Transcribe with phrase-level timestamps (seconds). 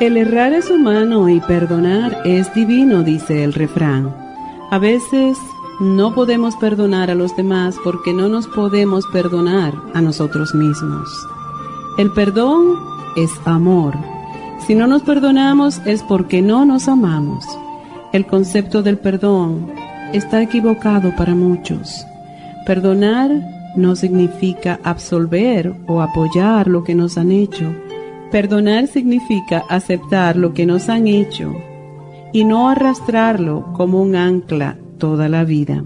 [0.00, 4.14] El errar es humano y perdonar es divino, dice el refrán.
[4.70, 5.36] A veces
[5.80, 11.08] no podemos perdonar a los demás porque no nos podemos perdonar a nosotros mismos.
[11.98, 12.76] El perdón
[13.16, 13.94] es amor.
[14.64, 17.44] Si no nos perdonamos es porque no nos amamos.
[18.12, 19.72] El concepto del perdón
[20.12, 22.06] está equivocado para muchos.
[22.66, 23.32] Perdonar
[23.74, 27.74] no significa absolver o apoyar lo que nos han hecho
[28.30, 31.54] Perdonar significa aceptar lo que nos han hecho
[32.32, 35.84] y no arrastrarlo como un ancla toda la vida.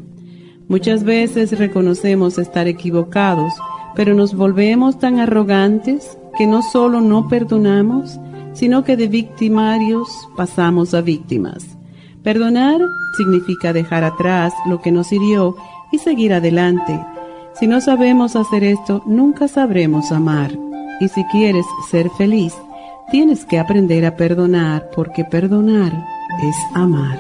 [0.67, 3.53] Muchas veces reconocemos estar equivocados,
[3.95, 8.19] pero nos volvemos tan arrogantes que no solo no perdonamos,
[8.55, 11.77] sino que de victimarios pasamos a víctimas.
[12.25, 12.81] Perdonar
[13.17, 15.56] significa dejar atrás lo que nos hirió
[15.93, 16.99] y seguir adelante.
[17.55, 20.72] Si no sabemos hacer esto, nunca sabremos amar.
[21.03, 22.55] Y si quieres ser feliz,
[23.11, 25.92] tienes que aprender a perdonar porque perdonar
[26.44, 27.19] es amar.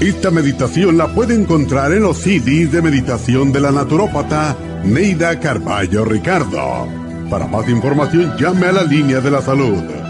[0.00, 6.06] Esta meditación la puede encontrar en los CDs de meditación de la naturópata Neida Carballo
[6.06, 6.88] Ricardo.
[7.28, 10.09] Para más información llame a la línea de la salud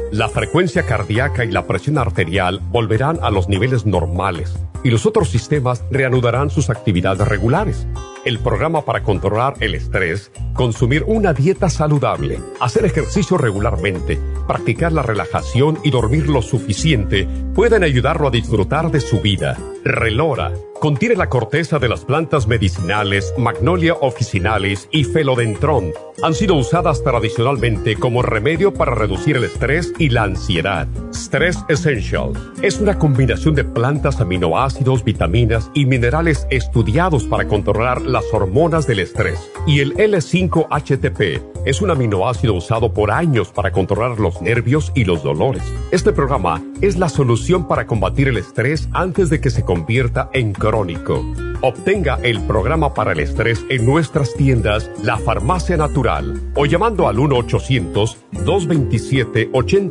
[0.11, 5.29] la frecuencia cardíaca y la presión arterial volverán a los niveles normales y los otros
[5.29, 7.87] sistemas reanudarán sus actividades regulares
[8.25, 15.01] el programa para controlar el estrés, consumir una dieta saludable, hacer ejercicio regularmente, practicar la
[15.01, 19.57] relajación y dormir lo suficiente pueden ayudarlo a disfrutar de su vida.
[19.83, 25.93] Relora contiene la corteza de las plantas medicinales Magnolia officinalis y Felodentron.
[26.23, 30.87] Han sido usadas tradicionalmente como remedio para reducir el estrés y la ansiedad.
[31.13, 32.31] Stress Essential
[32.63, 38.97] es una combinación de plantas, aminoácidos, vitaminas y minerales estudiados para controlar las hormonas del
[38.99, 39.51] estrés.
[39.67, 45.21] Y el L5-HTP es un aminoácido usado por años para controlar los nervios y los
[45.21, 45.61] dolores.
[45.91, 50.53] Este programa es la solución para combatir el estrés antes de que se convierta en
[50.53, 51.23] crónico.
[51.61, 57.19] Obtenga el programa para el estrés en nuestras tiendas La Farmacia Natural o llamando al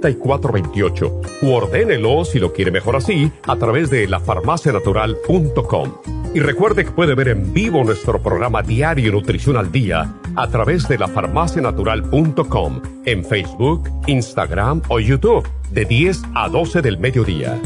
[0.00, 5.92] 1-800-227-8428 u ordénelo si lo quiere mejor así a través de lafarmacianatural.com.
[6.34, 10.86] Y recuerde que puede ver en vivo nuestro programa diario Nutrición al Día a través
[10.88, 17.60] de lafarmacianatural.com en Facebook, Instagram o YouTube de 10 a 12 del mediodía.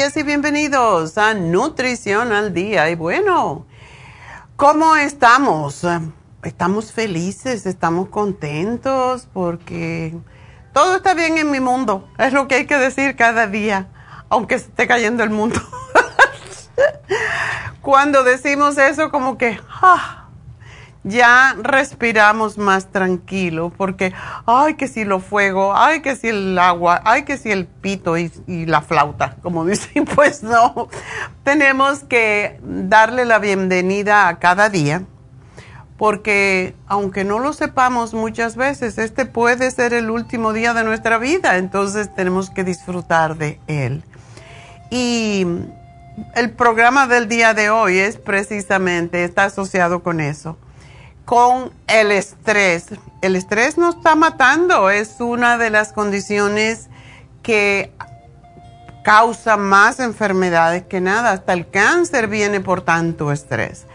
[0.00, 2.88] Y bienvenidos a Nutrición al Día.
[2.88, 3.66] Y bueno,
[4.56, 5.86] ¿cómo estamos?
[6.42, 10.16] Estamos felices, estamos contentos porque
[10.72, 12.08] todo está bien en mi mundo.
[12.16, 13.88] Es lo que hay que decir cada día,
[14.30, 15.60] aunque esté cayendo el mundo.
[17.82, 19.60] Cuando decimos eso, como que...
[19.82, 20.19] Ah,
[21.02, 24.12] ya respiramos más tranquilo porque,
[24.46, 28.18] ay, que si lo fuego, ay, que si el agua, ay, que si el pito
[28.18, 28.30] y,
[28.66, 30.88] la flauta, como dicen, pues no.
[31.42, 35.02] Tenemos que darle la bienvenida a cada día
[35.96, 41.18] porque aunque no lo sepamos muchas veces, este puede ser el último día de nuestra
[41.18, 44.02] vida, entonces tenemos que disfrutar de él.
[44.90, 45.46] Y
[46.34, 50.56] el programa del día de hoy es precisamente, está asociado con eso,
[51.30, 52.86] con el estrés.
[53.22, 56.88] El estrés nos está matando, es una de las condiciones
[57.44, 57.92] que
[59.04, 63.86] causa más enfermedades que nada, hasta el cáncer viene por tanto estrés.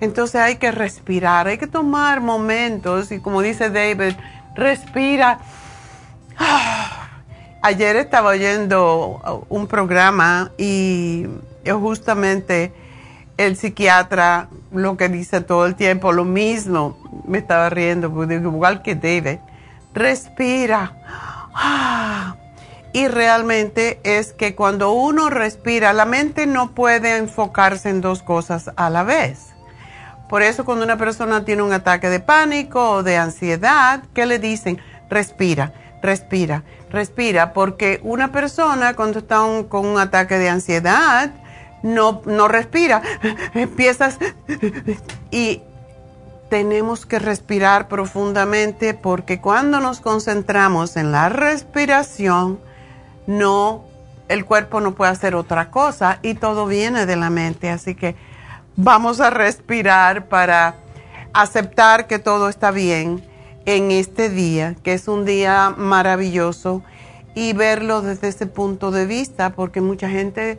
[0.00, 4.14] Entonces hay que respirar, hay que tomar momentos y como dice David,
[4.54, 5.40] respira.
[7.62, 11.26] Ayer estaba oyendo un programa y
[11.68, 12.72] justamente
[13.36, 18.94] el psiquiatra lo que dice todo el tiempo, lo mismo, me estaba riendo, igual que
[18.94, 19.38] David,
[19.92, 20.92] respira.
[22.92, 28.70] Y realmente es que cuando uno respira, la mente no puede enfocarse en dos cosas
[28.76, 29.48] a la vez.
[30.28, 34.38] Por eso cuando una persona tiene un ataque de pánico o de ansiedad, ¿qué le
[34.38, 34.80] dicen?
[35.10, 35.72] Respira,
[36.02, 41.30] respira, respira, porque una persona cuando está con un ataque de ansiedad
[41.84, 43.00] no, no respira,
[43.54, 44.18] empiezas
[45.30, 45.62] y
[46.50, 52.58] tenemos que respirar profundamente porque cuando nos concentramos en la respiración,
[53.28, 53.84] no,
[54.26, 58.16] el cuerpo no puede hacer otra cosa y todo viene de la mente, así que
[58.76, 60.74] Vamos a respirar para
[61.32, 63.22] aceptar que todo está bien
[63.66, 66.82] en este día, que es un día maravilloso,
[67.36, 70.58] y verlo desde ese punto de vista, porque mucha gente,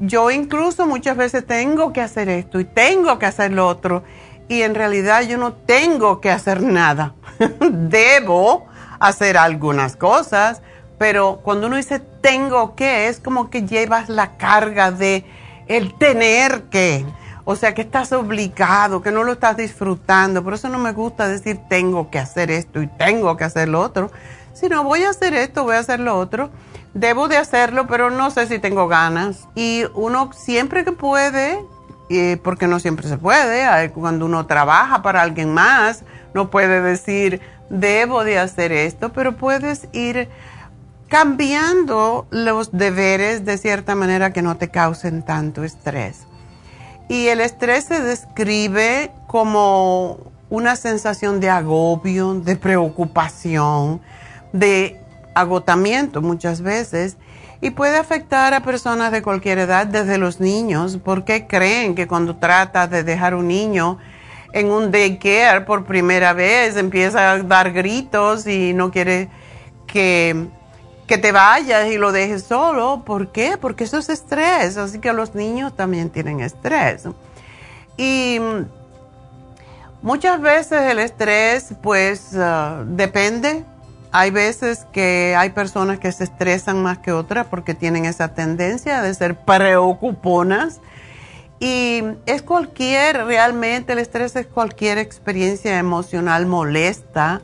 [0.00, 4.02] yo incluso muchas veces tengo que hacer esto y tengo que hacer lo otro,
[4.48, 7.14] y en realidad yo no tengo que hacer nada.
[7.70, 8.66] Debo
[9.00, 10.62] hacer algunas cosas,
[10.98, 15.24] pero cuando uno dice tengo que, es como que llevas la carga de
[15.66, 17.04] el tener que.
[17.46, 20.42] O sea que estás obligado, que no lo estás disfrutando.
[20.42, 23.80] Por eso no me gusta decir tengo que hacer esto y tengo que hacer lo
[23.80, 24.10] otro.
[24.54, 26.50] Sino voy a hacer esto, voy a hacer lo otro.
[26.94, 29.48] Debo de hacerlo, pero no sé si tengo ganas.
[29.54, 31.58] Y uno siempre que puede,
[32.42, 38.24] porque no siempre se puede, cuando uno trabaja para alguien más, no puede decir debo
[38.24, 40.28] de hacer esto, pero puedes ir
[41.08, 46.26] cambiando los deberes de cierta manera que no te causen tanto estrés.
[47.08, 50.18] Y el estrés se describe como
[50.50, 54.00] una sensación de agobio, de preocupación,
[54.52, 55.00] de
[55.34, 57.16] agotamiento muchas veces
[57.60, 62.36] y puede afectar a personas de cualquier edad, desde los niños, porque creen que cuando
[62.36, 63.98] trata de dejar un niño
[64.52, 69.28] en un daycare por primera vez empieza a dar gritos y no quiere
[69.86, 70.48] que
[71.06, 73.02] que te vayas y lo dejes solo.
[73.04, 73.56] ¿Por qué?
[73.60, 74.76] Porque eso es estrés.
[74.76, 77.04] Así que los niños también tienen estrés.
[77.96, 78.38] Y
[80.02, 83.64] muchas veces el estrés, pues, ah, depende.
[84.16, 89.02] Hay veces que hay personas que se estresan más que otras porque tienen esa tendencia
[89.02, 90.80] de ser preocuponas.
[91.58, 97.40] Y es cualquier, realmente el estrés es cualquier experiencia emocional molesta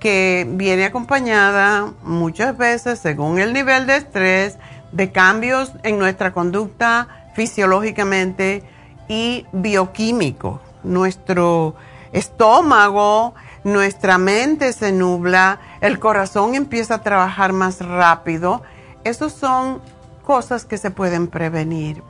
[0.00, 4.56] que viene acompañada muchas veces, según el nivel de estrés,
[4.90, 8.64] de cambios en nuestra conducta fisiológicamente
[9.06, 10.60] y bioquímico.
[10.82, 11.76] Nuestro
[12.10, 13.32] estómago,
[13.62, 18.62] nuestra mente se nubla, el corazón empieza a trabajar más rápido.
[19.04, 19.80] Esas son
[20.24, 22.02] cosas que se pueden prevenir.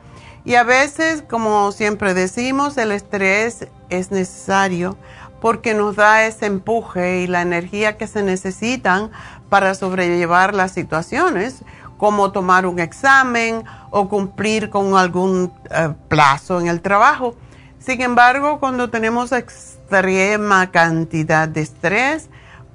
[0.43, 4.97] Y a veces, como siempre decimos, el estrés es necesario
[5.39, 9.11] porque nos da ese empuje y la energía que se necesitan
[9.49, 11.63] para sobrellevar las situaciones,
[11.97, 17.35] como tomar un examen o cumplir con algún eh, plazo en el trabajo.
[17.79, 22.29] Sin embargo, cuando tenemos extrema cantidad de estrés,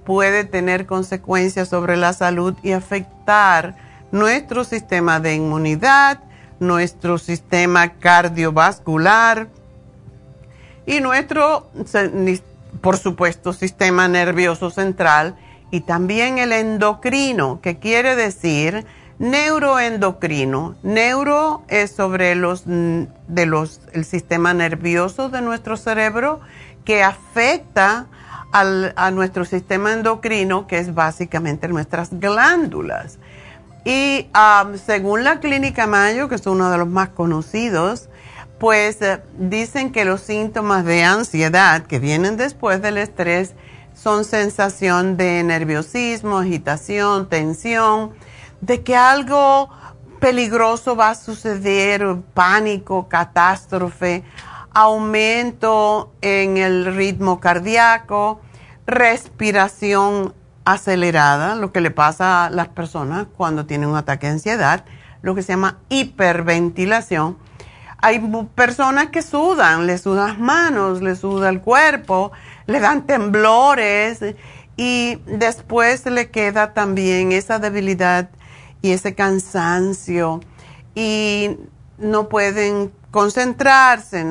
[0.06, 3.76] puede tener consecuencias sobre la salud y afectar
[4.12, 6.20] nuestro sistema de inmunidad,
[6.60, 9.48] nuestro sistema cardiovascular
[10.86, 11.68] y nuestro
[12.80, 15.36] por supuesto, sistema nervioso central
[15.70, 18.86] y también el endocrino, que quiere decir
[19.18, 20.76] neuroendocrino.
[20.82, 26.40] Neuro es sobre los de los el sistema nervioso de nuestro cerebro
[26.84, 28.06] que afecta
[28.52, 33.18] a nuestro sistema endocrino, que es básicamente nuestras glándulas.
[33.84, 38.08] Y um, según la clínica Mayo, que es uno de los más conocidos,
[38.58, 43.54] pues eh, dicen que los síntomas de ansiedad que vienen después del estrés
[43.94, 48.12] son sensación de nerviosismo, agitación, tensión,
[48.60, 49.70] de que algo
[50.18, 54.24] peligroso va a suceder, pánico, catástrofe,
[54.76, 58.42] aumento en el ritmo cardíaco,
[58.86, 60.34] respiración
[60.66, 64.84] acelerada, lo que le pasa a las personas cuando tienen un ataque de ansiedad,
[65.22, 67.38] lo que se llama hiperventilación.
[68.02, 68.20] Hay
[68.54, 72.32] personas que sudan, les sudan las manos, les suda el cuerpo,
[72.66, 74.18] le dan temblores
[74.76, 78.28] y después le queda también esa debilidad
[78.82, 80.40] y ese cansancio
[80.94, 81.56] y
[81.98, 84.24] no pueden concentrarse,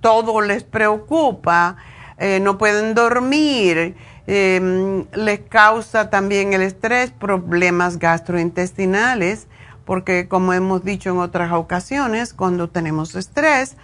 [0.00, 1.76] todo les preocupa,
[2.18, 9.46] eh, no pueden dormir eh, les causa también el estrés problemas gastrointestinales,
[9.84, 13.76] porque como hemos dicho en otras ocasiones, cuando tenemos estrés,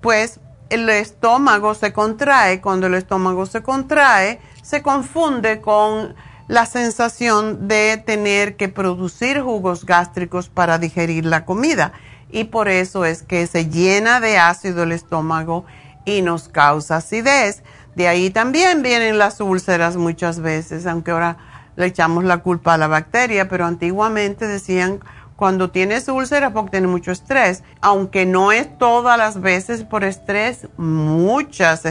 [0.00, 0.40] pues
[0.70, 6.16] el estómago se contrae, cuando el estómago se contrae, se confunde con
[6.48, 11.92] la sensación de tener que producir jugos gástricos para digerir la comida
[12.30, 15.64] y por eso es que se llena de ácido el estómago
[16.04, 17.62] y nos causa acidez.
[17.94, 21.38] De ahí también vienen las úlceras muchas veces, aunque ahora
[21.76, 25.00] le echamos la culpa a la bacteria, pero antiguamente decían
[25.36, 30.66] cuando tienes úlceras porque tienes mucho estrés, aunque no es todas las veces por estrés,
[30.78, 31.82] muchas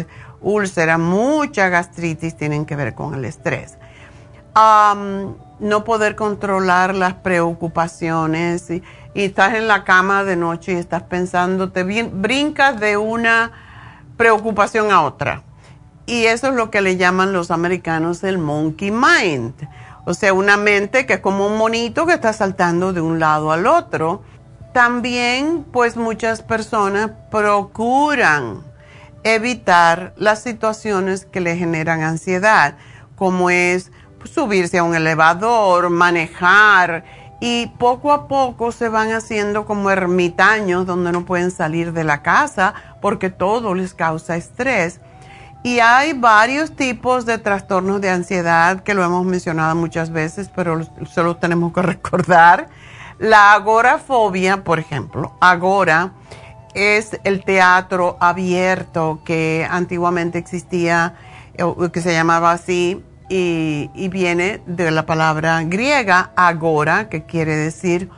[0.42, 3.78] úlceras, mucha gastritis tienen que ver con el estrés.
[4.56, 8.84] No poder controlar las preocupaciones y,
[9.14, 13.52] estás en la cama de noche y estás pensando, te brincas de una
[14.18, 15.44] preocupación a otra
[16.06, 19.54] y eso es lo que le llaman los americanos el monkey mind.
[20.06, 23.52] O sea, una mente que es como un monito que está saltando de un lado
[23.52, 24.22] al otro.
[24.72, 28.62] También, pues muchas personas procuran
[29.24, 32.76] evitar las situaciones que le generan ansiedad,
[33.16, 33.92] como es
[34.26, 37.04] subirse a un elevador, manejar,
[37.40, 42.22] y poco a poco se van haciendo como ermitaños donde no pueden salir de la
[42.22, 45.02] casa porque todo les causa estrés.
[45.64, 50.82] Y hay varios tipos de trastornos de ansiedad que lo hemos mencionado muchas veces, pero
[51.06, 52.70] solo tenemos que recordar.
[53.18, 56.14] La agorafobia, por ejemplo, agora
[56.74, 61.16] es el teatro abierto que antiguamente existía,
[61.92, 68.10] que se llamaba así, y, y viene de la palabra griega agora, que quiere decir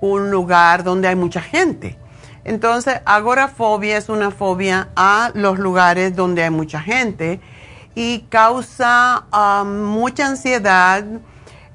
[0.00, 1.98] un lugar donde hay mucha gente.
[2.44, 7.40] Entonces, agorafobia es una fobia a los lugares donde hay mucha gente
[7.94, 11.04] y causa um, mucha ansiedad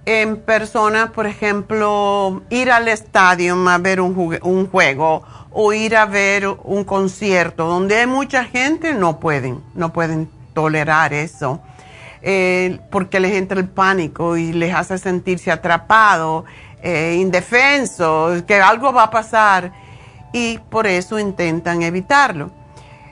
[0.06, 6.48] en personas, por ejemplo, ir al estadio a ver un, juego o ir a ver
[6.64, 11.62] un concierto donde hay mucha gente, no pueden, no pueden tolerar eso.
[12.26, 16.46] Eh, porque les entra el pánico y les hace sentirse atrapados,
[16.82, 19.74] eh, indefensos, que algo va a pasar
[20.32, 22.50] y por eso intentan evitarlo.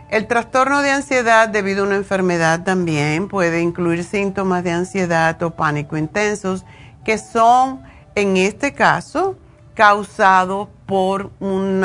[0.10, 5.52] El trastorno de ansiedad debido a una enfermedad también puede incluir síntomas de ansiedad o
[5.52, 6.66] pánico intensos
[7.04, 7.82] que son,
[8.16, 9.36] en este caso,
[9.74, 11.84] causados por un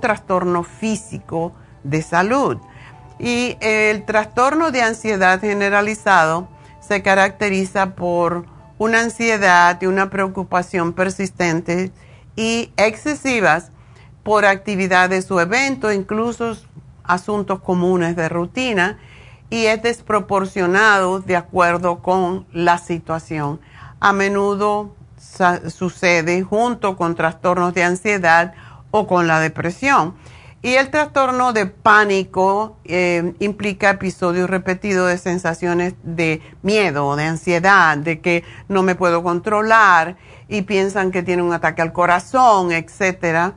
[0.00, 1.52] trastorno físico
[1.84, 2.58] de salud.
[3.20, 6.55] Y el trastorno de ansiedad generalizado
[6.86, 8.46] se caracteriza por
[8.78, 11.90] una ansiedad y una preocupación persistentes
[12.36, 13.70] y excesivas
[14.22, 16.56] por actividades o eventos, incluso
[17.04, 18.98] asuntos comunes de rutina,
[19.48, 23.60] y es desproporcionado de acuerdo con la situación.
[24.00, 24.94] A menudo
[25.68, 28.54] sucede junto con trastornos de ansiedad
[28.90, 30.14] o con la depresión.
[30.66, 37.96] Y el trastorno de pánico eh, implica episodios repetidos de sensaciones de miedo, de ansiedad,
[37.96, 40.16] de que no me puedo controlar
[40.48, 43.54] y piensan que tiene un ataque al corazón, etcétera.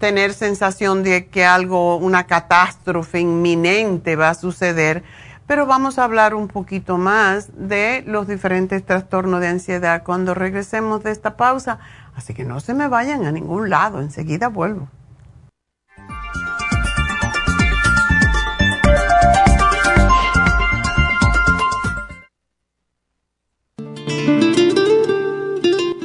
[0.00, 5.04] Tener sensación de que algo, una catástrofe inminente va a suceder,
[5.50, 11.02] pero vamos a hablar un poquito más de los diferentes trastornos de ansiedad cuando regresemos
[11.02, 11.80] de esta pausa.
[12.14, 14.88] Así que no se me vayan a ningún lado, enseguida vuelvo.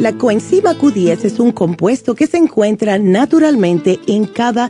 [0.05, 4.69] La coenzima Q10 es un compuesto que se encuentra naturalmente en cada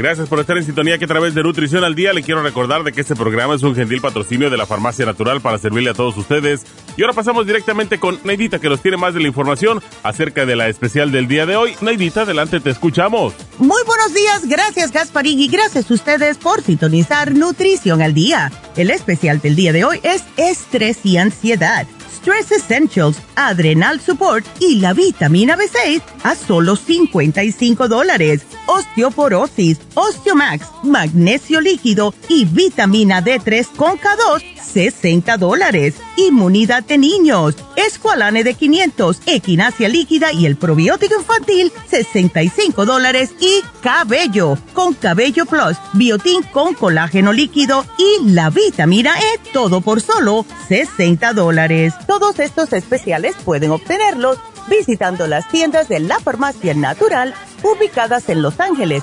[0.00, 2.84] Gracias por estar en sintonía que a través de Nutrición al Día le quiero recordar
[2.84, 5.92] de que este programa es un gentil patrocinio de la Farmacia Natural para servirle a
[5.92, 6.64] todos ustedes.
[6.96, 10.56] Y ahora pasamos directamente con Neidita que nos tiene más de la información acerca de
[10.56, 11.76] la especial del día de hoy.
[11.82, 13.34] Neidita, adelante, te escuchamos.
[13.58, 18.50] Muy buenos días, gracias Gasparín y gracias a ustedes por sintonizar Nutrición al Día.
[18.78, 21.86] El especial del día de hoy es estrés y ansiedad.
[22.10, 28.42] Stress Essentials, Adrenal Support y la vitamina B6 a solo 55 dólares.
[28.66, 35.94] Osteoporosis, Osteomax, magnesio líquido y vitamina D3 con K2, 60 dólares.
[36.16, 43.30] Inmunidad de niños, Esqualane de 500, Equinacia líquida y el probiótico infantil, 65 dólares.
[43.40, 50.00] Y cabello, con Cabello Plus, Biotin con colágeno líquido y la vitamina E, todo por
[50.00, 51.94] solo 60 dólares.
[52.06, 54.38] Todos estos especiales pueden obtenerlos
[54.68, 59.02] visitando las tiendas de la farmacia natural ubicadas en Los Ángeles,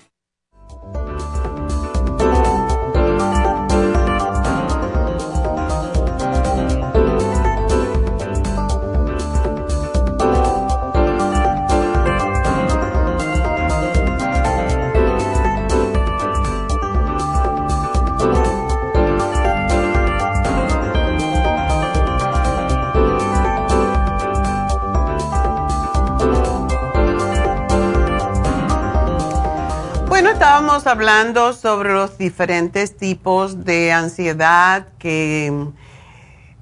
[30.71, 35.67] Estábamos hablando sobre los diferentes tipos de ansiedad que,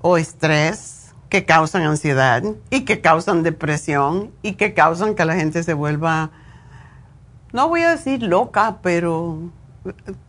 [0.02, 2.42] o estrés que causan ansiedad
[2.72, 6.32] y que causan depresión y que causan que la gente se vuelva,
[7.54, 9.52] no voy a decir loca, pero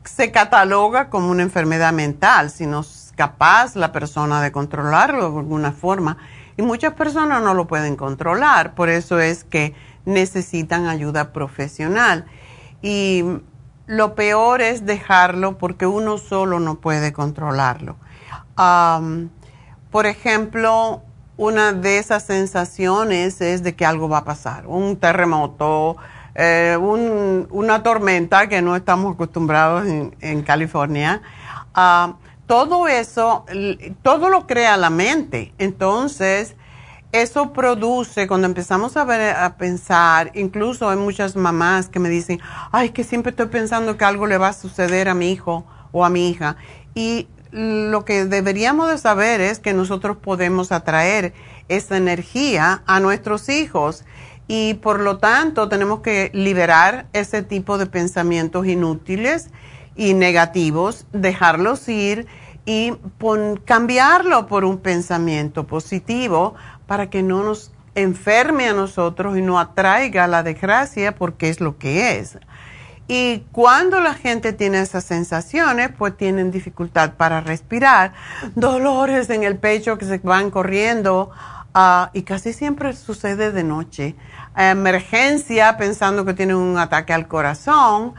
[0.05, 5.39] se cataloga como una enfermedad mental si no es capaz la persona de controlarlo de
[5.39, 6.19] alguna forma.
[6.59, 12.27] Y muchas personas no lo pueden controlar, por eso es que necesitan ayuda profesional.
[12.83, 13.25] Y
[13.91, 17.97] lo peor es dejarlo porque uno solo no puede controlarlo.
[19.91, 21.03] por ejemplo,
[21.37, 25.97] una de esas sensaciones es de que algo va a pasar, un terremoto,
[26.37, 31.21] eh, una tormenta que no estamos acostumbrados en, California.
[32.47, 33.45] todo eso,
[34.03, 35.53] todo lo crea la mente.
[35.59, 36.55] Entonces,
[37.13, 42.41] eso produce, cuando empezamos a, ver, a pensar, incluso hay muchas mamás que me dicen,
[42.71, 46.05] ay, que siempre estoy pensando que algo le va a suceder a mi hijo o
[46.05, 46.57] a mi hija.
[46.95, 51.33] Y lo que deberíamos de saber es que nosotros podemos atraer
[51.69, 54.05] esa energía a nuestros hijos
[54.47, 59.51] y por lo tanto tenemos que liberar ese tipo de pensamientos inútiles
[59.97, 62.27] y negativos, dejarlos ir
[62.67, 62.93] y
[63.65, 66.55] cambiarlo por un pensamiento positivo
[66.91, 71.79] para que no nos enferme a nosotros y no atraiga la desgracia porque es lo
[71.79, 72.37] que es.
[73.07, 78.13] Y cuando la gente tiene esas sensaciones, pues tienen dificultad para respirar,
[78.57, 81.31] dolores en el pecho que se van corriendo
[81.75, 84.17] ah, y casi siempre sucede de noche.
[84.57, 88.15] Emergencia pensando que tienen un ataque al corazón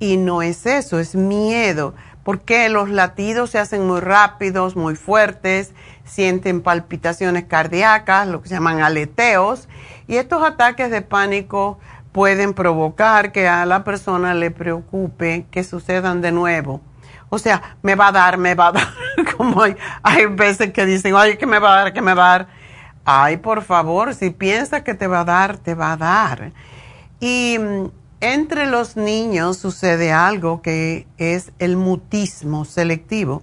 [0.00, 5.70] y no es eso, es miedo, porque los latidos se hacen muy rápidos, muy fuertes
[6.06, 9.68] sienten palpitaciones cardíacas, lo que se llaman aleteos,
[10.08, 11.78] y estos ataques de pánico
[12.12, 16.80] pueden provocar que a la persona le preocupe que sucedan de nuevo.
[17.28, 18.88] O sea, me va a dar, me va a dar,
[19.36, 22.34] como hay, hay veces que dicen, ay, que me va a dar, que me va
[22.34, 22.48] a dar.
[23.04, 26.52] Ay, por favor, si piensas que te va a dar, te va a dar.
[27.20, 27.90] Y mm,
[28.20, 33.42] entre los niños sucede algo que es el mutismo selectivo,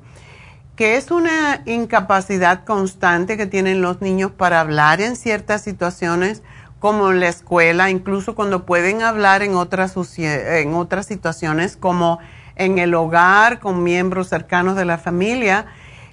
[0.84, 6.44] que es una incapacidad constante que tienen los niños para hablar en ciertas situaciones,
[6.80, 12.20] como en la escuela, incluso cuando pueden hablar en otras, en otras situaciones, como
[12.58, 15.68] en el hogar, con miembros cercanos de la familia,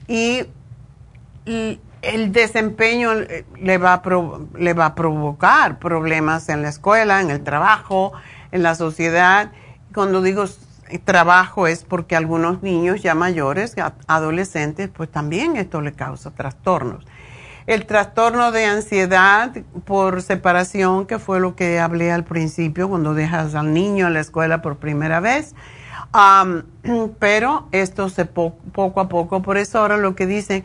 [0.07, 0.47] y
[2.03, 3.11] el desempeño
[3.61, 4.03] le va, a
[4.57, 8.13] le va a provocar problemas en la escuela, en el trabajo,
[8.53, 9.51] en la sociedad.
[9.93, 10.45] Cuando digo
[10.99, 13.77] trabajo es porque algunos niños ya mayores,
[14.07, 17.07] adolescentes, pues también esto le causa trastornos.
[17.67, 19.53] El trastorno de ansiedad
[19.85, 24.21] por separación, que fue lo que hablé al principio, cuando dejas al niño en la
[24.21, 25.55] escuela por primera vez.
[27.19, 30.65] pero esto se poco a poco, por eso ahora lo que dicen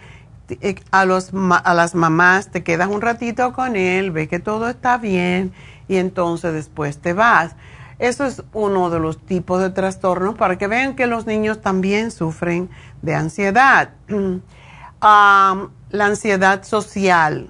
[0.50, 4.70] eh, a, los, a las mamás, te quedas un ratito con él, ve que todo
[4.70, 5.54] está bien
[5.88, 7.56] y entonces después te vas
[8.00, 12.12] eso es uno de los tipos de trastornos para que vean que los niños también
[12.12, 12.70] sufren
[13.02, 13.90] de ansiedad.
[15.02, 17.50] la ansiedad social,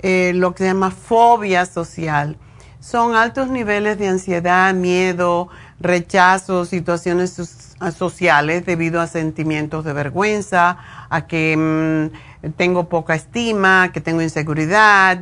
[0.00, 2.36] eh, lo que se llama fobia social,
[2.80, 5.48] son altos niveles de ansiedad, miedo,
[5.80, 7.32] rechazo, situaciones
[7.96, 10.78] sociales debido a sentimientos de vergüenza,
[11.10, 15.18] a que mm, tengo poca estima, que tengo inseguridad,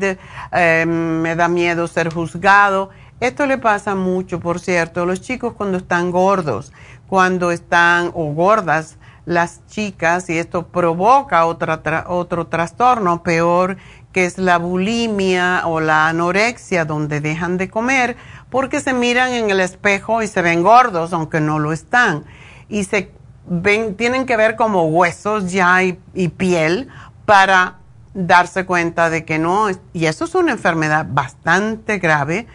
[0.53, 5.55] eh, me da miedo ser juzgado esto le pasa mucho, por cierto, a los chicos
[5.55, 6.73] cuando están gordos,
[7.07, 13.79] cuando están o gordas las chicas y esto provoca otra, otro trastorno peor
[14.13, 18.17] que es la bulimia o la anorexia donde dejan de comer
[18.51, 22.25] porque se miran en el espejo y se ven gordos aunque no lo están.
[22.69, 23.11] Y se
[23.47, 26.89] ven, tienen que ver como huesos ya y, y piel
[27.25, 27.79] para
[28.15, 32.47] darse cuenta de que no, y eso es una enfermedad bastante grave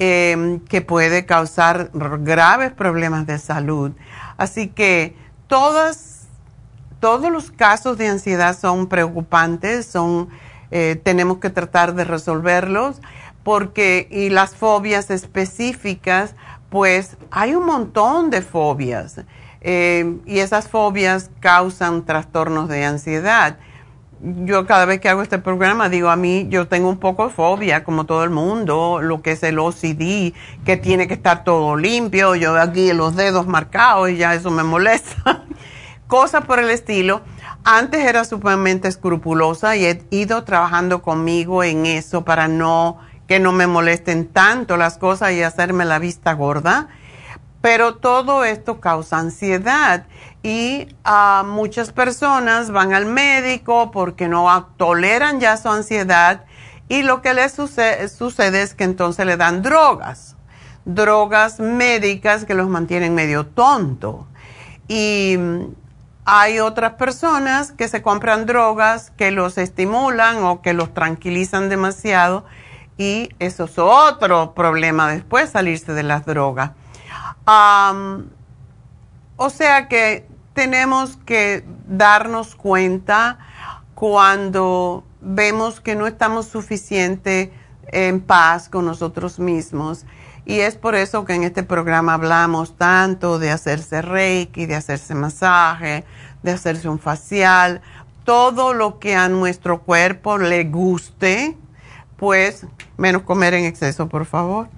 [0.00, 3.90] Em, que puede causar graves problemas de salud.
[4.36, 5.16] Así que
[5.48, 6.28] todas,
[7.00, 10.28] todos los casos de ansiedad son preocupantes, son,
[10.70, 13.00] eh, tenemos que tratar de resolverlos,
[13.42, 16.36] porque, y las fobias específicas,
[16.70, 19.22] pues hay un montón de fobias.
[19.60, 23.56] Em, y esas fobias causan trastornos de ansiedad
[24.20, 27.34] yo cada vez que hago este programa digo a mí, yo tengo un poco de
[27.34, 31.76] fobia, como todo el mundo, lo que es el OCD, que tiene que estar todo
[31.76, 35.44] limpio, yo aquí los dedos marcados y ya eso me molesta.
[36.08, 37.20] Cosas por el estilo.
[37.64, 43.52] Antes era sumamente escrupulosa y he ido trabajando conmigo en eso para no que no
[43.52, 46.88] me molesten tanto las cosas y hacerme la vista gorda.
[47.60, 50.06] Pero todo esto causa ansiedad
[50.42, 56.44] y ah, muchas personas van al médico porque no toleran ya su ansiedad
[56.88, 60.36] y lo que les sucede, sucede es que entonces le dan drogas,
[60.84, 64.26] drogas médicas que los mantienen medio tonto.
[64.86, 65.64] Y mm,
[66.24, 72.44] hay otras personas que se compran drogas que los estimulan o que los tranquilizan demasiado
[72.96, 76.72] y eso es otro problema después, salirse de las drogas.
[79.38, 83.38] O sea que tenemos que darnos cuenta
[83.94, 87.52] cuando vemos que no estamos suficiente
[87.86, 90.04] en paz con nosotros mismos.
[90.44, 95.14] Y es por eso que en este programa hablamos tanto de hacerse reiki, de hacerse
[95.14, 96.04] masaje,
[96.42, 97.80] de hacerse un facial,
[98.24, 101.56] todo lo que a nuestro cuerpo le guste,
[102.16, 104.68] pues menos comer en exceso, por favor.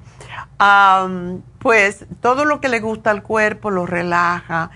[1.59, 4.71] Pues todo lo que le gusta al cuerpo lo relaja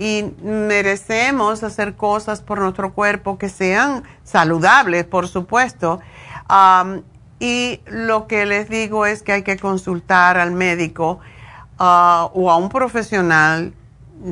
[0.00, 6.00] y merecemos hacer cosas por nuestro cuerpo que sean saludables, por supuesto.
[7.38, 11.20] y lo que les digo es que hay que consultar al médico
[11.78, 13.72] ah, o a un profesional,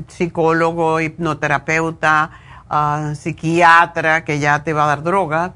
[0.09, 2.31] psicólogo, hipnoterapeuta,
[2.68, 5.53] ah, psiquiatra, que ya te va a dar droga.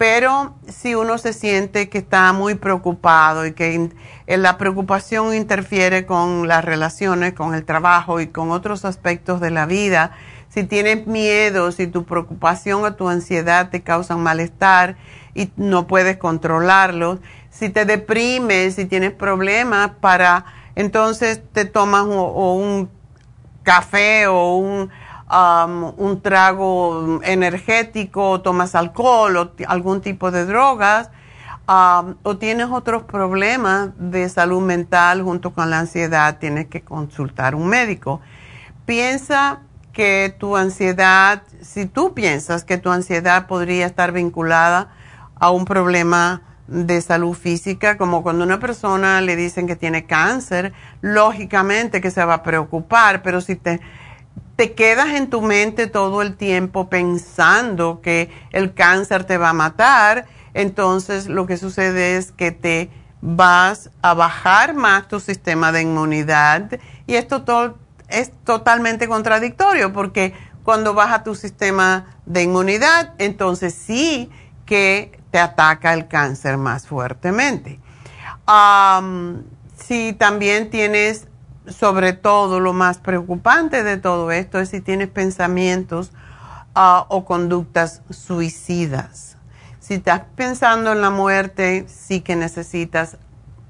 [0.00, 3.90] Pero si uno se siente que está muy preocupado y que
[4.26, 9.66] la preocupación interfiere con las relaciones, con el trabajo y con otros aspectos de la
[9.66, 10.12] vida.
[10.48, 14.96] Si tienes miedo, si tu preocupación o tu ansiedad te causan malestar
[15.34, 17.18] y no puedes controlarlo,
[17.50, 22.88] si te deprimes, si tienes problemas para, entonces te tomas un
[23.64, 24.90] café o un,
[25.30, 31.10] un trago energético, tomas alcohol o algún tipo de drogas,
[31.66, 37.68] o tienes otros problemas de salud mental junto con la ansiedad, tienes que consultar un
[37.68, 38.20] médico.
[38.86, 39.60] Piensa
[39.92, 44.88] que tu ansiedad, si tú piensas que tu ansiedad podría estar vinculada
[45.38, 50.72] a un problema de salud física, como cuando una persona le dicen que tiene cáncer,
[51.00, 53.80] lógicamente que se va a preocupar, pero si te,
[54.60, 59.52] te quedas en tu mente todo el tiempo pensando que el cáncer te va a
[59.54, 62.90] matar, entonces lo que sucede es que te
[63.22, 67.42] vas a bajar más tu sistema de inmunidad y esto
[68.10, 74.28] es totalmente contradictorio porque cuando baja tu sistema de inmunidad, entonces sí
[74.66, 77.80] que te ataca el cáncer más fuertemente.
[79.86, 81.29] si también tienes,
[81.70, 86.12] sobre todo lo más preocupante de todo esto es si tienes pensamientos
[86.74, 89.36] ah, o conductas suicidas.
[89.78, 93.16] Si estás pensando en la muerte, sí que necesitas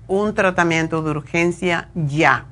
[0.08, 2.46] un tratamiento de urgencia ya.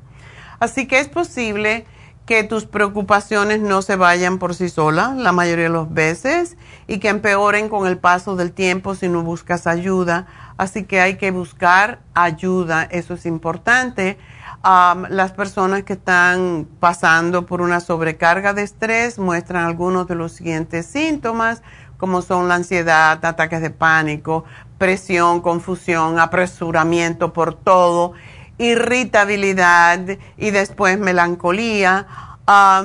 [0.60, 1.84] Así que es posible
[2.24, 6.98] que tus preocupaciones no se vayan por sí solas la mayoría de las veces y
[6.98, 10.26] que empeoren con el paso del tiempo si no buscas ayuda.
[10.58, 14.18] Así que hay que buscar ayuda, eso es importante.
[14.62, 20.86] Las personas que están pasando por una sobrecarga de estrés muestran algunos de los siguientes
[20.86, 21.62] síntomas,
[21.96, 24.44] como son la ansiedad, ataques de pánico,
[24.78, 28.12] presión, confusión, apresuramiento por todo,
[28.58, 30.00] irritabilidad
[30.36, 32.06] y después melancolía,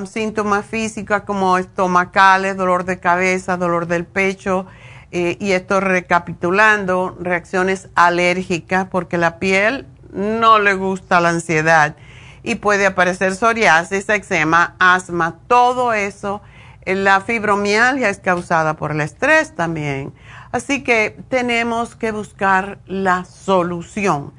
[0.06, 4.66] síntomas físicos como estomacales, dolor de cabeza, dolor del pecho,
[5.10, 11.96] eh, y esto recapitulando, reacciones alérgicas porque la piel no le gusta la ansiedad
[12.42, 16.40] y puede aparecer psoriasis, eczema, asma, todo eso.
[16.86, 20.12] La fibromialgia es causada por el estrés también.
[20.52, 24.32] Así que tenemos que buscar la solución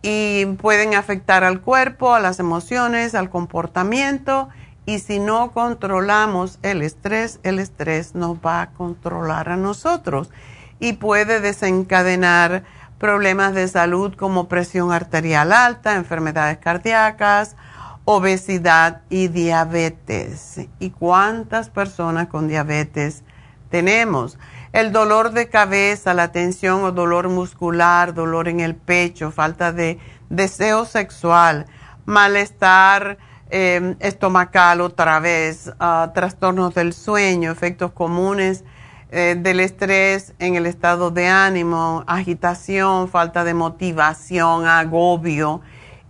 [0.00, 4.48] y pueden afectar al cuerpo, a las emociones, al comportamiento
[4.86, 10.30] y si no controlamos el estrés, el estrés nos va a controlar a nosotros
[10.78, 12.64] y puede desencadenar
[13.00, 17.56] problemas de salud como presión arterial alta, enfermedades cardíacas,
[18.04, 20.60] obesidad y diabetes.
[20.78, 23.24] ¿Y cuántas personas con diabetes
[23.70, 24.38] tenemos?
[24.72, 29.98] El dolor de cabeza, la tensión o dolor muscular, dolor en el pecho, falta de
[30.28, 31.66] deseo sexual,
[32.04, 33.16] malestar
[33.48, 38.62] em, estomacal otra vez, ah, trastornos del sueño, efectos comunes
[39.10, 45.60] eh, del estrés en el estado de ánimo, agitación, falta de motivación, agobio,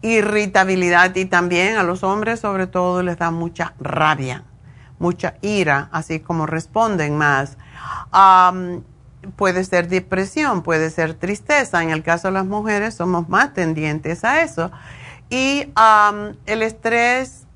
[0.03, 4.45] irritabilidad y también a los hombres sobre todo les da mucha rabia,
[4.99, 7.57] mucha ira, así como responden más
[9.37, 11.83] puede ser depresión, puede ser tristeza.
[11.83, 14.71] En el caso de las mujeres somos más tendientes a eso.
[15.29, 15.69] Y
[16.47, 17.47] el estrés,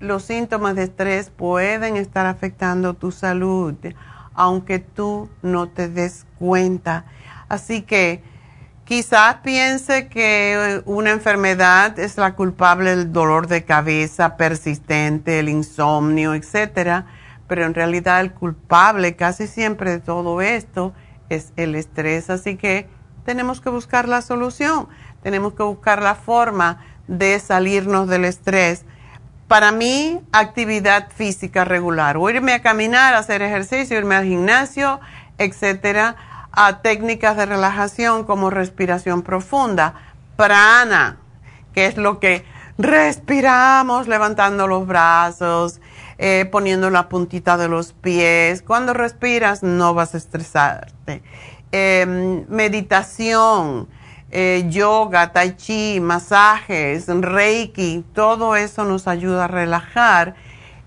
[0.00, 3.74] los síntomas de estrés pueden estar afectando tu salud,
[4.34, 7.04] aunque tú no te des cuenta.
[7.48, 8.22] Así que
[8.84, 16.34] quizás piense que una enfermedad es la culpable del dolor de cabeza persistente, el insomnio,
[16.34, 17.06] etcétera
[17.46, 20.92] pero en realidad el culpable casi siempre de todo esto
[21.28, 22.88] es el estrés, así que
[23.24, 24.88] tenemos que buscar la solución,
[25.22, 28.84] tenemos que buscar la forma de salirnos del estrés.
[29.48, 35.00] Para mí, actividad física regular, o irme a caminar, hacer ejercicio, irme al gimnasio,
[35.38, 36.16] etcétera,
[36.50, 39.94] a técnicas de relajación como respiración profunda,
[40.36, 41.18] prana,
[41.74, 42.44] que es lo que
[42.78, 45.80] respiramos levantando los brazos,
[46.18, 48.62] eh, poniendo la puntita de los pies.
[48.62, 51.22] Cuando respiras no vas a estresarte.
[51.72, 53.88] Em, meditación,
[54.36, 60.34] eh, yoga, tai chi, masajes, reiki, todo eso nos ayuda a relajar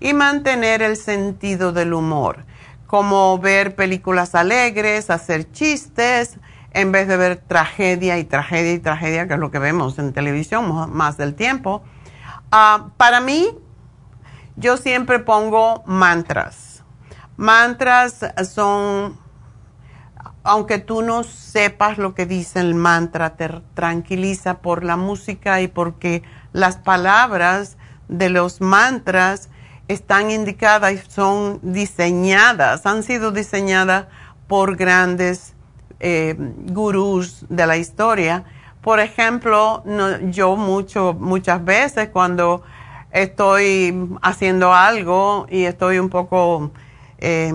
[0.00, 2.44] y mantener el sentido del humor,
[2.86, 6.36] como ver películas alegres, hacer chistes,
[6.72, 10.12] en vez de ver tragedia y tragedia y tragedia, que es lo que vemos en
[10.12, 11.82] televisión más del tiempo.
[12.52, 13.48] Ah, para mí,
[14.56, 16.82] yo siempre pongo mantras.
[17.38, 19.18] Mantras son,
[20.42, 25.68] aunque tú no sepas lo que dice el mantra, te tranquiliza por la música y
[25.68, 26.22] porque
[26.52, 27.76] las palabras
[28.08, 29.50] de los mantras
[29.88, 34.06] están indicadas y son diseñadas, han sido diseñadas
[34.46, 35.54] por grandes
[36.00, 38.44] eh, gurús de la historia.
[38.82, 39.82] Por ejemplo,
[40.30, 42.62] yo mucho, muchas veces cuando
[43.10, 46.70] estoy haciendo algo y estoy un poco
[47.18, 47.52] eh,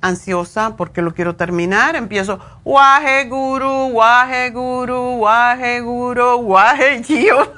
[0.00, 7.52] ansiosa porque lo quiero terminar, empiezo, waje guru, waje guru, waje guru, waje gio.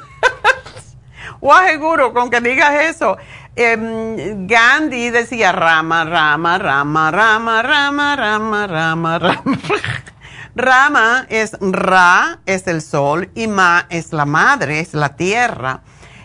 [1.40, 3.16] waje guru, con que digas eso.
[3.54, 9.58] Em, Gandhi decía rama, rama, rama, rama, rama, rama, rama, rama.
[10.54, 15.80] Rama es Ra, es el sol, y Ma es la madre, es la tierra.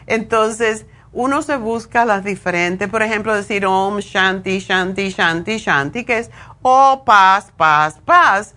[0.06, 0.86] Entonces,
[1.18, 6.30] uno se busca las diferentes, por ejemplo, decir Om Shanti, Shanti, Shanti, Shanti, que es
[6.62, 8.54] Oh, paz, paz, paz.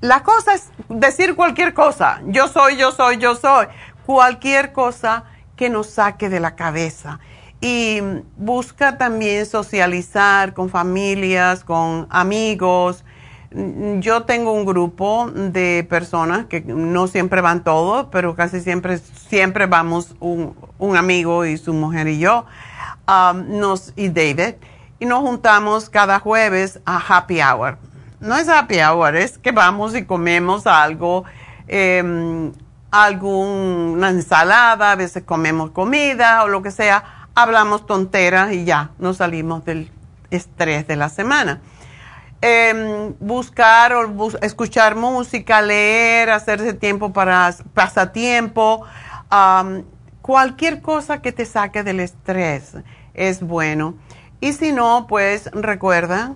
[0.00, 2.20] La cosa es decir cualquier cosa.
[2.26, 3.68] Yo soy, yo soy, yo soy.
[4.04, 7.20] Cualquier cosa que nos saque de la cabeza.
[7.60, 8.00] Y
[8.36, 13.04] busca también socializar con familias, con amigos.
[14.00, 19.66] Yo tengo un grupo de personas que no siempre van todos, pero casi siempre, siempre
[19.66, 20.54] vamos un,
[20.96, 22.46] amigo y su mujer y yo,
[23.06, 24.54] um, nos, y David,
[24.98, 27.78] y nos juntamos cada jueves a happy hour.
[28.20, 31.24] No es happy hour, es que vamos y comemos algo.
[31.68, 32.52] Eh,
[32.92, 39.16] alguna ensalada, a veces comemos comida o lo que sea, hablamos tonteras y ya, nos
[39.16, 39.90] salimos del
[40.30, 41.60] estrés de la semana.
[42.44, 48.84] Em, buscar o escuchar música, leer, hacerse tiempo para pasatiempo,
[50.22, 52.74] cualquier cosa que te saque del estrés
[53.14, 53.94] es bueno.
[54.40, 56.34] Y si no, pues recuerda,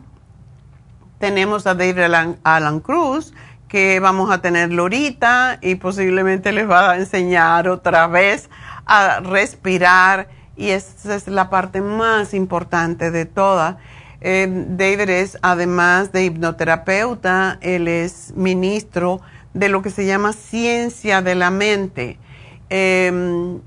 [1.18, 2.14] tenemos a David
[2.44, 3.34] Alan Cruz,
[3.66, 8.48] que vamos a tener ahorita y posiblemente les va a enseñar otra vez
[8.86, 13.78] a respirar y esa es la parte más importante de toda.
[14.20, 19.20] Eh, David es, además de hipnoterapeuta, él es ministro
[19.54, 22.18] de lo que se llama ciencia de la mente.
[22.68, 23.60] Em,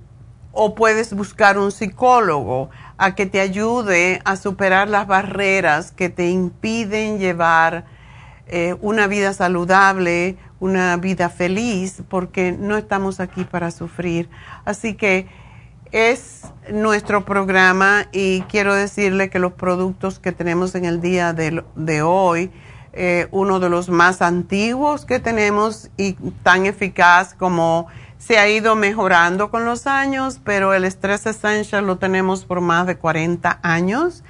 [0.52, 6.30] o puedes buscar un psicólogo a que te ayude a superar las barreras que te
[6.30, 7.86] impiden llevar
[8.48, 14.28] eh, una vida saludable, una vida feliz, porque no estamos aquí para sufrir.
[14.66, 15.28] Así que
[15.92, 22.02] es nuestro programa y quiero decirle que los productos que tenemos en el día de,
[22.02, 22.52] hoy,
[22.94, 28.76] eh, uno de los más antiguos que tenemos y tan eficaz como se ha ido
[28.76, 34.24] mejorando con los años, pero el Stress Essential lo tenemos por más de 40 años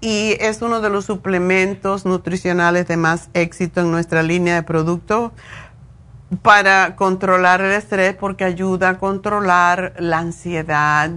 [0.00, 5.32] y es uno de los suplementos nutricionales de más éxito en nuestra línea de productos
[6.42, 11.10] para controlar el estrés porque ayuda a controlar la ansiedad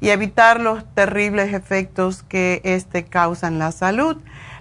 [0.00, 4.16] y evitar los terribles efectos que este causa en la salud.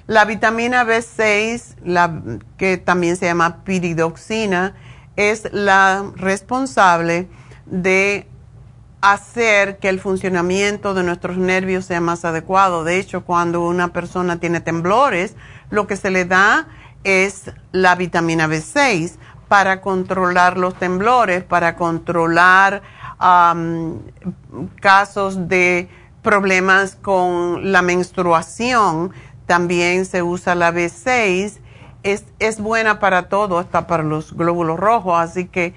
[0.05, 2.21] La vitamina B6, la,
[2.57, 4.75] que también se llama piridoxina,
[5.15, 7.27] es la responsable
[7.65, 8.27] de
[9.01, 12.83] hacer que el funcionamiento de nuestros nervios sea más adecuado.
[12.83, 15.36] De hecho, cuando una persona tiene temblores,
[15.71, 16.67] lo que se le da
[17.03, 22.81] es la vitamina B6 para controlar los temblores, para controlar
[24.79, 25.89] casos de
[26.21, 29.12] problemas con la menstruación.
[29.45, 31.60] También se usa la B6.
[32.03, 35.73] Es, es buena para todo, hasta para los glóbulos rojos, así que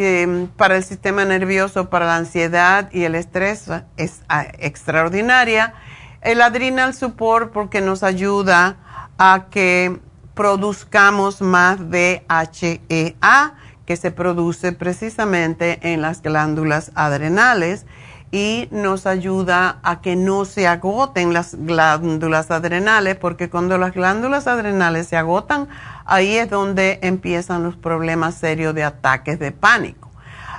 [0.00, 5.74] Em, para el sistema nervioso, para la ansiedad y el estrés es ah, extraordinaria.
[6.20, 8.76] El adrenal support porque nos ayuda
[9.18, 9.98] a que
[10.38, 17.86] produzcamos más DHEA que se produce precisamente en las glándulas adrenales
[18.30, 24.46] y nos ayuda a que no se agoten las glándulas adrenales, porque cuando las glándulas
[24.46, 25.66] adrenales se agotan,
[26.04, 30.08] ahí es donde empiezan los problemas serios de ataques de pánico.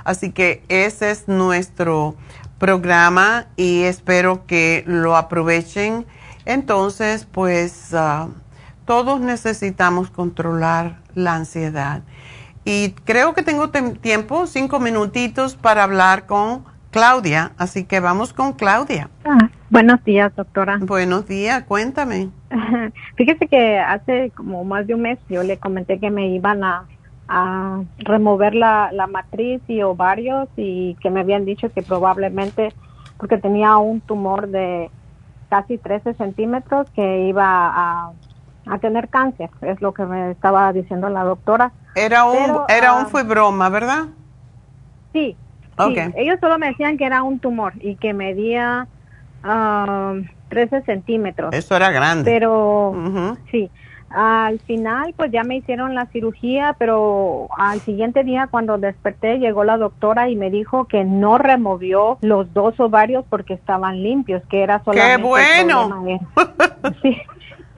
[0.04, 2.16] Así que ese es nuestro
[2.58, 6.04] programa y espero que lo aprovechen.
[6.44, 8.28] Entonces, pues ah,
[8.90, 12.02] todos necesitamos controlar la ansiedad.
[12.64, 18.52] Y creo que tengo tiempo, cinco minutitos para hablar con Claudia, así que vamos con
[18.52, 19.08] Claudia.
[19.24, 20.80] Ah, buenos días, doctora.
[20.82, 22.30] Buenos días, cuéntame.
[23.14, 26.86] Fíjese que hace como más de un mes yo le comenté que me iban a,
[27.98, 32.72] remover la, la matriz y ovarios y que me habían dicho que probablemente
[33.18, 34.90] porque tenía un tumor de
[35.48, 38.12] casi 13 centímetros que iba a,
[38.66, 41.72] a tener cáncer, es lo que me estaba diciendo la doctora.
[41.94, 44.06] Era un, era un ah, fibroma, ¿verdad?
[45.12, 45.36] Sí,
[46.14, 48.86] ellos solo me decían que era un tumor y que medía
[49.42, 51.54] 13 um, centímetros.
[51.54, 52.30] Eso era grande.
[52.30, 52.94] Pero
[53.50, 53.70] sí,
[54.10, 59.64] al final pues ya me hicieron la cirugía, pero al siguiente día cuando desperté llegó
[59.64, 64.62] la doctora y me dijo que no removió los dos ovarios porque estaban limpios, que
[64.62, 65.16] era solamente...
[65.16, 66.04] ¡Qué bueno!
[67.02, 67.16] sí,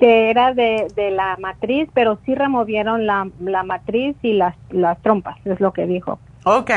[0.03, 5.01] que era de, de la matriz, pero sí removieron la, la matriz y las, las
[5.01, 6.19] trompas, es lo que dijo.
[6.45, 6.73] Ok.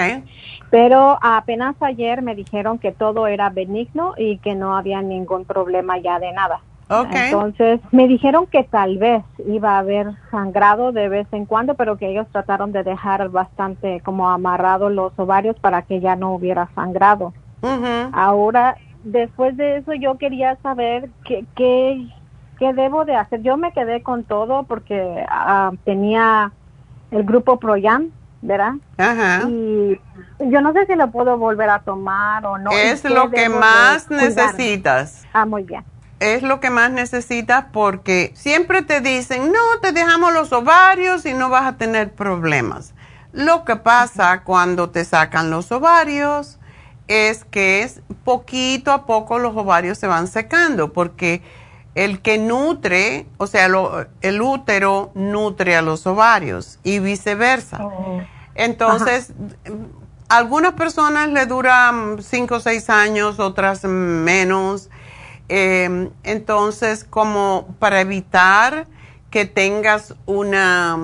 [0.69, 5.97] Pero apenas ayer me dijeron que todo era benigno y que no había ningún problema
[5.97, 6.61] ya de nada.
[6.87, 11.97] Entonces me dijeron que tal vez iba a haber sangrado de vez en cuando, pero
[11.97, 16.69] que ellos trataron de dejar bastante como amarrado los ovarios para que ya no hubiera
[16.75, 17.33] sangrado.
[18.13, 22.07] Ahora, después de eso, yo quería saber qué, qué,
[22.57, 23.41] qué debo de hacer.
[23.41, 26.51] Yo me quedé con todo porque ah, tenía
[27.11, 28.73] el grupo Proyam, ¿verdad?
[28.97, 29.43] Ajá.
[29.47, 29.99] Y
[30.39, 32.71] yo no sé si lo puedo volver a tomar o no.
[32.71, 35.25] Es lo que más necesitas.
[35.33, 35.83] Ah, muy bien
[36.19, 41.33] es lo que más necesitas porque siempre te dicen, no, te dejamos los ovarios y
[41.33, 42.93] no vas a tener problemas.
[43.33, 46.57] Lo que pasa cuando te sacan los ovarios
[47.07, 51.41] es que es poquito a poco los ovarios se van secando porque
[51.95, 53.67] el que nutre, o sea,
[54.21, 57.83] el útero nutre a los ovarios y viceversa.
[57.83, 58.21] Oh.
[58.53, 59.33] Entonces,
[60.29, 64.89] algunas personas le duran 5 o 6 años, otras menos
[65.49, 68.87] eh, entonces, como para evitar
[69.29, 70.97] que tengas una,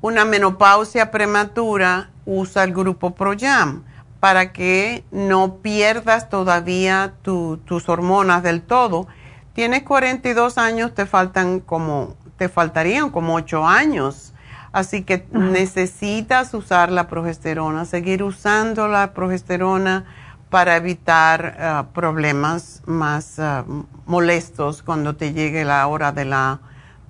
[0.00, 3.84] una menopausia prematura, usa el grupo ProYam
[4.18, 9.06] para que no pierdas todavía tus hormonas del todo.
[9.52, 14.32] Tienes 42 años, te faltan como, te faltarían como 8 años.
[14.72, 20.04] Así que necesitas usar la progesterona, seguir usando la progesterona
[20.48, 23.62] para evitar eh, problemas más eh,
[24.06, 26.60] molestos cuando te llegue la hora de la,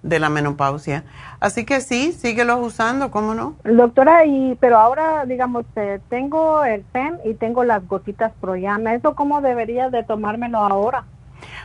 [0.02, 1.04] de la menopausia.
[1.38, 3.56] Así que sí, síguelos usando, ¿cómo no?
[3.64, 8.94] Doctora, y pero ahora, digamos, eh, tengo el FEM y tengo las gotitas Proyama.
[8.94, 11.04] ¿Eso cómo debería de tomármelo ahora?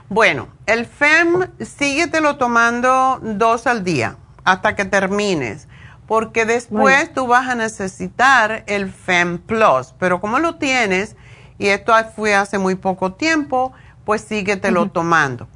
[0.10, 5.68] Bueno, el FEM síguetelo tomando dos al día hasta que termines,
[6.06, 11.16] porque después tú vas a necesitar el FEM Plus, pero como lo tienes,
[11.58, 13.74] y esto fue hace muy poco tiempo,
[14.06, 15.48] pues síguetelo tomando.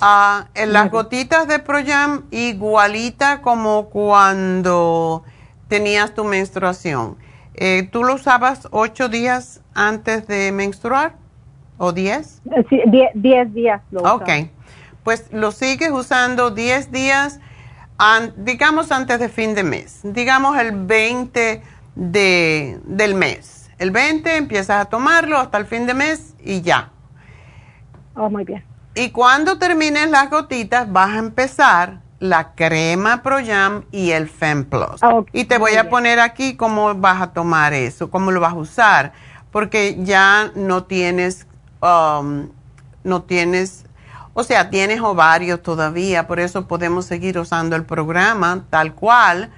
[0.00, 5.24] Ah, en las gotitas de Proyam, igualita como cuando
[5.68, 7.18] tenías tu menstruación.
[7.52, 11.16] Eh, ¿Tú lo usabas ocho días antes de menstruar?
[11.82, 12.42] ¿O diez?
[12.68, 12.82] Sí,
[13.14, 14.28] diez, días lo Ok,
[15.02, 17.40] pues lo sigues usando diez días,
[18.36, 21.62] digamos antes de fin de mes, digamos el 20
[21.94, 26.90] de, del mes el 20 empiezas a tomarlo hasta el fin de mes y ya.
[28.14, 28.62] Oh, muy bien.
[28.94, 35.02] Y cuando termines las gotitas vas a empezar la crema ProYam y el FemPlus.
[35.02, 38.52] Ah, y te voy a poner aquí cómo vas a tomar eso, cómo lo vas
[38.52, 39.12] a usar,
[39.50, 41.46] porque ya no tienes,
[41.82, 42.48] um,
[43.04, 43.84] no tienes,
[44.34, 49.50] o sea, tienes ovarios todavía, por eso podemos seguir usando el programa tal cual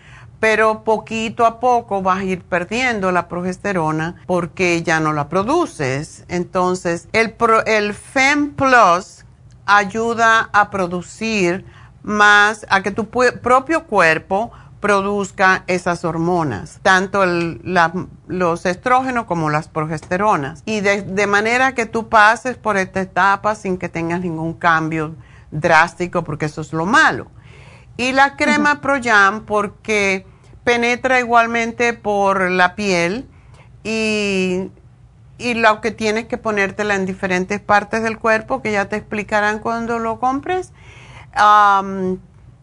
[0.42, 6.24] pero poquito a poco vas a ir perdiendo la progesterona porque ya no la produces.
[6.26, 9.24] Entonces, el, el FEM Plus
[9.66, 11.64] ayuda a producir
[12.02, 14.50] más, a que tu propio cuerpo
[14.82, 20.64] produzca esas hormonas, tanto los estrógenos como las progesteronas.
[20.66, 25.14] Y de, de, manera que tú pases por esta etapa sin que tengas ningún cambio
[25.52, 27.28] drástico, porque eso es lo malo.
[27.96, 30.26] Y la crema ProYam, porque
[30.64, 33.28] penetra igualmente por la piel
[33.84, 34.68] y,
[35.38, 39.60] y lo que tienes que ponértela en diferentes partes del cuerpo que ya te explicarán
[39.60, 40.72] cuando lo compres.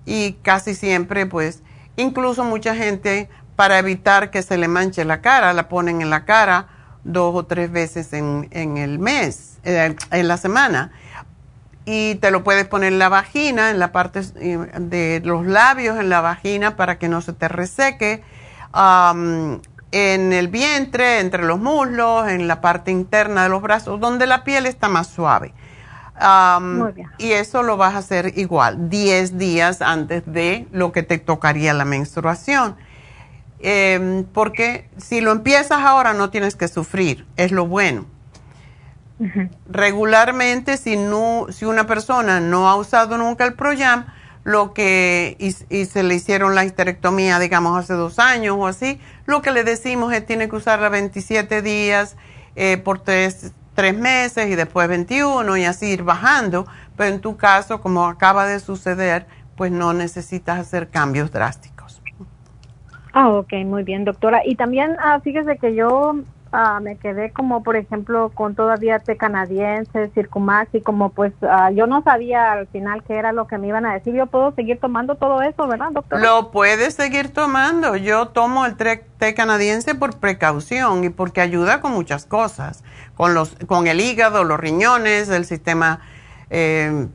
[0.06, 1.64] y casi siempre, pues,
[2.02, 6.26] incluso mucha gente, para evitar que se le manche la cara, la ponen en la
[6.26, 6.68] cara
[7.04, 10.92] dos o tres veces en, en el mes, eh, en la semana
[11.92, 16.00] y te lo puedes poner en la vagina, en la parte eh, de los labios,
[16.00, 18.24] en la vagina para que no se te reseque,
[19.92, 24.44] en el vientre, entre los muslos, en la parte interna de los brazos, donde la
[24.44, 25.52] piel está más suave.
[26.62, 27.10] Muy bien.
[27.18, 31.74] Y eso lo vas a hacer igual, 10 días antes de lo que te tocaría
[31.74, 32.76] la menstruación.
[33.62, 38.06] Em, porque si lo empiezas ahora no tienes que sufrir, es lo bueno.
[39.68, 44.06] Regularmente, si, no, si una persona no ha usado nunca el Proyam,
[44.46, 49.42] lo que, y, se le hicieron la histerectomía, digamos, hace dos años o así, lo
[49.42, 52.16] que le decimos es tiene que usarla 27 días
[52.56, 56.66] eh, por tres, tres meses y después 21 y así ir bajando.
[56.98, 59.26] Pero en tu caso, como acaba de suceder,
[59.56, 62.02] pues no necesitas hacer cambios drásticos.
[63.14, 64.42] Ah, ok, muy bien, doctora.
[64.46, 66.16] Y también, ah, fíjese que yo
[66.52, 71.70] Ah, me quedé como, por ejemplo, con todavía té canadiense, Circumax, y como pues ah,
[71.70, 74.16] yo no sabía al final qué era lo que me iban a decir.
[74.16, 76.20] Yo puedo seguir tomando todo eso, ¿verdad, doctor?
[76.20, 77.96] Lo puedes seguir tomando.
[77.98, 82.84] Yo tomo el té, canadiense por precaución y porque ayuda con muchas cosas,
[83.16, 86.00] con, los, con el hígado, los riñones, el sistema
[86.50, 87.08] eh,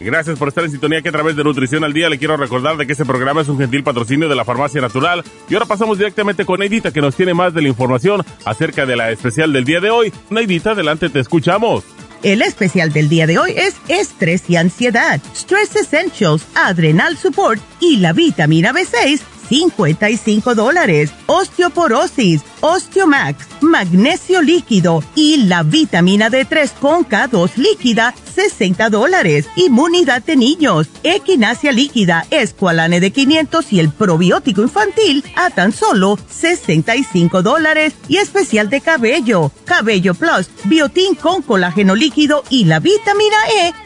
[0.00, 2.76] Gracias por estar en sintonía que a través de Nutrición al Día le quiero recordar
[2.78, 5.22] de que este programa es un gentil patrocinio de la Farmacia Natural.
[5.48, 8.96] Y ahora pasamos directamente con Neidita que nos tiene más de la información acerca de
[8.96, 10.12] la especial del día de hoy.
[10.30, 11.84] Neidita, adelante, te escuchamos.
[12.22, 17.96] El especial del día de hoy es estrés y ansiedad, Stress Essentials, Adrenal Support y
[17.96, 19.20] la vitamina B6
[19.50, 21.10] 55 dólares.
[21.26, 29.46] Osteoporosis, Osteomax, magnesio líquido y la vitamina D3 con K2 líquida, 60 dólares.
[29.56, 36.16] Inmunidad de niños, equinacia líquida, escualane de 500 y el probiótico infantil a tan solo
[36.30, 37.94] 65 dólares.
[38.06, 43.72] Y especial de cabello, Cabello Plus, biotín con colágeno líquido y la vitamina E,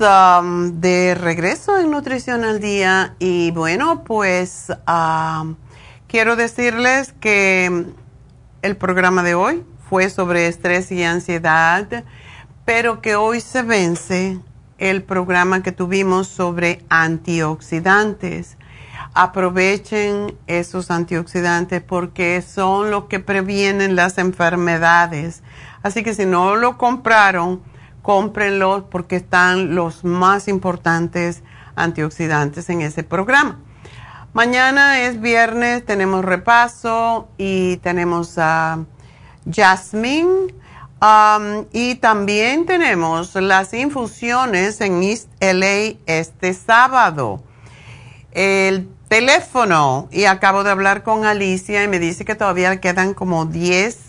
[0.00, 5.56] Um, de regreso en Nutrición al Día y bueno, pues um,
[6.08, 7.84] quiero decirles que
[8.62, 12.04] el programa de hoy fue sobre estrés y ansiedad,
[12.64, 14.38] pero que hoy se vence
[14.78, 18.56] el programa que tuvimos sobre antioxidantes.
[19.12, 25.42] Aprovechen esos antioxidantes porque son los que previenen las enfermedades.
[25.82, 27.62] Así que si no lo compraron,
[28.04, 31.42] cómprenlos porque están los más importantes
[31.74, 33.58] antioxidantes en ese programa.
[34.34, 38.84] Mañana es viernes, tenemos repaso y tenemos a
[39.50, 40.52] Jasmine.
[41.00, 47.42] Um, y también tenemos las infusiones en East LA este sábado.
[48.32, 53.46] El teléfono, y acabo de hablar con Alicia y me dice que todavía quedan como
[53.46, 54.03] 10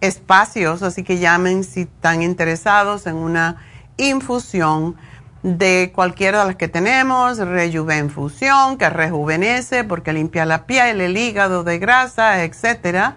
[0.00, 3.56] espacios, así que llamen si están interesados en una
[3.96, 4.96] infusión
[5.42, 11.64] de cualquiera de las que tenemos, Rejuvenfusión, que rejuvenece porque limpia la piel, el hígado
[11.64, 13.16] de grasa, etcétera,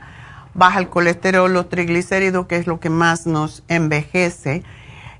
[0.53, 4.63] baja el colesterol, los triglicéridos, que es lo que más nos envejece,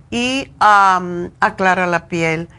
[0.10, 2.50] y aclara la piel.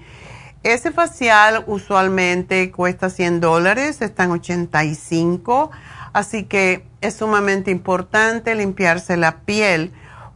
[0.63, 5.71] Ese facial usualmente cuesta 100 dólares, está en 85,
[6.11, 9.93] así que es sumamente importante limpiarse la piel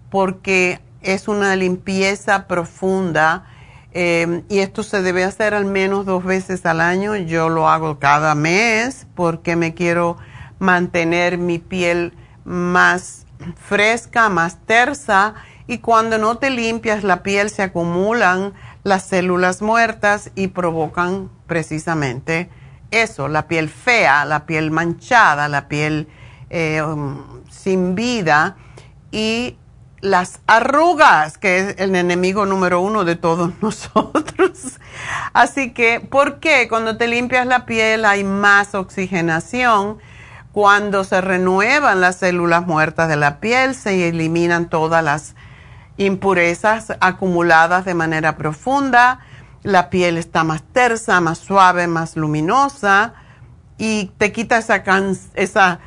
[0.09, 3.45] porque es una limpieza profunda
[3.93, 7.15] eh, y esto se debe hacer al menos dos veces al año.
[7.15, 10.17] Yo lo hago cada mes porque me quiero
[10.59, 12.13] mantener mi piel
[12.45, 13.20] más
[13.55, 15.35] fresca, más tersa
[15.67, 22.49] y cuando no te limpias la piel se acumulan las células muertas y provocan precisamente
[22.91, 26.07] eso, la piel fea, la piel manchada, la piel
[26.49, 28.57] eh, um, sin vida
[29.11, 29.57] y
[30.01, 34.79] las arrugas, que es el enemigo número uno de todos nosotros.
[35.33, 36.67] Así que, ¿por qué?
[36.67, 39.99] Cuando te limpias la piel hay más oxigenación
[40.51, 45.35] cuando se renuevan las células muertas de la piel, se eliminan todas las
[45.97, 49.19] impurezas acumuladas de manera profunda,
[49.63, 53.13] la piel está más tersa, más suave, más luminosa
[53.77, 54.83] y te quita esa...
[55.35, 55.79] esa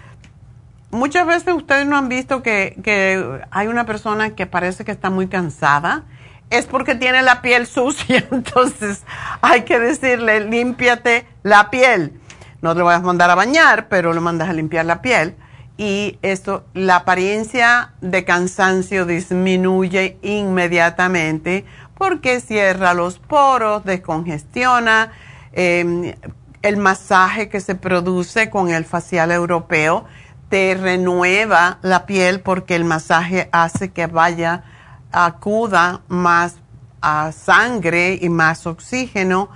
[0.90, 5.10] Muchas veces ustedes no han visto que, que hay una persona que parece que está
[5.10, 6.04] muy cansada.
[6.50, 9.02] Es porque tiene la piel sucia, entonces
[9.42, 12.20] hay que decirle, límpiate la piel
[12.64, 15.36] no te lo vas a mandar a bañar, pero lo mandas a limpiar la piel.
[15.76, 25.12] Y esto, la apariencia de cansancio disminuye inmediatamente porque cierra los poros, descongestiona.
[25.52, 26.14] Em,
[26.62, 30.06] el masaje que se produce con el facial europeo
[30.48, 34.64] te renueva la piel porque el masaje hace que vaya,
[35.12, 36.56] acuda más
[37.02, 39.50] a sangre y más oxígeno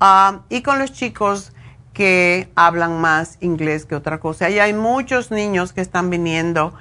[0.00, 1.52] Um, y con los chicos
[1.92, 4.50] que hablan más inglés que otra cosa.
[4.50, 6.74] Y hay muchos niños que están viniendo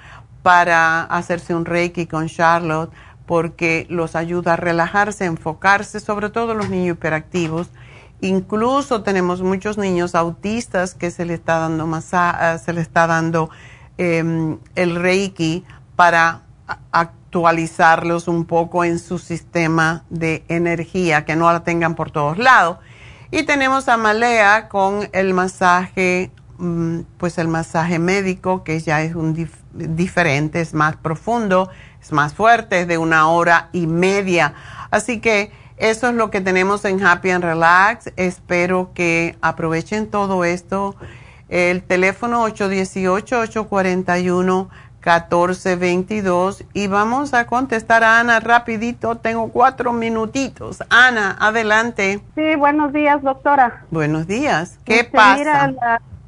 [0.43, 2.91] para hacerse un reiki con Charlotte
[3.26, 7.70] porque los ayuda a relajarse, enfocarse, sobre todo los niños hiperactivos.
[8.22, 13.49] Incluso tenemos muchos niños autistas que se le está dando masa, se le está dando
[13.97, 15.64] em, el reiki
[15.95, 16.41] para
[16.91, 22.78] actualizarlos un poco en su sistema de energía, que no la tengan por todos lados.
[23.32, 29.13] Y tenemos a Malea con el masaje, mm, pues el masaje médico, que ya es
[29.13, 29.36] un
[29.71, 31.69] diferente, es más profundo,
[32.01, 34.55] es más fuerte, es de una hora y media.
[34.89, 38.11] Así que eso es lo que tenemos en Happy and Relax.
[38.15, 40.95] Espero que aprovechen todo esto.
[41.49, 44.69] El teléfono 818-841.
[44.99, 50.83] 1422 y vamos a contestar a Ana rapidito, tengo cuatro minutitos.
[50.89, 52.19] Ana, adelante.
[52.35, 53.85] Sí, buenos días, doctora.
[53.91, 54.77] Buenos días.
[54.83, 55.73] ¿Qué este, pasa?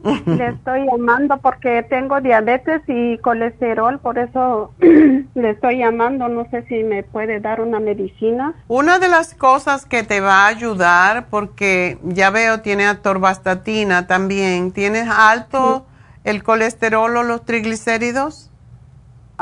[0.26, 6.64] le estoy llamando porque tengo diabetes y colesterol, por eso le estoy llamando, no sé
[6.64, 8.54] si me puede dar una medicina.
[8.68, 14.72] Una de las cosas que te va a ayudar, porque ya veo, tiene atorvastatina también,
[14.72, 15.86] ¿tienes alto
[16.24, 18.51] el colesterol o los triglicéridos?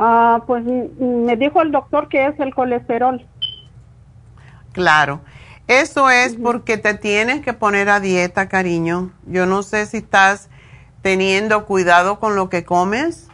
[0.02, 3.22] Ah, pues me dijo el doctor que es el colesterol.
[4.72, 5.20] Claro.
[5.68, 9.12] Eso es porque te tienes que poner a dieta, cariño.
[9.26, 10.50] Yo no sé si estás
[11.02, 13.28] teniendo cuidado con lo que comes.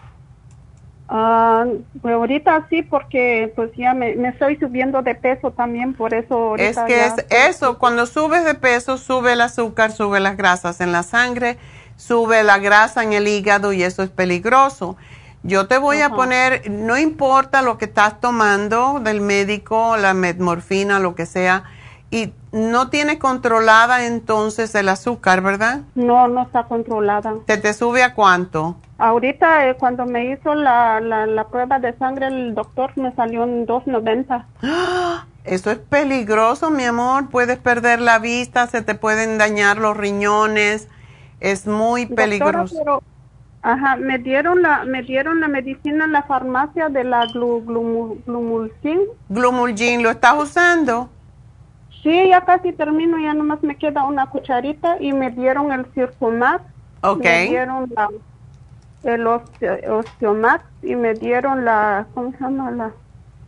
[1.07, 1.65] Ah,
[2.01, 6.55] pues ahorita sí, porque pues ya me, estoy subiendo de peso también, por eso.
[6.55, 10.91] Es que es eso, cuando subes de peso, sube el azúcar, sube las grasas en
[10.91, 11.59] la sangre,
[11.95, 14.97] sube la grasa en el hígado y eso es peligroso.
[15.45, 20.99] Yo te voy a poner, no importa lo que estás tomando del médico, la metmorfina,
[20.99, 21.65] lo que sea,
[22.09, 25.81] y no tienes controlada entonces el azúcar, ¿verdad?
[25.93, 27.35] No, no está controlada.
[27.45, 28.75] ¿Te te sube a cuánto?
[28.97, 33.67] Ahorita, eh, cuando me hizo la, la, prueba de sangre, el doctor me salió en
[33.67, 34.47] 290.
[35.43, 37.29] Eso es peligroso, mi amor.
[37.29, 40.87] Puedes perder la vista, se te pueden dañar los riñones.
[41.39, 43.03] Es muy peligroso.
[43.65, 48.99] Ajá, me dieron la, me dieron la medicina en la farmacia de la glu, glumulgin.
[49.27, 51.09] Glumulgin, ¿lo estás usando?
[52.03, 56.63] Sí, ya casi termino, ya nomás me queda una cucharita y me dieron el Circumax.
[57.01, 57.23] Ok.
[57.23, 58.09] Me dieron la,
[59.01, 62.69] el Osteomax y me dieron la, ¿cómo se llama?
[62.69, 62.91] La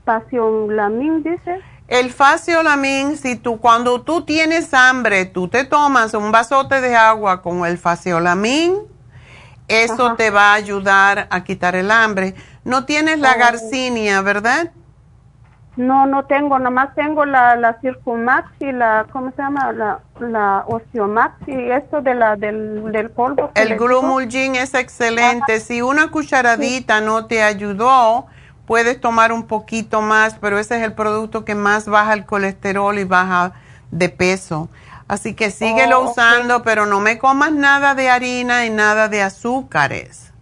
[0.04, 1.62] Faciolamin, dice.
[1.88, 7.44] El faciolamin, si tú, cuando tú tienes hambre, tú te tomas un vasote de agua
[7.44, 8.97] con el faciolamin
[9.68, 12.36] eso te va a ayudar a quitar el hambre.
[12.64, 13.40] No tienes la oh.
[13.40, 14.72] garcinia, ¿verdad?
[15.78, 19.72] No, no tengo, nomás tengo la, la Circumax y la, ¿cómo se llama?
[19.74, 23.52] La, la Osteomax y esto de la, del, del polvo.
[23.54, 25.60] El Glumulgin es excelente.
[25.60, 28.26] Si una cucharadita no te ayudó,
[28.66, 32.98] puedes tomar un poquito más, pero ese es el producto que más baja el colesterol
[32.98, 33.54] y baja
[33.92, 34.70] de peso.
[35.08, 39.22] Así que síguelo oh, usando, pero no me comas nada de harina y nada de
[39.22, 40.34] azúcares.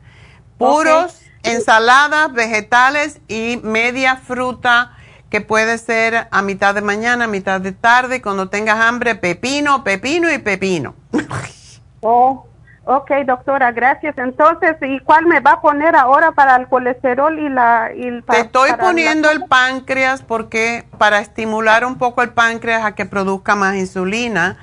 [0.57, 4.97] Puros, ensaladas, vegetales y media fruta
[5.29, 9.83] que puede ser a mitad de mañana, a mitad de tarde, cuando tengas hambre, pepino,
[9.83, 10.95] pepino y pepino.
[12.01, 12.47] oh,
[12.85, 14.17] ok, doctora, gracias.
[14.17, 17.89] Entonces, ¿y cuál me va a poner ahora para el colesterol y la...
[17.95, 23.05] Y Te estoy poniendo el páncreas porque para estimular un poco el páncreas a que
[23.05, 24.57] produzca más insulina.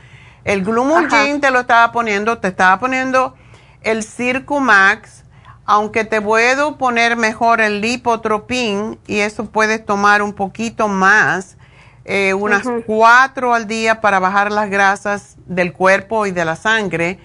[0.45, 3.35] El Glumulgin te lo estaba poniendo, te estaba poniendo
[3.83, 5.25] el Circumax,
[5.65, 11.57] aunque te puedo poner mejor el Lipotropin y eso puedes tomar un poquito más,
[12.05, 17.21] eh, unas cuatro al día para bajar las grasas del cuerpo y de la sangre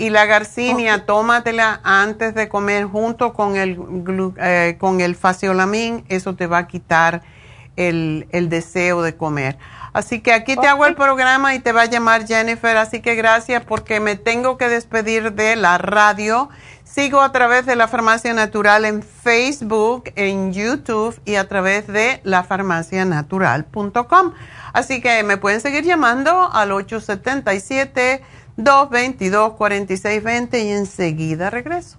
[0.00, 3.78] y la garcinia, tómatela antes de comer junto con el,
[4.38, 7.20] eh, con el faciolamin, eso te va a quitar
[7.76, 9.58] el, deseo de comer.
[9.92, 13.14] Así que aquí te hago el programa y te va a llamar Jennifer, así que
[13.14, 16.48] gracias porque me tengo que despedir de la radio.
[16.84, 22.22] Sigo a través de la Farmacia Natural en Facebook, en YouTube y a través de
[22.24, 24.32] lafarmacianatural.com.
[24.72, 28.22] Así que me pueden seguir llamando al 877
[28.64, 31.98] 222-4620 y enseguida regreso.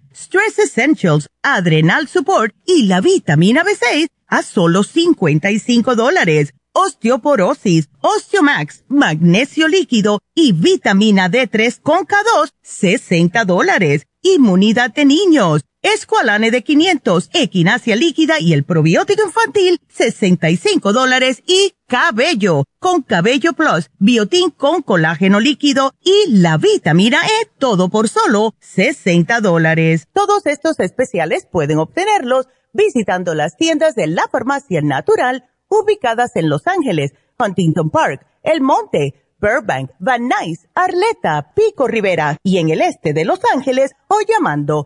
[0.13, 9.67] Stress Essentials, Adrenal Support y la vitamina B6 a solo 55 dólares osteoporosis, osteomax, magnesio
[9.67, 14.07] líquido y vitamina D3 con K2, 60 dólares.
[14.23, 21.43] Inmunidad de niños, escualane de 500, equinacia líquida y el probiótico infantil, 65 dólares.
[21.45, 28.09] Y cabello, con cabello plus, biotín con colágeno líquido y la vitamina E, todo por
[28.09, 30.07] solo 60 dólares.
[30.13, 36.67] Todos estos especiales pueden obtenerlos visitando las tiendas de la farmacia natural ubicadas en Los
[36.67, 43.13] Ángeles, Huntington Park, El Monte, Burbank, Van Nuys, Arleta, Pico Rivera y en el este
[43.13, 44.85] de Los Ángeles o llamando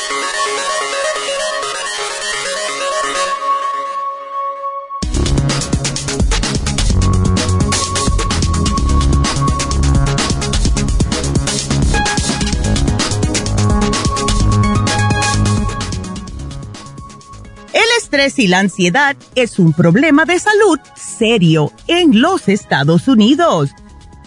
[18.11, 23.69] Estrés y la ansiedad es un problema de salud serio en los Estados Unidos.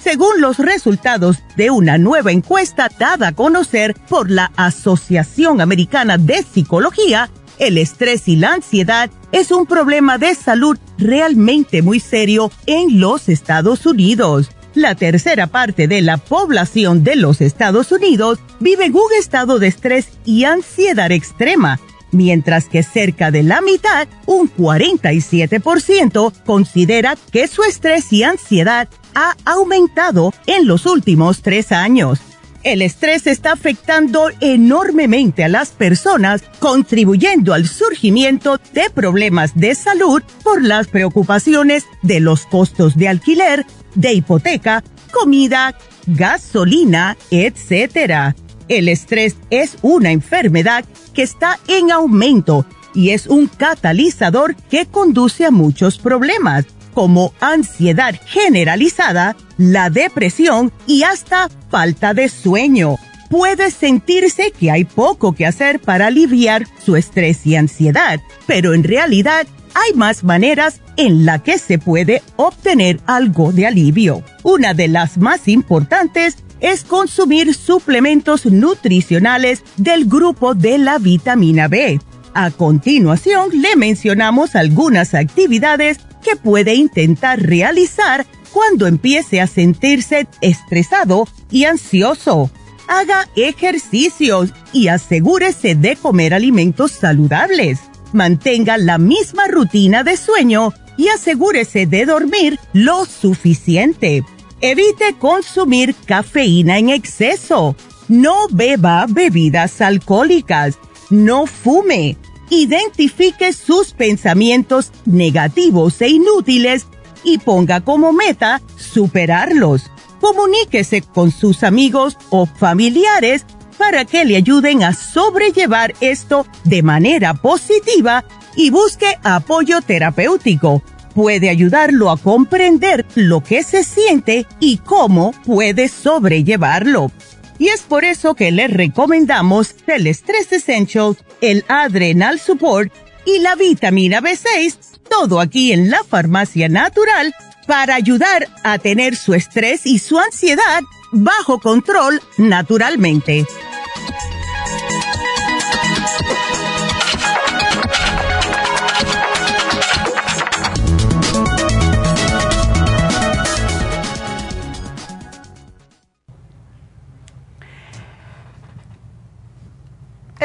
[0.03, 6.43] Según los resultados de una nueva encuesta dada a conocer por la Asociación Americana de
[6.43, 7.29] Psicología,
[7.59, 13.29] el estrés y la ansiedad es un problema de salud realmente muy serio en los
[13.29, 14.49] Estados Unidos.
[14.75, 19.67] La tercera parte de la población de los Estados Unidos vive en un estado de
[19.67, 21.79] estrés y ansiedad extrema
[22.15, 29.37] mientras que cerca de la mitad, un 47%, considera que su estrés y ansiedad ha
[29.45, 32.21] aumentado en los últimos tres años.
[32.63, 40.23] El estrés está afectando enormemente a las personas, contribuyendo al surgimiento de problemas de salud
[40.43, 48.35] por las preocupaciones de los costos de alquiler, de hipoteca, comida, gasolina, etc.
[48.69, 55.45] El estrés es una enfermedad que está en aumento y es un catalizador que conduce
[55.45, 62.97] a muchos problemas como ansiedad generalizada, la depresión y hasta falta de sueño.
[63.29, 68.85] Puede sentirse que hay poco que hacer para aliviar su estrés y ansiedad, pero en
[68.85, 74.23] realidad hay más maneras en la que se puede obtener algo de alivio.
[74.45, 82.01] Una de las más importantes es consumir suplementos nutricionales del grupo de la vitamina B.
[82.33, 91.29] A continuación, le mencionamos algunas actividades que puede intentar realizar cuando empiece a sentirse estresado
[91.51, 92.51] y ansioso.
[92.89, 97.81] Haga ejercicios y asegúrese de comer alimentos saludables.
[98.15, 104.25] Mantenga la misma rutina de sueño y asegúrese de dormir lo suficiente.
[104.67, 107.77] Evite consumir cafeína en exceso.
[108.09, 110.79] No beba bebidas alcohólicas.
[111.11, 112.17] No fume
[112.49, 116.87] identifique sus pensamientos negativos e inútiles
[117.23, 119.91] y ponga como meta superarlos.
[120.19, 123.45] Comuníquese con sus amigos o familiares
[123.77, 128.25] para que le ayuden a sobrellevar esto de manera positiva
[128.57, 130.83] y busque apoyo terapéutico.
[131.15, 137.13] Puede ayudarlo a comprender lo que se siente y cómo puede sobrellevarlo.
[137.59, 142.93] Y es por eso que les recomendamos el Stress Essentials, el Adrenal Support
[143.25, 144.77] y la vitamina B6,
[145.09, 147.35] todo aquí en la farmacia natural,
[147.67, 153.47] para ayudar a tener su estrés y su ansiedad bajo control naturalmente.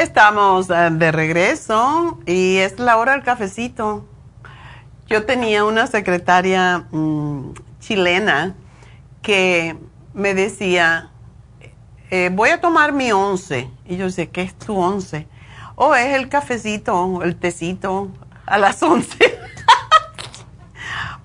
[0.00, 4.06] Estamos eh, de regreso y es la hora del cafecito.
[5.08, 8.54] Yo tenía una secretaria mm, chilena
[9.20, 9.76] que
[10.14, 11.10] me decía,
[12.10, 13.68] eh, voy a tomar mi once.
[13.84, 15.28] Y yo decía, ¿qué es tu once?
[15.74, 18.08] Oh, es el cafecito, el tecito
[18.46, 19.18] a las once.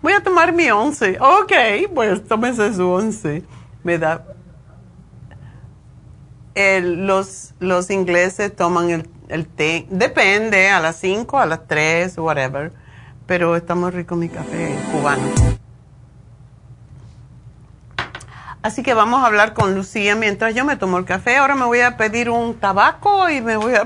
[0.01, 1.17] voy a tomar mi once.
[1.21, 1.53] Ok,
[1.93, 3.41] pues tómese su once.
[3.85, 4.34] Me da
[6.55, 12.71] los, los ingleses toman el, el, té, depende, a las 5, a las 3, whatever,
[13.25, 15.27] pero está muy rico mi café cubano.
[18.61, 21.37] Así que vamos a hablar con Lucía mientras yo me tomo el café.
[21.37, 23.85] Ahora me voy a pedir un tabaco y me voy a...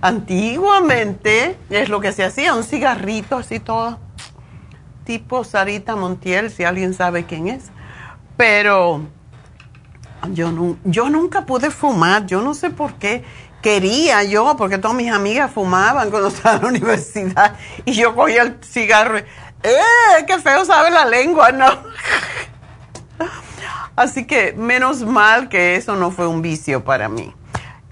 [0.00, 3.98] Antiguamente es lo que se hacía, un cigarrito así todo,
[5.04, 7.70] tipo Sarita Montiel, si alguien sabe quién es
[8.38, 9.02] pero
[10.30, 13.24] yo, yo nunca pude fumar, yo no sé por qué.
[13.60, 18.42] Quería yo, porque todas mis amigas fumaban cuando estaba en la universidad y yo cogía
[18.42, 19.22] el cigarro y,
[19.64, 20.24] ¡eh!
[20.24, 21.50] ¡Qué feo sabe la lengua!
[23.18, 23.26] No.
[23.96, 27.34] Así que menos mal que eso no fue un vicio para mí.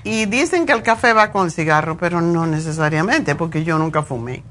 [0.05, 4.05] Y dicen que el café va con el cigarro, pero no necesariamente, porque yo nunca
[4.05, 4.45] fumé.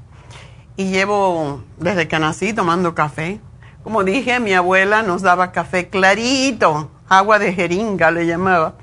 [0.76, 3.40] Y llevo desde que nací tomando café.
[3.86, 8.74] Como dije, mi abuela nos daba café clarito, agua de jeringa le llamaba.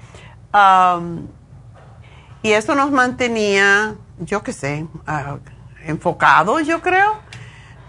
[2.41, 5.39] y eso nos mantenía, yo qué sé, uh,
[5.85, 7.15] enfocados, yo creo.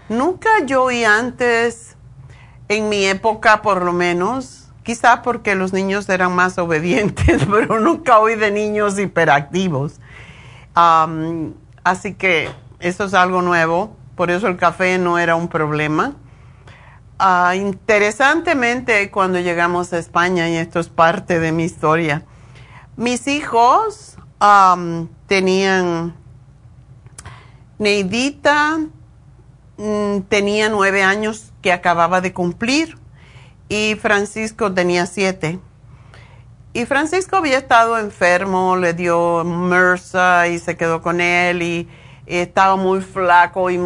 [0.09, 1.95] Nunca yo oí antes,
[2.67, 8.19] en mi época por lo menos, quizá porque los niños eran más obedientes, pero nunca
[8.19, 10.01] oí de niños hiperactivos.
[10.75, 12.49] así que
[12.81, 16.15] eso es algo nuevo, por eso el café no era un problema.
[17.17, 22.23] Ah, interesantemente, cuando llegamos a España, y esto es parte de mi historia,
[22.97, 24.17] mis hijos
[25.27, 26.13] tenían,
[27.79, 28.79] Neidita
[29.77, 32.97] mm, tenía nueve años que acababa de cumplir
[33.69, 35.59] y Francisco tenía siete.
[36.73, 41.87] Y Francisco había estado enfermo, le dio MRSA y se quedó con él y
[42.25, 43.79] estaba muy flaco y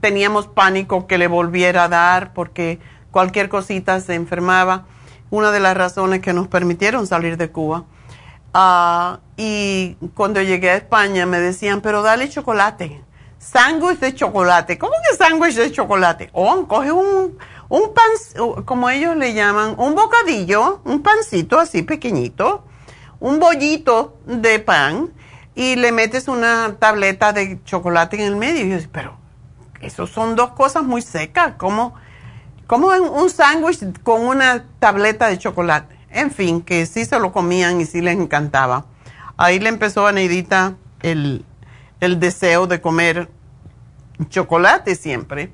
[0.00, 2.78] teníamos pánico que le volviera a dar porque
[3.10, 4.86] cualquier cosita se enfermaba.
[5.30, 7.84] Una de las razones que nos permitieron salir de Cuba.
[8.52, 13.02] Ah, y cuando llegué a España me decían, pero dale chocolate.
[13.38, 14.78] Sándwich de chocolate.
[14.78, 16.30] ¿Cómo que sándwich de chocolate?
[16.32, 22.64] Oh, coge un, un pan, como ellos le llaman, un bocadillo, un pancito así pequeñito,
[23.18, 25.10] un bollito de pan
[25.54, 28.66] y le metes una tableta de chocolate en el medio.
[28.66, 29.21] Y yo, pero
[29.82, 31.54] eso son dos cosas muy secas.
[31.58, 31.94] ¿Cómo,
[32.66, 35.98] cómo un sándwich con una tableta de chocolate?
[36.10, 38.86] En fin, que sí se lo comían y sí les encantaba.
[39.36, 41.44] Ahí le empezó a Neidita el,
[42.00, 43.30] el deseo de comer
[44.28, 45.52] chocolate siempre,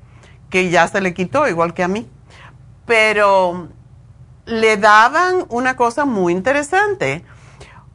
[0.49, 2.07] que ya se le quitó, igual que a mí.
[2.85, 3.69] Pero
[4.45, 7.23] le daban una cosa muy interesante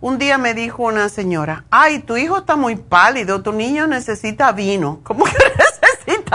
[0.05, 4.53] un día me dijo una señora, ay, tu hijo está muy pálido, tu niño necesita
[4.53, 5.01] vino.
[5.03, 5.33] ¿Cómo que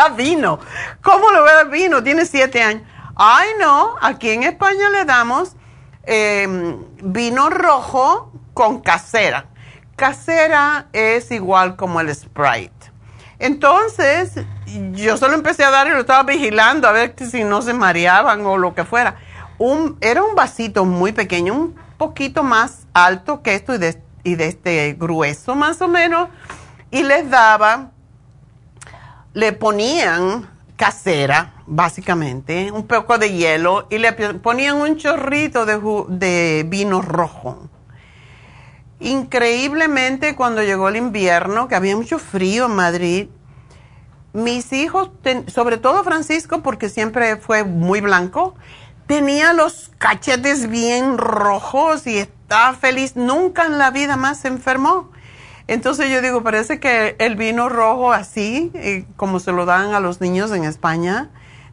[0.07, 0.59] vino?
[1.01, 2.01] ¿Cómo le voy a dar vino?
[2.01, 2.83] Tiene siete años.
[3.15, 5.57] Ay, no, aquí en España le damos
[6.03, 9.47] em, vino rojo con casera.
[9.97, 12.93] Casera es igual como el Sprite.
[13.39, 14.33] Entonces,
[14.91, 18.45] yo solo empecé a dar y lo estaba vigilando a ver si no se mareaban
[18.45, 19.17] o lo que fuera.
[19.99, 24.47] Era un vasito muy pequeño, un poquito más alto que esto y de, y de
[24.47, 26.29] este grueso más o menos,
[26.91, 27.91] y les daba,
[29.33, 36.65] le ponían casera, básicamente, un poco de hielo, y le ponían un chorrito de, de
[36.67, 37.67] vino rojo.
[39.01, 43.27] Increíblemente, cuando llegó el invierno, que había mucho frío en Madrid,
[44.33, 45.11] mis hijos,
[45.47, 48.55] sobre todo Francisco, porque siempre fue muy blanco,
[49.07, 53.15] tenía los cachetes bien rojos y estaba feliz.
[53.15, 55.11] Nunca en la vida más se enfermó.
[55.69, 59.99] Entonces yo digo, parece que el vino rojo así, eh, como se lo dan a
[59.99, 61.29] los niños en España,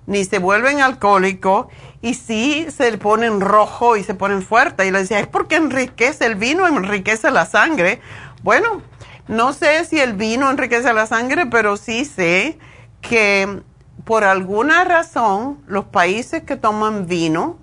[0.07, 1.69] ni se vuelven alcohólicos
[2.03, 4.87] y sí se ponen rojo y se ponen fuerte.
[4.87, 8.03] Y le decía, es porque enriquece el vino, enriquece la sangre.
[8.43, 8.83] Bueno,
[9.29, 12.59] no sé si el vino enriquece la sangre, pero sí sé
[13.01, 13.63] que
[14.05, 17.57] por alguna razón, los países que toman vino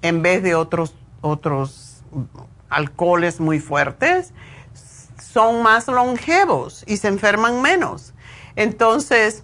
[0.00, 2.04] en vez de otros, otros
[2.70, 4.32] alcoholes muy fuertes
[5.32, 8.12] son más longevos y se enferman menos.
[8.56, 9.42] Entonces,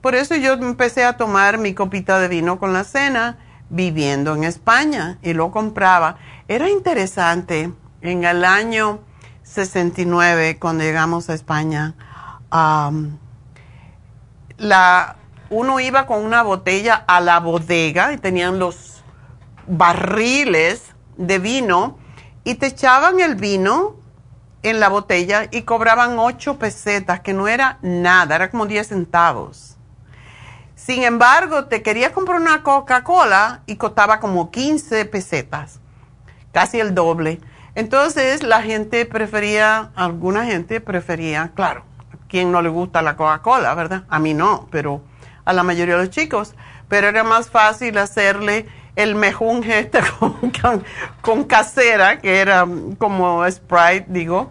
[0.00, 4.44] por eso yo empecé a tomar mi copita de vino con la cena viviendo en
[4.44, 6.16] España y lo compraba.
[6.48, 9.00] Era interesante, en el año
[9.42, 11.94] 69, cuando llegamos a España,
[14.58, 15.16] la
[15.48, 19.02] uno iba con una botella a la bodega y tenían los
[19.66, 20.82] barriles
[21.16, 21.98] de vino
[22.44, 23.96] y te echaban el vino
[24.68, 29.76] en la botella y cobraban ocho pesetas, que no era nada, era como 10 centavos.
[30.74, 35.80] Sin embargo, te querías comprar una Coca-Cola y costaba como 15 pesetas,
[36.52, 37.40] casi el doble.
[37.74, 43.74] Entonces la gente prefería, alguna gente prefería, claro, a quien no le gusta la Coca-Cola,
[43.74, 44.04] ¿verdad?
[44.08, 45.02] A mí no, pero
[45.44, 46.54] a la mayoría de los chicos,
[46.88, 48.66] pero era más fácil hacerle
[48.96, 50.00] el mejunje este
[51.22, 52.66] con, casera, que era
[52.98, 54.48] como Sprite, digo,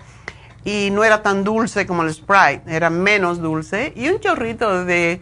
[0.64, 5.20] y no era tan dulce como el Sprite, era menos dulce, y un chorrito de,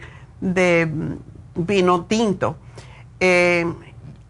[1.56, 2.56] vino tinto.
[3.18, 3.66] Eh,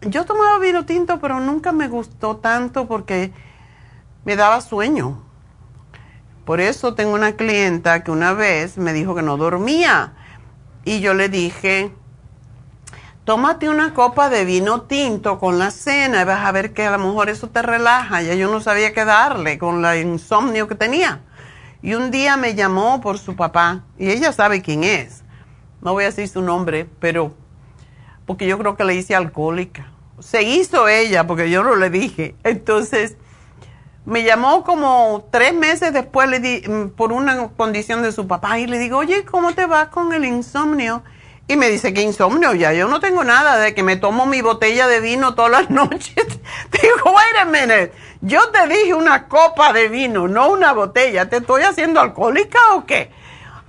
[0.01, 3.31] yo tomaba vino tinto, pero nunca me gustó tanto porque
[4.23, 5.21] me daba sueño.
[6.45, 10.13] Por eso tengo una clienta que una vez me dijo que no dormía
[10.85, 11.91] y yo le dije,
[13.25, 16.91] tómate una copa de vino tinto con la cena y vas a ver que a
[16.91, 18.21] lo mejor eso te relaja.
[18.21, 21.21] Ya yo no sabía qué darle con la insomnio que tenía.
[21.81, 25.23] Y un día me llamó por su papá y ella sabe quién es.
[25.81, 27.33] No voy a decir su nombre, pero
[28.25, 29.91] porque yo creo que le hice alcohólica.
[30.19, 32.35] Se hizo ella porque yo no le dije.
[32.43, 33.17] Entonces
[34.05, 38.59] me llamó como tres meses después le di, mm, por una condición de su papá
[38.59, 41.03] y le digo, oye, ¿cómo te va con el insomnio?
[41.47, 42.53] Y me dice, ¿qué insomnio?
[42.53, 45.69] Ya yo no tengo nada de que me tomo mi botella de vino todas las
[45.69, 46.15] noches.
[46.71, 51.29] digo, wait a minute, yo te dije una copa de vino, no una botella.
[51.29, 53.11] ¿Te estoy haciendo alcohólica o qué?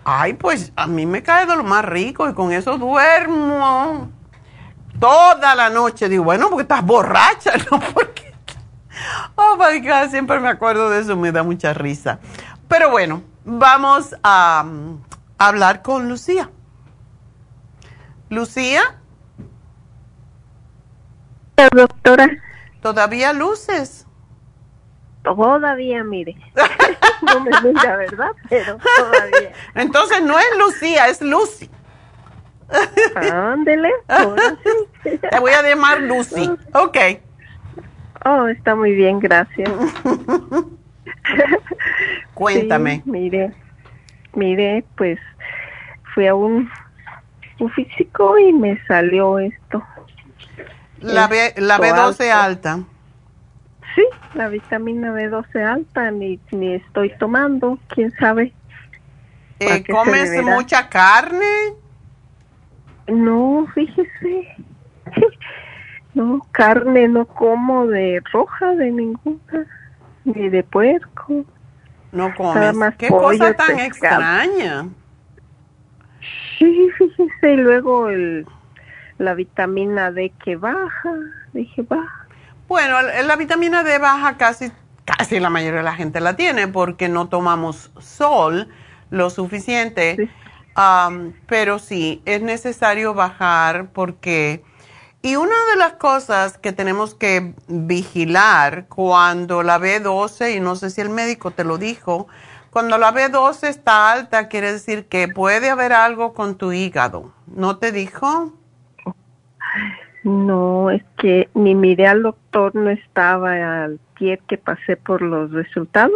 [0.04, 4.10] Ay, pues a mí me cae de lo más rico y con eso duermo
[4.98, 6.08] toda la noche.
[6.08, 7.80] Digo, bueno, porque estás borracha, ¿no?
[7.80, 8.26] Porque
[9.36, 12.18] Oh my God, siempre me acuerdo de eso, me da mucha risa.
[12.68, 15.00] Pero bueno, vamos a, um,
[15.38, 16.50] hablar con Lucía.
[18.28, 18.82] Lucía.
[21.72, 22.28] Doctora.
[22.82, 24.06] ¿Todavía luces?
[25.22, 26.36] Todavía, mire.
[27.22, 28.30] no me mira, ¿verdad?
[28.48, 29.52] Pero todavía.
[29.74, 31.68] Entonces no es Lucía, es Lucy.
[33.32, 33.90] Ándele.
[35.02, 36.50] Te voy a llamar Lucy.
[36.74, 36.96] Ok.
[38.24, 39.70] Oh, está muy bien, gracias.
[42.34, 42.96] Cuéntame.
[42.96, 43.52] Sí, mire,
[44.34, 45.18] mire, pues
[46.14, 46.70] fui a un,
[47.58, 49.82] un físico y me salió esto.
[51.00, 52.80] La, B, la Esto B12 alta.
[53.94, 54.04] Sí,
[54.34, 58.52] la vitamina B12 alta ni, ni estoy tomando, quién sabe.
[59.58, 61.46] ¿Para Eh, ¿Comes mucha carne?
[63.08, 64.56] No, fíjese.
[66.14, 69.66] No, carne no como de roja de ninguna,
[70.24, 71.44] ni de puerco.
[72.10, 72.74] No Nada comes.
[72.74, 74.22] más ¿Qué pollo, cosa tan pescado.
[74.22, 74.88] extraña?
[76.58, 78.46] Sí, fíjese, y luego el,
[79.18, 81.14] la vitamina D que baja,
[81.52, 82.26] dije, baja.
[82.68, 84.72] Bueno, la vitamina D baja casi,
[85.04, 88.68] casi la mayoría de la gente la tiene porque no tomamos sol
[89.10, 90.30] lo suficiente.
[90.74, 94.62] Am, pero sí, es necesario bajar porque...
[95.22, 100.90] Y una de las cosas que tenemos que vigilar cuando la B12, y no sé
[100.90, 102.28] si el médico te lo dijo,
[102.76, 107.32] cuando la B12 está alta quiere decir que puede haber algo con tu hígado.
[107.46, 108.52] ¿No te dijo?
[110.24, 115.52] No, es que ni miré al doctor, no estaba al pie que pasé por los
[115.52, 116.12] resultados.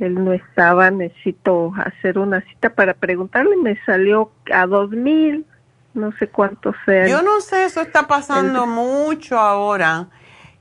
[0.00, 5.46] Él no estaba, necesito hacer una cita para preguntarle, me salió a dos mil,
[5.94, 7.06] no sé cuánto sea.
[7.06, 10.08] Yo no sé, eso está pasando mucho ahora.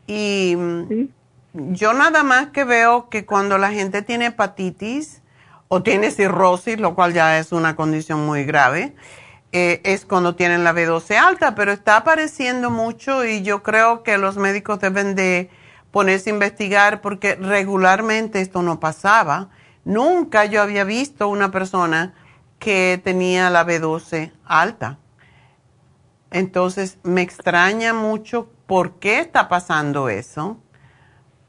[0.05, 1.07] Y mm,
[1.55, 5.21] yo nada más que veo que cuando la gente tiene hepatitis
[5.67, 8.95] o tiene cirrosis, lo cual ya es una condición muy grave,
[9.51, 14.17] eh, es cuando tienen la B12 alta, pero está apareciendo mucho y yo creo que
[14.17, 15.49] los médicos deben de
[15.91, 19.49] ponerse a investigar porque regularmente esto no pasaba.
[19.85, 22.13] Nunca yo había visto una persona
[22.59, 24.99] que tenía la B12 alta.
[26.31, 30.59] Entonces, me extraña mucho por qué está pasando eso.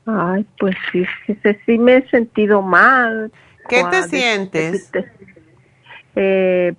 [0.07, 1.05] Ay, pues sí,
[1.67, 3.33] sí, me he sentido mal.
[3.69, 4.91] ¿Qué te sientes?
[6.15, 6.75] Eh,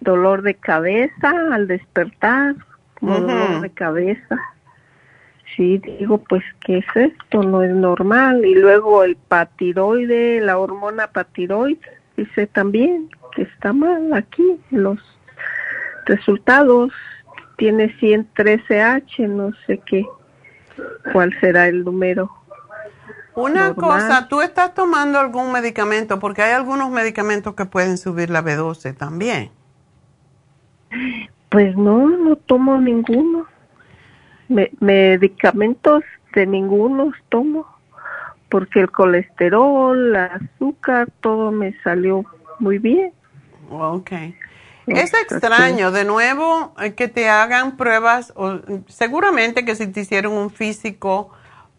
[0.00, 2.54] dolor de cabeza al despertar,
[2.98, 4.38] como dolor de cabeza.
[5.56, 7.42] Sí, digo, pues, ¿qué es esto?
[7.42, 8.44] No es normal.
[8.44, 11.80] Y luego el patiroide, la hormona patiroide,
[12.16, 14.60] dice también que está mal aquí.
[14.70, 14.98] Los
[16.06, 16.92] resultados
[17.56, 20.06] tiene 113H, no sé qué,
[21.12, 22.30] cuál será el número.
[23.34, 23.74] Una normal.
[24.00, 26.18] cosa, ¿tú estás tomando algún medicamento?
[26.18, 29.50] Porque hay algunos medicamentos que pueden subir la B12 también.
[31.50, 33.46] Pues no, no tomo ninguno.
[34.48, 36.02] Me- medicamentos
[36.34, 37.66] de ninguno tomo,
[38.50, 42.24] porque el colesterol, el azúcar, todo me salió
[42.58, 43.12] muy bien.
[43.70, 44.10] Ok.
[44.88, 50.32] Es extraño, de nuevo, eh, que te hagan pruebas, o, seguramente que si te hicieron
[50.32, 51.30] un físico,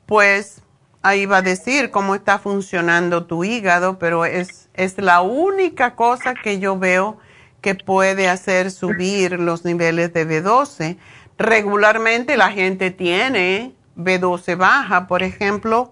[0.06, 0.62] pues
[1.02, 6.34] ahí va a decir cómo está funcionando tu hígado, pero es, es la única cosa
[6.34, 7.18] que yo veo
[7.62, 10.98] que puede hacer subir los niveles de B12.
[11.38, 15.92] Regularmente la gente tiene B12 baja, por ejemplo,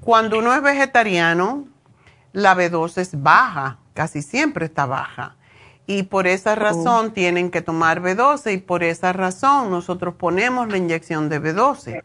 [0.00, 1.66] cuando uno es vegetariano,
[2.32, 5.36] la B12 es baja, casi siempre está baja.
[5.90, 10.76] Y por esa razón tienen que tomar B12 y por esa razón nosotros ponemos la
[10.76, 12.04] inyección de B12.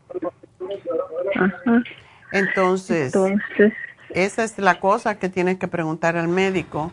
[1.35, 1.83] Ajá.
[2.31, 3.73] Entonces, Entonces,
[4.09, 6.91] esa es la cosa que tienes que preguntar al médico.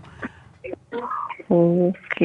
[1.48, 2.20] ok,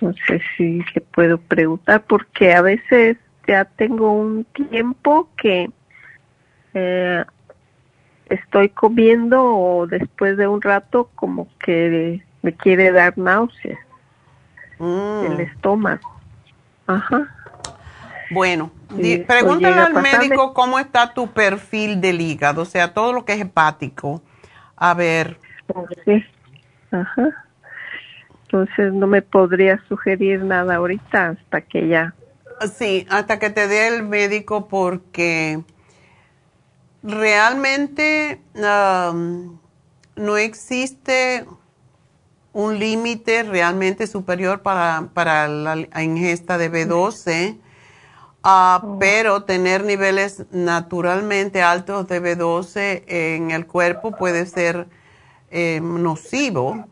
[0.00, 5.68] no sé si le puedo preguntar, porque a veces ya tengo un tiempo que
[6.72, 7.22] eh,
[8.30, 13.78] estoy comiendo o después de un rato como que me quiere dar náuseas
[14.80, 16.08] el estómago.
[16.86, 17.34] Ajá.
[18.30, 23.24] Bueno, Sí, pregúntale al médico cómo está tu perfil del hígado, o sea, todo lo
[23.24, 24.22] que es hepático.
[24.76, 25.38] A ver,
[26.04, 26.24] Sí.
[26.90, 27.44] Ajá.
[28.44, 32.14] Entonces no me podría sugerir nada ahorita hasta que ya.
[32.74, 35.60] Sí, hasta que te dé el médico porque
[37.02, 39.58] realmente am,
[40.16, 41.46] no existe
[42.58, 47.56] un límite realmente superior para, para la, ingesta de B12,
[48.42, 54.88] ah, pero tener niveles naturalmente altos de B12 en el cuerpo puede ser
[55.52, 56.84] eh, nocivo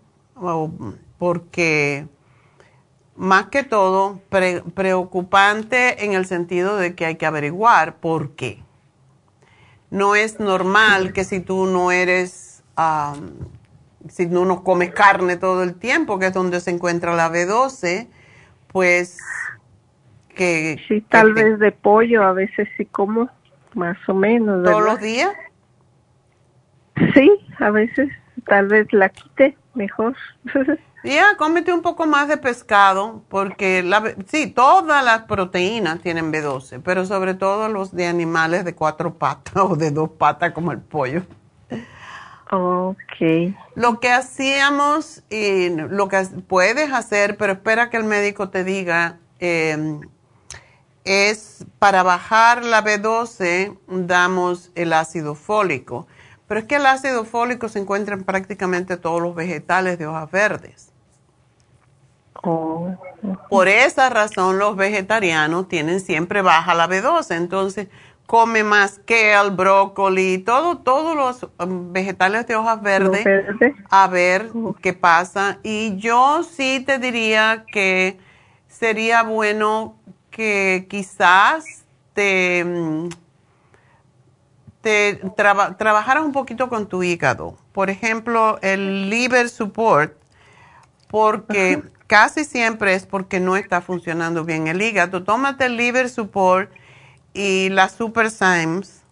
[1.18, 2.06] porque
[3.16, 8.62] más que todo pre- preocupante en el sentido de que hay que averiguar por qué.
[9.90, 13.32] No es normal que si tú no eres, am,
[14.08, 18.08] si no comes carne todo el tiempo, que es donde se encuentra la B12,
[18.68, 19.18] pues
[20.34, 20.80] que...
[20.88, 23.28] Sí, tal vez de pollo, a veces sí como,
[23.74, 24.62] más o menos.
[24.64, 24.92] ¿Todos ¿verdad?
[24.92, 25.32] los días?
[27.14, 28.08] Sí, a veces
[28.46, 30.14] tal vez la quite mejor.
[31.04, 36.82] Ya, cómete un poco más de pescado, porque la, sí, todas las proteínas tienen B12,
[36.84, 40.80] pero sobre todo los de animales de cuatro patas o de dos patas como el
[40.80, 41.22] pollo.
[42.50, 43.54] Ok.
[43.74, 49.18] Lo que hacíamos y lo que puedes hacer, pero espera que el médico te diga,
[49.40, 50.00] em,
[51.04, 56.06] es para bajar la B12 damos el ácido fólico.
[56.46, 60.30] Pero es que el ácido fólico se encuentra en prácticamente todos los vegetales de hojas
[60.30, 60.92] verdes.
[62.42, 62.94] Oh.
[63.48, 67.34] Por esa razón los vegetarianos tienen siempre baja la B12.
[67.34, 67.88] Entonces,
[68.26, 73.74] come más kale, brócoli, todo, todos los um, vegetales de hojas verdes, verde.
[73.88, 74.50] a ver
[74.82, 75.58] qué pasa.
[75.62, 78.18] Y yo sí te diría que
[78.68, 79.96] sería bueno
[80.30, 81.84] que quizás
[82.14, 83.08] te, mm,
[84.80, 87.56] te traba- trabajaras un poquito con tu hígado.
[87.72, 90.14] Por ejemplo, el liver support,
[91.08, 95.22] porque casi siempre es porque no está funcionando bien el hígado.
[95.24, 96.70] Tómate el liver support
[97.36, 99.02] y la super Symes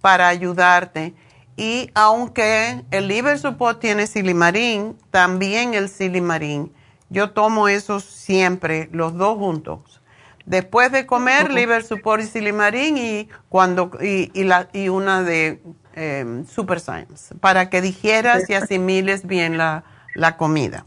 [0.00, 1.14] para ayudarte.
[1.56, 6.72] Y aunque el liver support tiene silimarín, también el silimarín.
[7.10, 10.00] Yo tomo eso siempre, los dos juntos.
[10.46, 15.60] Después de comer, liver support y silimarín y, cuando, y, y la, y una de
[15.94, 20.86] eh, super Symes para que digieras y asimiles bien la, la comida.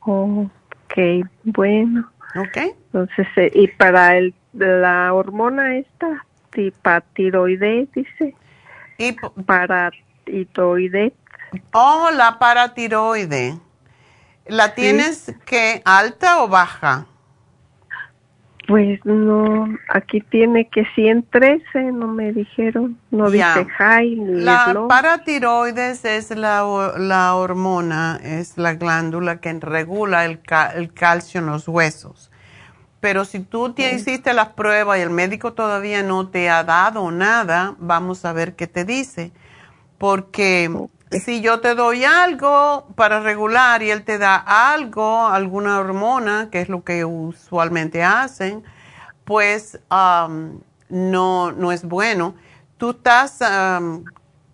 [0.00, 0.50] Ok,
[1.44, 2.10] bueno.
[2.36, 2.74] ¿Ok?
[2.92, 6.24] Entonces, eh, y para el, la hormona esta,
[7.14, 8.34] tiroides, dice.
[8.98, 9.12] Y
[9.46, 9.90] para
[10.24, 11.12] tiroides.
[11.72, 13.58] Oh, la paratiroide.
[14.46, 17.06] ¿La tienes que alta o baja?
[18.66, 22.98] Pues no, aquí tiene que 113, no me dijeron.
[23.10, 23.54] No Ya.
[23.58, 30.40] dice high ni La paratiroides es la, la hormona, es la glándula que regula el,
[30.40, 32.30] ca- el calcio en los huesos.
[33.04, 37.10] Pero si tú te hiciste las pruebas y el médico todavía no te ha dado
[37.10, 39.30] nada, vamos a ver qué te dice.
[39.98, 40.70] Porque
[41.10, 46.62] si yo te doy algo para regular y él te da algo, alguna hormona, que
[46.62, 48.64] es lo que usualmente hacen,
[49.26, 52.34] pues am, no, no es bueno.
[52.78, 53.38] ¿Tú estás,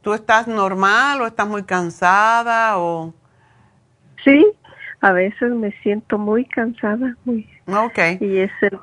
[0.02, 2.78] ¿Tú estás normal o estás muy cansada?
[2.78, 3.14] o
[4.24, 4.44] Sí,
[5.02, 7.48] a veces me siento muy cansada, muy.
[7.72, 7.98] Ok.
[8.20, 8.78] Y es el,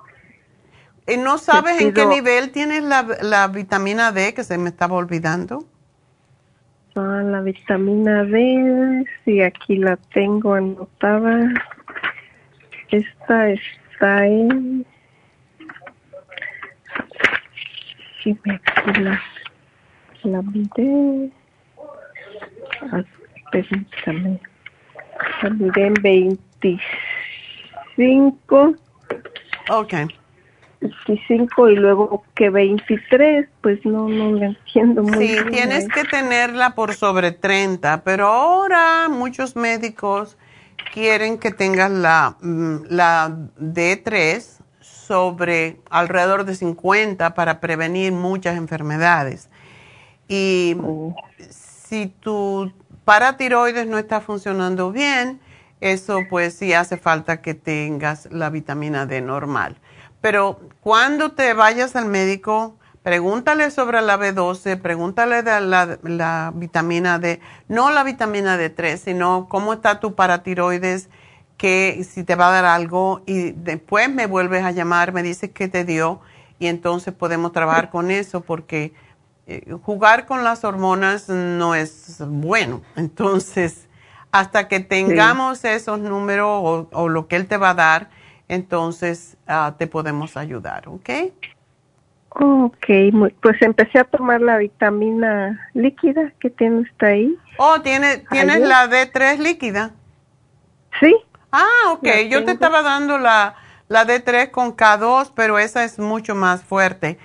[1.08, 4.96] ¿Y no sabes en qué nivel tienes la, la vitamina D que se me estaba
[4.96, 5.66] olvidando?
[6.96, 11.54] ah, la vitamina D, sí, aquí la tengo anotada.
[12.92, 14.86] Esta está en.
[18.24, 19.22] Sí, me aquí la,
[20.24, 21.32] la miré.
[22.92, 23.04] Ah,
[23.52, 24.40] permítame.
[25.42, 26.40] La miré en
[27.98, 28.76] 25.
[29.72, 29.94] Ok.
[30.80, 35.48] 25 y luego que 23, pues no, no lo entiendo muy Sí, bien.
[35.50, 35.88] tienes ahí.
[35.90, 40.38] que tenerla por sobre 30, pero ahora muchos médicos
[40.94, 49.50] quieren que tengas la, mm, la D3 sobre alrededor de 50 para prevenir muchas enfermedades.
[50.28, 50.76] Y
[51.50, 52.72] si tu
[53.04, 55.40] paratiroides no está funcionando bien,
[55.82, 59.78] eso pues sí hace falta que tengas la vitamina D normal.
[60.22, 67.20] Pero cuando te vayas al médico, pregúntale sobre la B12, pregúntale de la, la vitamina
[67.20, 71.10] D, no la vitamina D3, sino cómo está tu paratiroides,
[71.58, 75.52] que si te va a dar algo y después me vuelves a llamar, me dices
[75.54, 76.22] qué te dio
[76.60, 78.94] y entonces podemos trabajar con eso porque
[79.48, 82.82] eh, jugar con las hormonas no es bueno.
[82.96, 83.87] Entonces,
[84.32, 88.10] hasta que tengamos esos números o, o lo que él te va a dar,
[88.48, 91.10] entonces ah, te podemos ayudar, ¿ok?
[92.40, 92.86] Ok,
[93.42, 97.38] pues empecé a tomar la vitamina líquida que tiene usted ahí.
[97.58, 98.68] Oh, ¿tiene, ¿tienes Ayer.
[98.68, 99.92] la D3 líquida?
[101.00, 101.16] Sí.
[101.52, 102.04] Ah, ok.
[102.04, 103.56] La Yo te estaba dando la,
[103.88, 107.18] la D3 con K2, pero esa es mucho más fuerte.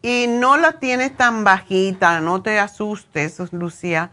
[0.00, 4.10] Y no la tienes tan bajita, no te asustes, Lucía.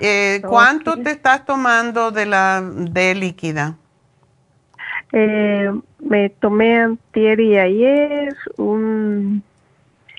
[0.00, 3.76] Eh, ¿Cuánto te estás tomando de la D líquida?
[5.12, 9.42] Eh, me tomé antier y ayer un,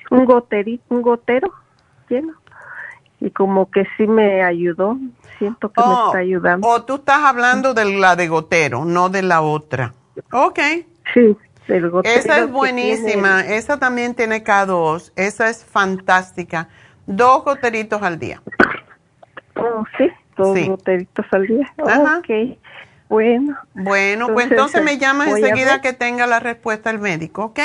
[0.10, 1.52] un, goteri- un gotero
[2.10, 2.34] lleno
[3.19, 4.97] y como que sí me ayudó.
[5.38, 6.68] Siento que me Oh, está ayudando.
[6.68, 9.93] O tú estás hablando de la de gotero, no de la otra.
[10.31, 10.60] Ok.
[11.14, 11.35] Sí,
[11.68, 12.15] el gotero.
[12.19, 13.41] Esa es buenísima.
[13.41, 15.11] tiene- Esa también tiene K2.
[15.18, 16.69] Esa es fantástica.
[17.06, 18.41] Dos goteritos al día.
[19.56, 20.68] Oh, sí, dos Sí.
[20.68, 21.73] goteritos al día.
[21.86, 22.19] Ajá.
[22.19, 22.57] Ok,
[23.10, 23.57] bueno.
[23.73, 27.45] Bueno, pues Entonces, entonces me llamas voy a enseguida que tenga la respuesta el médico,
[27.45, 27.60] ¿ok?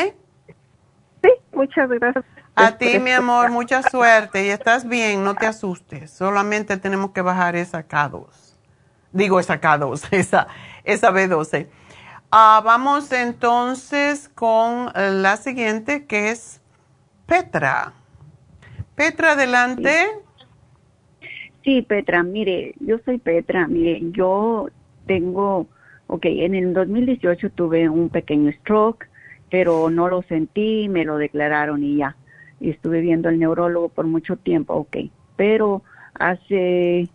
[1.22, 2.24] Sí, muchas gracias.
[2.54, 6.10] A ti, mi amor, mucha suerte y estás bien, no te asustes.
[6.10, 8.26] Solamente tenemos que bajar esa K2.
[9.12, 10.46] Digo esa K2, esa,
[10.84, 11.68] esa B12.
[12.30, 16.60] Ah, vamos entonces con eh, la siguiente que es
[17.26, 17.92] Petra.
[18.94, 20.06] Petra, adelante.
[20.12, 20.20] Sí,
[21.86, 24.68] Petra, mire, yo soy Petra, mire, yo
[25.06, 25.66] tengo,
[26.06, 29.06] ok, en el 2018 tuve un pequeño stroke,
[29.50, 32.16] pero no lo sentí, me lo declararon y ya.
[32.60, 34.96] Y estuve viendo al neurólogo por mucho tiempo, ok.
[35.36, 35.82] Pero
[36.14, 37.08] hace,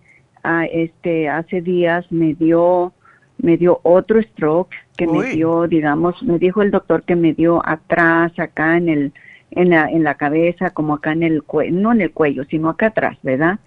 [0.43, 2.93] ah, este, hace días me dio,
[3.37, 7.61] me dio otro stroke que me dio, digamos, me dijo el doctor que me dio
[7.65, 9.13] atrás, acá en el,
[9.55, 12.69] en la, en la cabeza, como acá en el cuello, no en el cuello, sino
[12.69, 13.59] acá atrás, ¿verdad?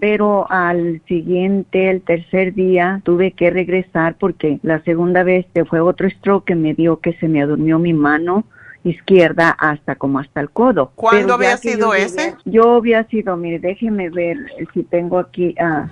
[0.00, 6.08] Pero al siguiente, el tercer día, tuve que regresar porque la segunda vez fue otro
[6.10, 8.44] stroke que me dio que se me adurmió mi mano
[8.84, 10.92] izquierda hasta como hasta el codo.
[10.94, 12.34] ¿Cuándo había sido yo llegué- ese?
[12.44, 14.36] Yo había sido, mire, déjeme ver
[14.74, 15.88] si tengo aquí, ah,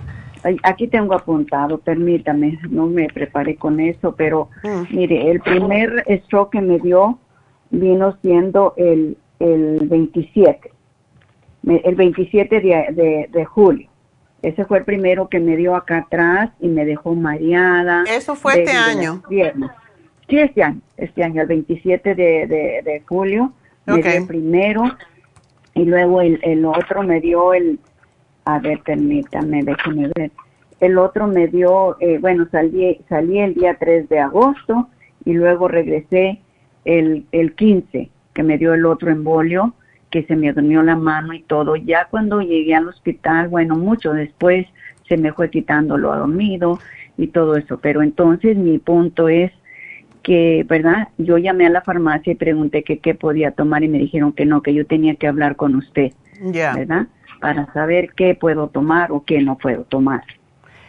[0.61, 4.83] aquí tengo apuntado, permítame, no me preparé con eso, pero Mm.
[4.95, 7.17] mire, el primer stroke que me dio
[7.71, 10.71] vino siendo el, el 27
[11.63, 13.87] me- el 27 de, de, de julio.
[14.41, 18.03] Ese fue el primero que me dio acá atrás y me dejó mareada.
[18.09, 19.23] Eso fue este año.
[20.29, 23.53] Sí, este año, este año, el 27 de, de, de julio,
[23.85, 24.83] me dio el primero
[25.73, 27.79] y luego el, el otro me dio el,
[28.45, 30.31] a ver, permítame, déjeme ver.
[30.79, 34.89] El otro me dio, eh, bueno, salí, salí el día 3 de agosto
[35.23, 36.41] y luego regresé
[36.83, 39.73] el, el 15, que me dio el otro embolio,
[40.09, 41.75] que se me durmió la mano y todo.
[41.75, 44.67] Ya cuando llegué al hospital, bueno, mucho después
[45.07, 46.79] se me fue quitando lo dormido
[47.17, 47.79] y todo eso.
[47.79, 49.51] Pero entonces mi punto es
[50.21, 51.09] que, ¿verdad?
[51.17, 54.45] Yo llamé a la farmacia y pregunté que qué podía tomar y me dijeron que
[54.45, 56.73] no, que yo tenía que hablar con usted, Ya.
[56.73, 57.07] ¿verdad?
[57.41, 60.23] Para saber qué puedo tomar o qué no puedo tomar.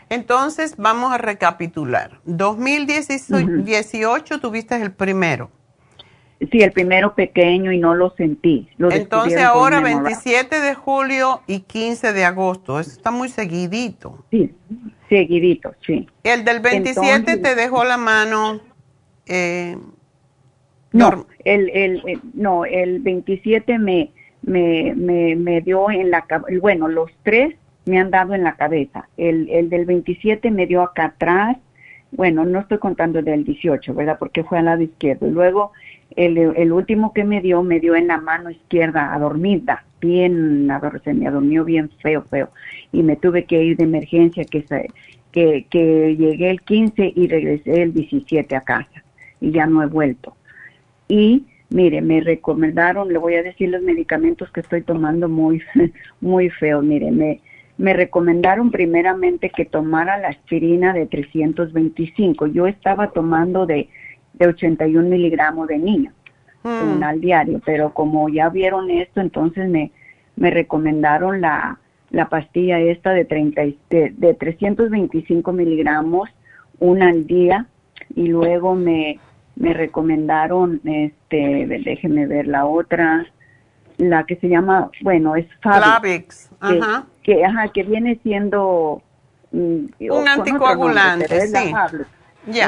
[0.08, 2.20] Entonces, vamos a recapitular.
[2.24, 5.50] 2018 tuviste el primero.
[6.50, 8.68] Sí, el primero pequeño y no lo sentí.
[8.76, 10.16] Lo Entonces, ahora un hemorragia.
[10.42, 12.80] 27 de julio y 15 de agosto.
[12.80, 14.24] Eso está muy seguidito.
[14.30, 14.52] Sí,
[15.08, 16.06] seguidito, sí.
[16.22, 18.60] El del 27 Entonces- te dejó la mano.
[19.26, 19.76] eh,
[20.92, 24.12] No, el, el, el- no, el 27 me,
[24.42, 27.54] me, me, me dio en la cabeza, bueno, los tres
[27.86, 29.08] me han dado en la cabeza.
[29.16, 31.56] El, el del 27 me dio acá atrás,
[32.12, 34.18] bueno, no estoy contando el del 18, ¿verdad?
[34.18, 35.26] Porque fue al lado izquierdo.
[35.26, 35.72] Y luego
[36.16, 40.68] el, último que me dio, me dio en la mano izquierda, adormida, bien,
[41.02, 42.50] se me adormió bien feo, feo.
[42.92, 44.64] Y me tuve que ir de emergencia, que,
[45.32, 49.02] que, que llegué el 15 y regresé el 17 a casa.
[49.40, 50.36] Y ya no he vuelto.
[51.08, 55.62] Y mire, me recomendaron, le voy a decir los medicamentos que estoy tomando muy,
[56.20, 56.84] muy feos.
[56.84, 57.40] Mire, me,
[57.76, 62.46] me recomendaron primeramente que tomara la aspirina de 325.
[62.46, 63.88] Yo estaba tomando de,
[64.34, 66.12] de 81 miligramos de niño,
[66.62, 66.82] Mm.
[66.96, 69.90] una al diario, pero como ya vieron esto, entonces me,
[70.36, 71.78] me recomendaron la,
[72.10, 76.30] la pastilla esta de, 30, y- de, de 325 miligramos,
[76.80, 77.66] una al día,
[78.16, 79.20] y luego me,
[79.56, 83.26] me recomendaron, este, déjeme ver la otra,
[83.98, 86.50] la que se llama, bueno, es Fabix, Plavix.
[86.66, 87.04] que, Ajá.
[87.22, 89.02] que, ajá, que viene siendo
[89.52, 91.74] mm, otro anticoagulante, nombre, sí.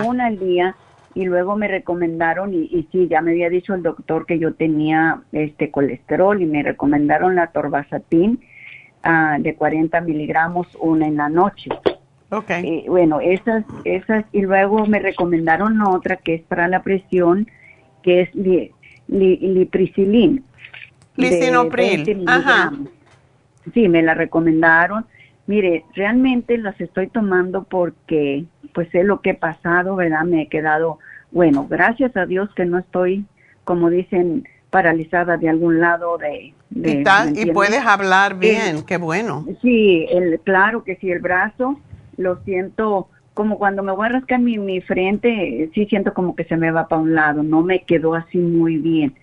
[0.06, 0.76] Una al día
[1.16, 4.52] y luego me recomendaron y, y sí, ya me había dicho el doctor que yo
[4.52, 8.38] tenía este colesterol y me recomendaron la torvastatin
[9.02, 11.70] ah, de 40 miligramos una en la noche.
[12.30, 12.50] Ok.
[12.50, 17.48] Eh, bueno, esas, esas, y luego me recomendaron otra que es para la presión,
[18.02, 18.70] que es li,
[19.08, 20.44] li- lipricilin.
[21.16, 22.72] Lisinopril, 20 ajá.
[23.72, 25.06] Sí, me la recomendaron.
[25.46, 28.44] Mire, realmente las estoy tomando porque,
[28.76, 30.24] pues sé lo que he pasado, ¿verdad?
[30.24, 31.00] Me he quedado,
[31.32, 33.26] bueno, gracias a Dios que no estoy,
[33.64, 36.54] como dicen, paralizada de algún lado de...
[36.70, 39.46] de y, tal- ¿me y puedes hablar Eh, bien, qué bueno.
[39.62, 41.80] Sí, el, claro que sí, el brazo
[42.18, 45.28] lo siento como cuando me voy a rascar mi, mi frente,
[45.64, 48.38] eh, sí siento como que se me va para un lado, no me quedó así
[48.38, 49.14] muy bien.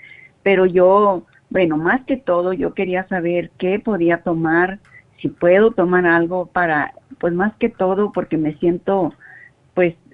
[0.44, 4.80] Pero yo, bueno, más que todo, yo quería saber qué podía tomar,
[5.22, 9.14] si puedo tomar algo para, pues más que todo, porque me siento,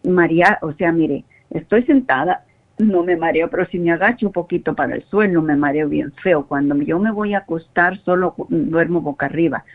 [0.04, 2.46] María, o sea, mire, estoy sentada,
[2.78, 6.14] no me mareo, pero si me agacho un poquito para el suelo me mareo bien
[6.24, 6.46] feo.
[6.46, 9.66] Cuando yo me voy a acostar solo duermo boca arriba.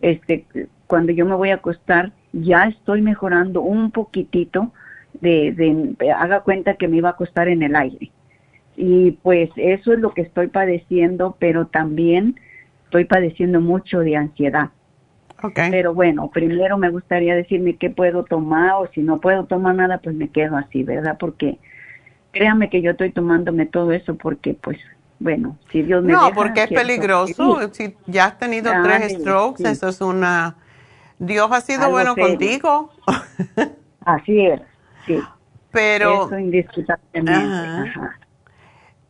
[0.00, 0.46] Este,
[0.86, 4.72] cuando yo me voy a acostar ya estoy mejorando un poquitito
[5.20, 8.10] de, de haga cuenta que me iba a acostar en el aire.
[8.76, 12.36] Y pues eso es lo que estoy padeciendo, pero también
[12.84, 14.70] estoy padeciendo mucho de ansiedad.
[15.42, 15.70] Okay.
[15.70, 19.98] Pero bueno, primero me gustaría decirme qué puedo tomar o si no puedo tomar nada,
[19.98, 21.16] pues me quedo así, ¿verdad?
[21.18, 21.58] Porque
[22.30, 24.78] créame que yo estoy tomándome todo eso porque pues
[25.18, 27.70] bueno, si Dios me No, deja, porque es peligroso.
[27.72, 29.70] Si ya has tenido tres strokes, sí.
[29.70, 30.56] eso es una...
[31.18, 32.28] Dios ha sido Algo bueno serio.
[32.28, 32.90] contigo.
[34.04, 34.60] Así es,
[35.06, 35.20] sí.
[35.70, 36.26] Pero...
[36.26, 37.32] Eso indiscutablemente.
[37.32, 37.82] Ajá.
[37.82, 38.18] ajá.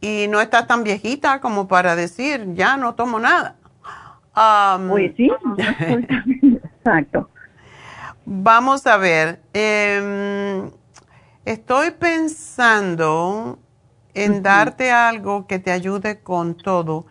[0.03, 3.57] Y no estás tan viejita como para decir, ya no tomo nada.
[4.35, 5.31] Am, Pues sí,
[6.79, 7.29] exacto.
[8.25, 9.41] Vamos a ver.
[9.53, 10.71] em,
[11.45, 13.59] estoy pensando
[14.15, 17.07] en darte algo que te ayude con todo.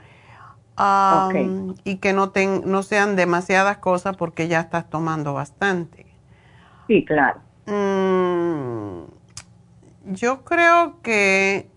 [1.83, 2.31] Y que no,
[2.65, 6.05] no sean demasiadas cosas porque ya estás tomando bastante.
[6.87, 7.41] Sí, claro.
[7.67, 9.05] Mm,
[10.05, 11.69] yo creo que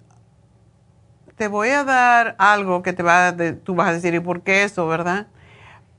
[1.37, 4.21] te voy a dar algo que te va a de- tú vas a decir, ¿y
[4.21, 5.27] por qué eso, verdad?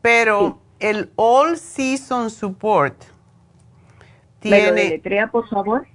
[0.06, 3.16] Pero el All Season Support ¿Me lo
[4.40, 4.72] tiene...
[4.84, 5.88] deletrea, por favor?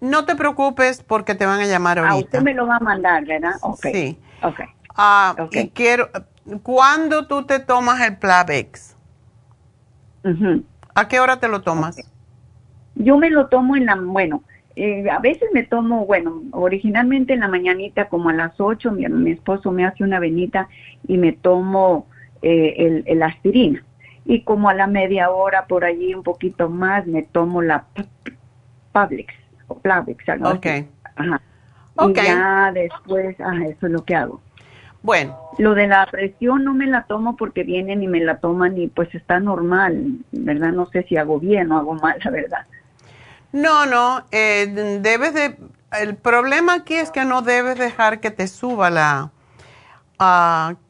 [0.00, 2.38] No te preocupes porque te van a llamar Ah, ahorita.
[2.38, 3.52] usted me lo va a mandar, ¿verdad?
[3.82, 4.18] Sí.
[4.42, 4.60] Ok.
[4.96, 5.54] Ah, Ok.
[5.54, 6.08] Y quiero...
[6.62, 8.96] ¿Cuándo tú te tomas el Plavex?
[10.24, 10.64] Ujú.
[10.94, 11.96] ¿A qué hora te lo tomas?
[12.94, 14.42] Yo me lo tomo en la, bueno,
[14.76, 19.06] eh, a veces me tomo, bueno, originalmente en la mañanita como a las 8, mi,
[19.08, 20.68] mi esposo me hace una venita
[21.06, 22.06] y me tomo
[22.42, 23.84] eh, el, el aspirina.
[24.24, 27.86] Y como a la media hora por allí, un poquito más, me tomo la
[28.92, 29.34] Pavlix
[29.68, 30.58] o Plavix, algo así.
[30.58, 30.66] Ok.
[31.16, 31.40] Ajá.
[31.96, 32.18] Ok.
[32.18, 34.40] Y ya después, eso es lo que hago.
[35.02, 38.76] Bueno, Lo de la presión no me la tomo porque vienen y me la toman
[38.76, 40.72] y pues está normal, ¿verdad?
[40.72, 42.66] No sé si hago bien o hago mal, la verdad.
[43.52, 44.66] No, no, eh,
[45.00, 45.56] debes de...
[45.98, 49.30] El problema aquí es que no debes dejar que te suba la...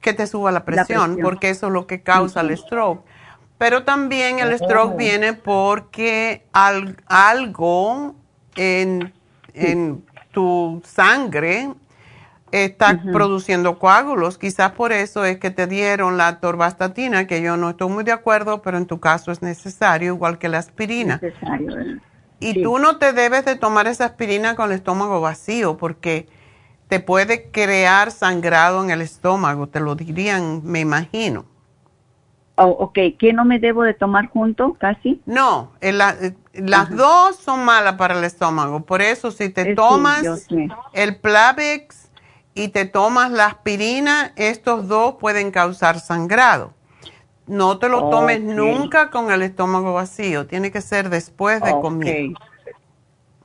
[0.01, 1.19] que te suba la presión, presión.
[1.23, 3.05] porque eso es lo que causa el stroke.
[3.59, 4.97] Pero también el stroke Oh.
[4.97, 8.15] viene porque al- algo
[8.57, 9.12] en,
[9.55, 10.02] en
[10.32, 11.70] tu sangre
[12.51, 14.36] está produciendo coágulos.
[14.39, 18.12] Quizás por eso es que te dieron la torvastatina, que yo no estoy muy de
[18.12, 21.20] acuerdo, pero en tu caso es necesario, igual que la aspirina.
[22.40, 22.62] Y Sí.
[22.62, 26.27] tú no te debes de tomar esa aspirina con el estómago vacío porque
[26.90, 31.46] te puede crear sangrado en el estómago, te lo dirían, me imagino.
[32.56, 35.22] Oh, ok, ¿qué no me debo de tomar junto casi?
[35.24, 38.80] No, la- eh, las dos son malas para el estómago.
[38.84, 40.48] Por eso si te Eh, tomas
[40.92, 42.10] el Plavix
[42.54, 46.74] y te tomas la aspirina, estos dos pueden causar sangrado.
[47.46, 51.82] No te lo tomes nunca con el estómago vacío, tiene que ser después de Ok.
[51.82, 52.32] comer.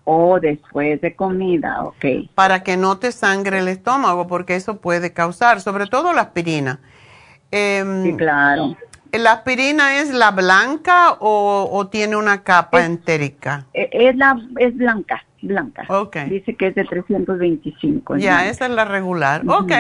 [0.08, 2.06] O después de comida, ok.
[2.36, 6.80] para que no te sangre el estómago, porque eso puede causar, sobre todo la aspirina.
[7.52, 8.78] Em, Sí, claro.
[9.12, 13.66] ¿La aspirina es la blanca o, o tiene una capa Es- entérica?
[13.74, 15.86] Eh, Es la es blanca, blanca.
[15.90, 16.18] Ok.
[16.28, 18.16] Dice que es de 325.
[18.16, 19.42] es Ya, esa es la regular.
[19.46, 19.54] Ujú.
[19.64, 19.72] Ok,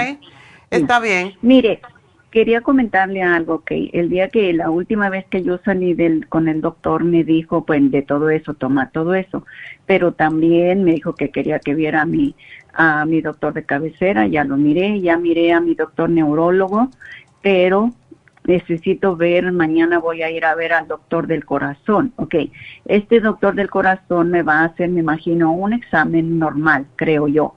[0.71, 1.33] está bien.
[1.41, 1.81] Mire,
[2.35, 6.49] quería comentarle algo que el día que la última vez que yo salí del con
[6.49, 9.45] el doctor me dijo pues de todo eso, toma todo eso,
[9.85, 12.35] pero también me dijo que quería que viera a mi
[12.73, 16.89] a mi doctor de cabecera, ya lo miré, ya miré a mi doctor neurólogo,
[17.41, 17.91] pero
[18.43, 22.35] necesito ver, mañana voy a ir a ver al doctor del corazón, ok.
[22.83, 27.55] Este doctor del corazón me va a hacer, me imagino, un examen normal, creo yo.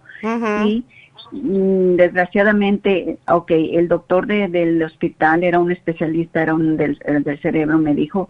[0.65, 0.85] Y
[1.33, 7.39] desgraciadamente, ok, el doctor de- del hospital era un especialista, era un del, el del
[7.41, 8.29] cerebro, me dijo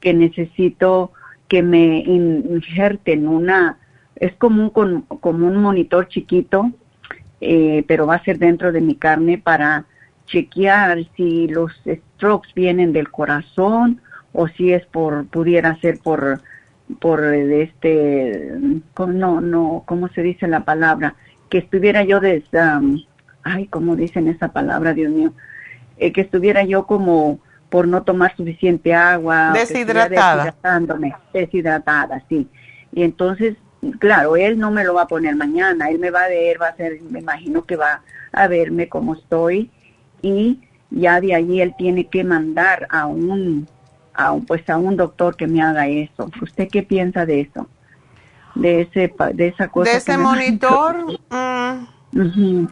[0.00, 1.12] que necesito
[1.48, 3.78] que me in- injerten una,
[4.16, 6.70] es como un, como un monitor chiquito,
[7.40, 9.84] eh, pero va a ser dentro de mi carne para
[10.26, 14.00] chequear si los strokes vienen del corazón
[14.32, 16.40] o si es por, pudiera ser por,
[17.00, 18.50] por eh, este,
[18.94, 21.14] ¿cómo- no, no, ¿cómo se dice la palabra?
[21.50, 22.98] Que estuviera yo de, um,
[23.42, 25.32] ay, ¿cómo dicen esa palabra, Dios mío?
[25.96, 29.52] Eh, que estuviera yo como por no tomar suficiente agua.
[29.54, 30.44] Deshidratada.
[30.44, 32.48] deshidratándome, deshidratada, sí.
[32.92, 33.56] Y entonces,
[33.98, 36.66] claro, él no me lo va a poner mañana, él me va a ver, va
[36.66, 38.02] a hacer, me imagino que va
[38.32, 39.70] a verme cómo estoy
[40.22, 40.60] y
[40.90, 43.66] ya de allí él tiene que mandar a un,
[44.14, 46.30] a un- pues a un doctor que me haga eso.
[46.40, 47.68] ¿Usted qué piensa de eso?
[48.58, 49.90] De ese de esa cosa.
[49.90, 50.96] De ese monitor.
[52.10, 52.66] Mm.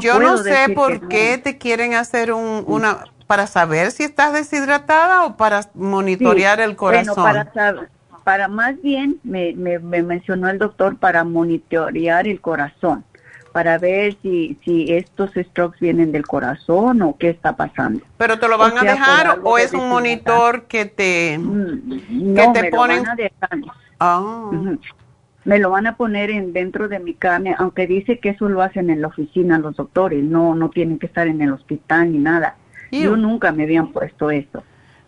[0.00, 5.24] Yo no sé por qué te quieren hacer un, una para saber si estás deshidratada
[5.24, 7.14] o para monitorear el corazón.
[7.16, 7.88] Bueno, para
[8.24, 13.04] para más bien me, me, me mencionó el doctor para monitorear el corazón
[13.52, 18.00] para ver si, si estos strokes vienen del corazón o qué está pasando.
[18.16, 22.70] ¿Pero te lo van a dejar o es un monitor que te, mm, que te
[22.70, 23.04] ponen?
[23.98, 24.50] Ah.
[25.44, 28.62] Me lo van a poner en dentro de mi cama, aunque dice que eso lo
[28.62, 32.18] hacen en la oficina los doctores, no no tienen que estar en el hospital ni
[32.18, 32.56] nada.
[32.90, 34.64] Yo nunca me habían puesto eso.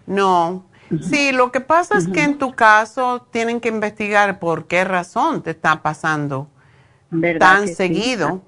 [0.07, 0.65] No.
[1.01, 5.43] Sí, lo que pasa es que en tu caso tienen que investigar por qué razón
[5.43, 6.49] te está pasando
[7.39, 8.43] tan seguido.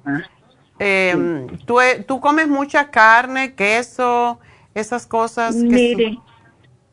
[0.78, 4.40] Em, ¿tú, ¿tú, comes mucha carne, queso,
[4.74, 5.54] esas cosas?
[5.54, 6.18] mire,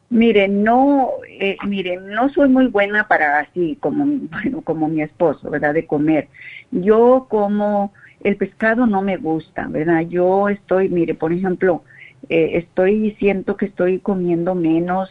[0.09, 5.49] mire, no, eh, mire, no soy muy buena para así como, bueno, como mi esposo,
[5.49, 5.73] ¿verdad?
[5.73, 6.27] De comer.
[6.71, 7.93] Yo como,
[8.23, 10.01] el pescado no me gusta, ¿verdad?
[10.01, 11.83] Yo estoy, mire, por ejemplo,
[12.29, 15.09] eh, estoy, siento que estoy comiendo menos,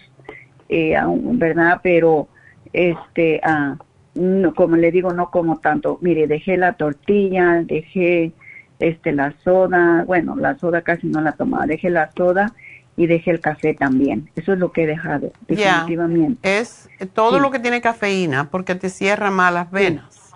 [0.69, 0.95] eh,
[1.33, 1.81] ¿verdad?
[1.83, 2.29] Pero,
[2.73, 3.77] este, ah,
[4.15, 5.99] no, como le digo, no como tanto.
[6.01, 8.33] Mire, dejé la tortilla, dejé
[8.79, 12.53] este la soda, bueno, la soda casi no la tomaba, dejé la soda
[12.97, 14.31] y dejé el café también.
[14.37, 16.59] Eso es lo que he dejado, definitivamente.
[16.59, 20.33] Es todo lo que tiene cafeína porque te cierra mal las venas.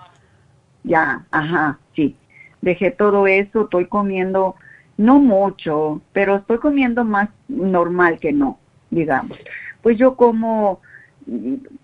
[0.82, 2.16] Ya, ajá, sí.
[2.60, 4.54] Dejé todo eso, estoy comiendo,
[4.96, 8.58] no mucho, pero estoy comiendo más normal que no,
[8.90, 9.38] digamos.
[9.82, 10.80] Pues yo como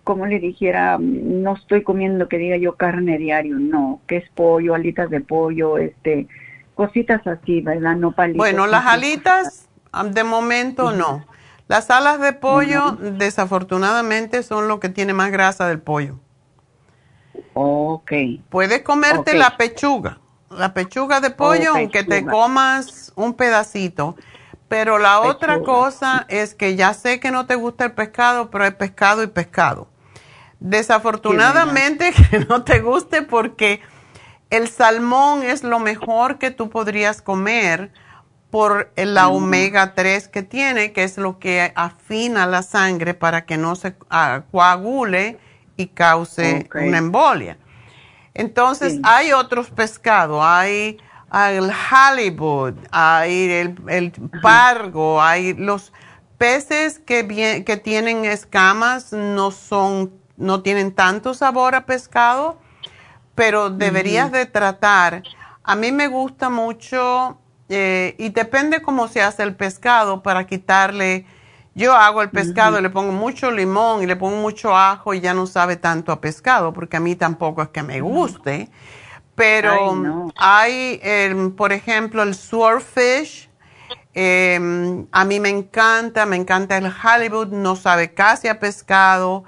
[0.04, 4.74] como le dijera, no estoy comiendo que diga yo carne diario, no, que es pollo,
[4.74, 6.26] alitas de pollo, este,
[6.74, 7.96] cositas así, ¿verdad?
[7.96, 8.38] No palitos.
[8.38, 9.68] Bueno, las alitas,
[10.12, 11.26] de momento no.
[11.68, 16.18] Las alas de pollo, desafortunadamente, son lo que tiene más grasa del pollo.
[17.54, 18.12] Ok.
[18.48, 20.18] Puedes comerte la pechuga,
[20.50, 24.16] la pechuga de pollo, aunque te comas un pedacito.
[24.70, 28.62] Pero la otra cosa es que ya sé que no te gusta el pescado, pero
[28.62, 29.88] hay pescado y pescado.
[30.60, 33.80] Desafortunadamente que no te guste porque
[34.48, 37.90] el salmón es lo mejor que tú podrías comer
[38.52, 43.56] por la omega 3 que tiene, que es lo que afina la sangre para que
[43.56, 45.40] no se ah, coagule
[45.76, 47.58] y cause una embolia.
[48.34, 50.98] Entonces, hay otros pescados, hay
[51.32, 54.12] el halibut, hay el, el
[54.42, 55.92] pargo, hay los
[56.40, 62.58] peces que, que tienen escamas no son, no tienen tanto sabor a pescado,
[63.34, 65.22] pero deberías de tratar.
[65.62, 67.38] A mí me gusta mucho
[67.68, 71.26] eh, y depende cómo se hace el pescado para quitarle.
[71.74, 75.34] Yo hago el pescado, le pongo mucho limón y le pongo mucho ajo y ya
[75.34, 78.70] no sabe tanto a pescado, porque a mí tampoco es que me guste.
[79.40, 83.48] Pero hay, em, por ejemplo, el swordfish.
[84.12, 89.44] Em, a mí me encanta, me encanta el halibut, no sabe casi a pescado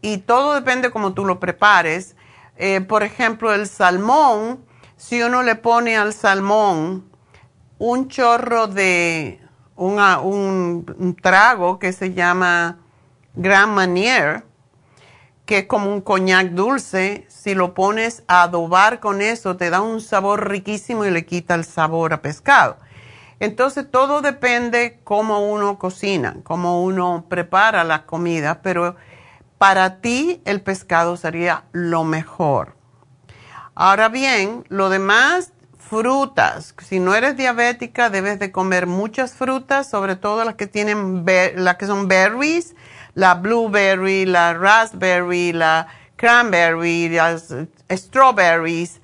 [0.00, 2.16] y todo depende como tú lo prepares.
[2.56, 4.64] Eh, por ejemplo, el salmón,
[4.96, 7.08] si uno le pone al salmón
[7.78, 9.40] un chorro de
[9.76, 12.78] un, trago que se llama
[13.34, 14.47] Grand Manier,
[15.48, 19.80] que es como un coñac dulce, si lo pones a adobar con eso, te da
[19.80, 22.76] un sabor riquísimo y le quita el sabor a pescado.
[23.40, 28.96] Entonces todo depende cómo uno cocina, cómo uno prepara la comida, pero
[29.56, 32.74] para ti el pescado sería lo mejor.
[33.74, 36.74] Ahora bien, lo demás, frutas.
[36.84, 41.24] Si no eres diabética, debes de comer muchas frutas, sobre todo las que tienen
[41.56, 42.74] las que son berries,
[43.18, 47.52] la blueberry, la raspberry, la cranberry, las
[47.90, 49.00] strawberries,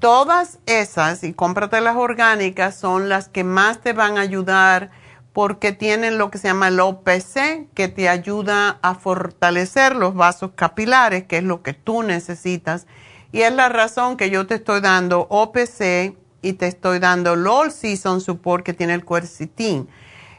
[0.00, 4.90] todas esas, y cómprate las orgánicas, son las que más te van a ayudar
[5.32, 10.50] porque tienen lo que se llama el OPC, que te ayuda a fortalecer los vasos
[10.56, 12.88] capilares, que es lo que tú necesitas.
[13.30, 17.70] Y es la razón que yo te estoy dando OPC y te estoy dando All
[17.70, 19.88] Season Support, que tiene el quercetin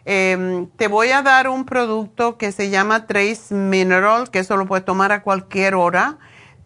[0.06, 4.68] Em, te voy a dar un producto que se llama Trace Mineral, que eso lo
[4.68, 6.20] puedes tomar a cualquier hora.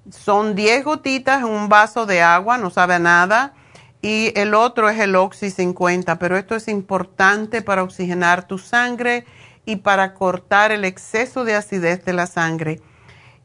[0.09, 3.53] Son 10 gotitas en un vaso de agua, no sabe nada.
[4.01, 9.25] Y el otro es el Oxy 50, pero esto es importante para oxigenar tu sangre
[9.65, 12.81] y para cortar el exceso de acidez de la sangre.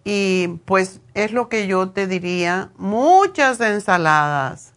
[0.04, 4.73] Y pues es lo que yo te diría, muchas ensaladas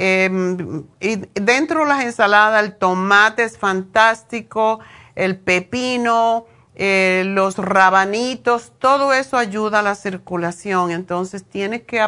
[0.00, 4.78] Em, y dentro de las ensaladas, el tomate es fantástico,
[5.16, 6.46] el pepino,
[6.76, 10.92] eh, los rabanitos, todo eso ayuda a la circulación.
[10.92, 11.98] Entonces tienes que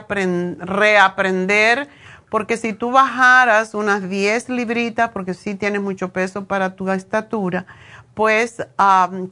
[0.61, 1.89] reaprender,
[2.31, 7.67] porque si tú bajaras unas 10 libritas, porque sí tienes mucho peso para tu estatura,
[8.15, 8.65] pues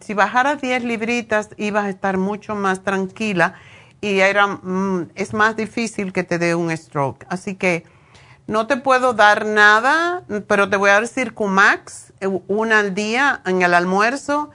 [0.00, 3.54] si bajaras 10 libritas ibas a estar mucho más tranquila
[4.00, 7.24] y era, mm, es más difícil que te dé un stroke.
[7.28, 7.84] Así que
[8.48, 13.42] no te puedo dar nada, pero te voy a dar Circumax, eh, una al día
[13.44, 14.50] en el almuerzo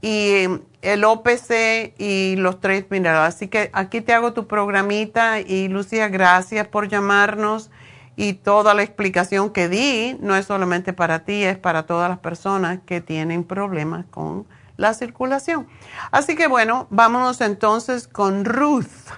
[0.00, 0.46] y
[0.80, 3.34] el OPC y los tres minerales.
[3.34, 7.70] Así que aquí te hago tu programita y Lucía, gracias por llamarnos
[8.16, 12.20] y toda la explicación que di no es solamente para ti, es para todas las
[12.20, 14.46] personas que tienen problemas con
[14.78, 15.66] la circulación.
[16.10, 19.10] Así que bueno, vámonos entonces con Ruth.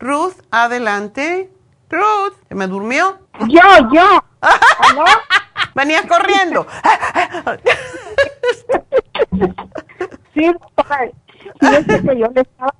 [0.00, 1.52] Ruth, adelante.
[1.90, 3.18] Ruth, ¿se me durmió?
[3.48, 3.60] Yo,
[3.92, 4.24] yo.
[5.74, 6.66] Venías corriendo.
[10.34, 10.50] sí,
[11.60, 12.74] que yo le estaba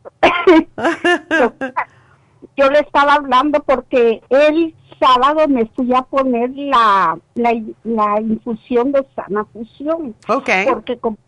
[2.57, 9.07] yo le estaba hablando porque el sábado me fui a poner la, la, infusión de
[9.15, 10.15] sana fusión.
[10.27, 10.67] Okay.
[10.67, 11.19] Porque tengo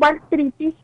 [0.00, 0.74] artritis,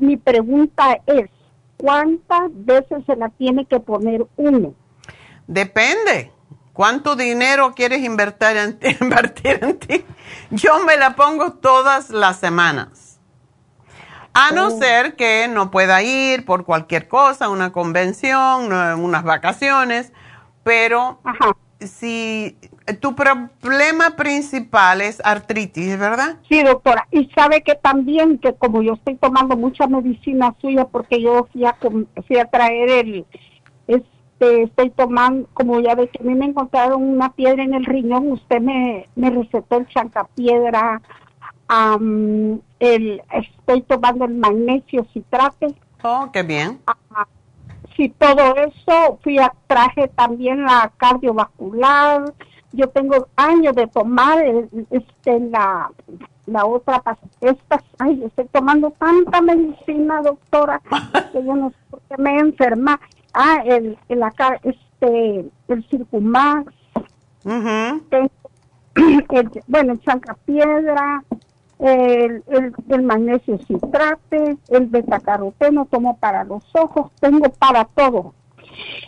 [0.00, 1.30] mi pregunta es,
[1.76, 4.74] ¿cuántas veces se la tiene que poner uno?
[5.50, 6.30] Depende.
[6.72, 10.04] ¿Cuánto dinero quieres invertir en, invertir en ti?
[10.50, 13.18] Yo me la pongo todas las semanas.
[14.32, 14.70] A no oh.
[14.70, 20.12] ser que no pueda ir por cualquier cosa, una convención, unas vacaciones,
[20.62, 21.20] pero
[21.80, 22.56] si
[23.00, 26.36] tu problema principal es artritis, ¿verdad?
[26.48, 27.08] Sí, doctora.
[27.10, 31.64] Y sabe que también que como yo estoy tomando mucha medicina suya porque yo fui
[31.64, 31.76] a,
[32.28, 33.26] fui a traer el,
[34.40, 37.84] este, estoy tomando, como ya ve que a mí me encontraron una piedra en el
[37.84, 41.00] riñón, usted me, me recetó el chancapiedra,
[42.80, 45.74] el, estoy tomando el magnesio citrate.
[46.02, 46.80] Oh, qué bien.
[47.96, 52.32] sí, todo eso, fui a, traje también la cardiovascular,
[52.72, 54.42] yo tengo años de tomar
[54.90, 55.90] este, la,
[56.46, 57.02] la otra,
[57.40, 60.80] estas, ay, estoy tomando tanta medicina, doctora,
[61.32, 62.98] que yo no sé por qué me enferma.
[63.32, 66.72] Ah, el, el acá, este, el Circumax,
[69.66, 71.24] bueno, el Chancapiedra,
[71.78, 78.34] el, el, el, magnesio citrate, el betacaroteno tomo para los ojos, tengo para todo.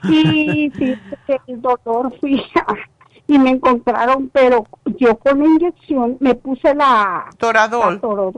[0.04, 0.94] Y sí,
[1.46, 2.42] el doctor fui
[3.26, 4.64] y me encontraron, pero
[4.98, 7.26] yo con la inyección me puse la...
[7.38, 8.32] Toradol.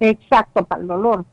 [0.00, 1.24] exacto, para el dolor.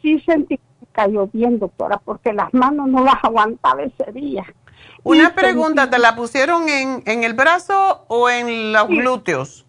[0.00, 0.58] Sí sentí
[0.92, 4.44] cayó bien, doctora, porque las manos no las aguantaba ese día.
[5.02, 9.66] Una pregunta, ¿te la pusieron en, en el brazo o en los glúteos?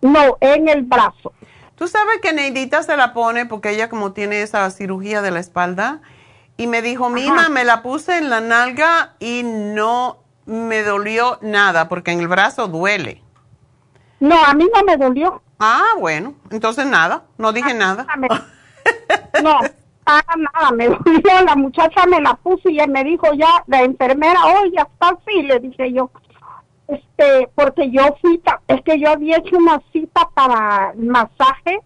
[0.00, 1.32] No, en el brazo.
[1.74, 5.40] Tú sabes que Neidita se la pone porque ella como tiene esa cirugía de la
[5.40, 6.00] espalda
[6.56, 11.88] y me dijo, Mima, me la puse en la nalga y no me dolió nada
[11.88, 13.22] porque en el brazo duele.
[14.18, 15.40] No, a mí no me dolió.
[15.60, 18.06] Ah, bueno, entonces nada, no dije nada.
[19.42, 19.60] no,
[20.36, 24.66] nada, me dolió, la muchacha me la puso y me dijo ya, la enfermera, oh,
[24.74, 26.10] ya está así, le dije yo
[26.88, 31.80] este, porque yo fui, es que yo había hecho una cita para el masaje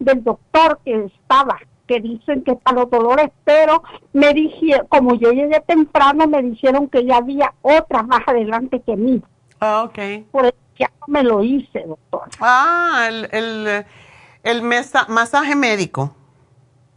[0.00, 3.82] del doctor que estaba, que dicen que para los dolores, pero
[4.12, 8.96] me dijeron, como yo llegué temprano, me dijeron que ya había otra más adelante que
[8.96, 9.22] mí.
[9.60, 10.26] Ah, ok.
[10.32, 12.22] Por eso ya no me lo hice, doctor.
[12.40, 13.84] Ah, el, el,
[14.42, 16.16] el masaje médico.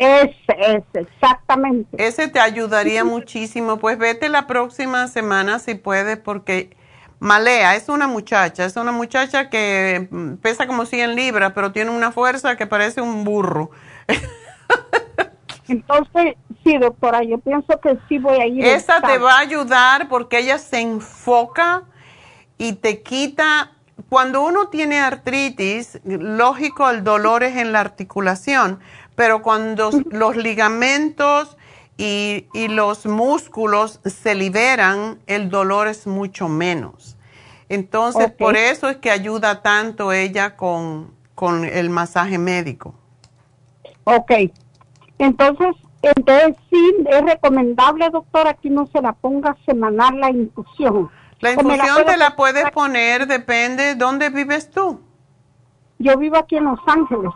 [0.03, 2.05] Ese, ese, exactamente.
[2.05, 3.77] Ese te ayudaría muchísimo.
[3.77, 6.75] Pues vete la próxima semana si puedes, porque
[7.19, 11.91] Malea es una muchacha, es una muchacha que mm, pesa como 100 libras, pero tiene
[11.91, 13.71] una fuerza que parece un burro.
[15.69, 18.65] Entonces, sí, doctora, yo pienso que sí voy a ir.
[18.65, 21.83] Esa te va a ayudar porque ella se enfoca
[22.57, 23.71] y te quita.
[24.09, 28.79] Cuando uno tiene artritis, lógico, el dolor es en la articulación,
[29.15, 31.57] pero cuando los ligamentos
[31.97, 37.17] y, y, los músculos se liberan, el dolor es mucho menos.
[37.69, 42.95] Entonces, por eso es que ayuda tanto ella con, con el masaje médico.
[44.03, 44.31] Ok.
[45.17, 51.09] Entonces, entonces sí es recomendable, doctora, que no se la ponga semanal la infusión.
[51.39, 55.01] La infusión te la puedes poner, depende, ¿dónde vives tú?
[55.99, 57.31] Yo vivo aquí en Los Ángeles.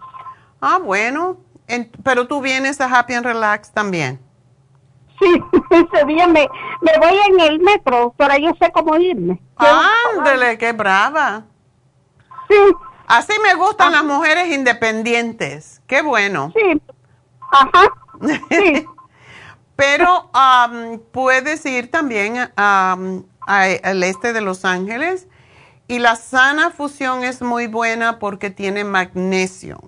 [0.62, 1.38] Ah, bueno,
[2.04, 4.20] pero tú vienes a Happy and Relax también.
[5.20, 5.42] Sí,
[5.72, 6.48] ese día me,
[6.82, 9.42] me voy en el metro, pero yo sé cómo irme.
[9.58, 11.46] Ándele, qué brava.
[12.50, 12.56] Sí,
[13.08, 15.82] Así me gustan las mujeres independientes.
[15.88, 16.52] Qué bueno.
[16.56, 16.82] Sí.
[17.52, 17.88] Ajá.
[18.50, 18.86] Sí.
[19.78, 25.28] Pero am, puedes ir también am, a- al este de Los Ángeles
[25.88, 29.80] y la sana fusión es muy buena porque tiene magnesio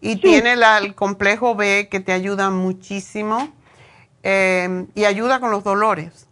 [0.00, 3.48] y tiene la- el complejo B que te ayuda muchísimo
[4.22, 6.28] eh, y ayuda con los dolores.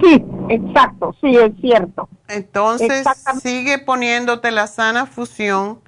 [0.00, 2.08] Sí, exacto, sí, es cierto.
[2.28, 3.06] Entonces,
[3.40, 5.80] sigue poniéndote la sana fusión.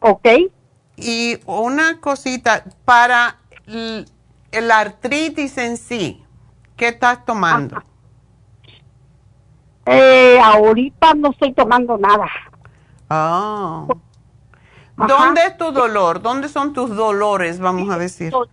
[0.00, 0.26] Ok.
[0.96, 6.24] Y una cosita, para la artritis en sí,
[6.76, 7.82] ¿qué estás tomando?
[9.86, 12.26] Eh, ahorita no estoy tomando nada.
[13.08, 13.86] Ah.
[14.98, 15.06] Ajá.
[15.06, 16.20] ¿Dónde es tu dolor?
[16.22, 18.32] ¿Dónde son tus dolores, vamos a decir?
[18.32, 18.48] Los,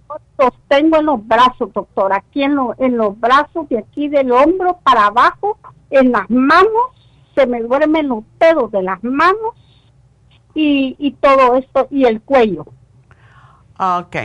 [0.68, 4.80] tengo en los brazos, doctor, aquí en, lo- en los brazos, de aquí del hombro
[4.84, 5.58] para abajo,
[5.90, 6.70] en las manos,
[7.36, 9.56] se me duermen los dedos de las manos
[10.54, 12.66] y, y todo esto, y el cuello.
[13.80, 14.16] Ok.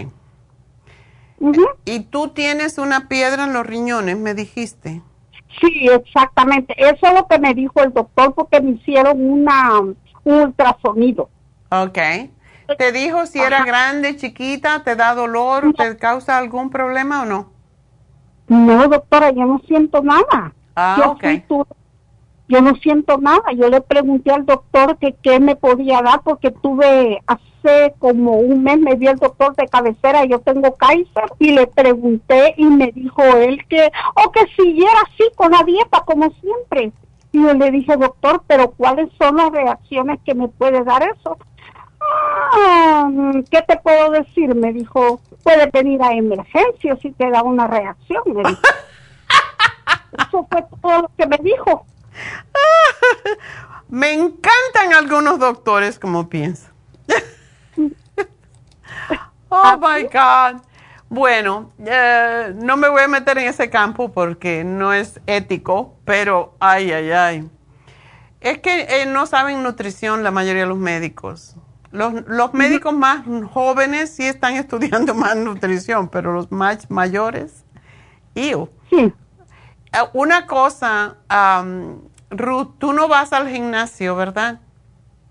[1.87, 5.03] ¿Y tú tienes una piedra en los riñones, me dijiste?
[5.61, 6.75] Sí, exactamente.
[6.77, 9.95] Eso es lo que me dijo el doctor porque me hicieron una, un
[10.25, 11.31] ultrasonido.
[11.71, 11.99] Ok.
[12.77, 17.53] ¿Te dijo si era grande, chiquita, te da dolor, te causa algún problema o no?
[18.49, 20.55] No, doctora, yo no siento nada.
[20.75, 21.23] Ah, yo, ok.
[21.23, 21.65] fui tu-
[22.49, 23.53] yo no siento nada.
[23.57, 28.63] Yo le pregunté al doctor que qué me podía dar porque tuve hace como un
[28.65, 32.93] mes me vio el doctor de cabecera, yo tengo Kaiser y le pregunté y me
[32.93, 36.93] dijo él que o que siguiera así con la dieta como siempre.
[37.33, 41.39] Y yo le dije, doctor, pero ¿cuáles son las reacciones que me puede dar eso?
[42.53, 43.09] Ah,
[43.51, 44.55] ¿Qué te puedo decir?
[44.55, 48.23] Me dijo, puedes venir a emergencia si te da una reacción.
[48.27, 48.61] me dijo.
[50.19, 51.87] Eso fue todo lo que me dijo.
[53.89, 56.71] Me encantan algunos doctores como piensan.
[59.49, 60.63] oh my God.
[61.09, 66.55] Bueno, eh, no me voy a meter en ese campo porque no es ético, pero
[66.61, 67.51] ay, ay, ay.
[68.41, 71.57] Es que eh, no saben nutrición la mayoría de los médicos.
[71.93, 77.65] Los, los médicos más jóvenes sí están estudiando más nutrición, pero los más mayores,
[78.35, 78.69] ¡ew!
[78.91, 79.13] Sí.
[79.93, 81.99] Eh, Una cosa, am,
[82.31, 84.61] Ruth, tú no vas al gimnasio, ¿verdad?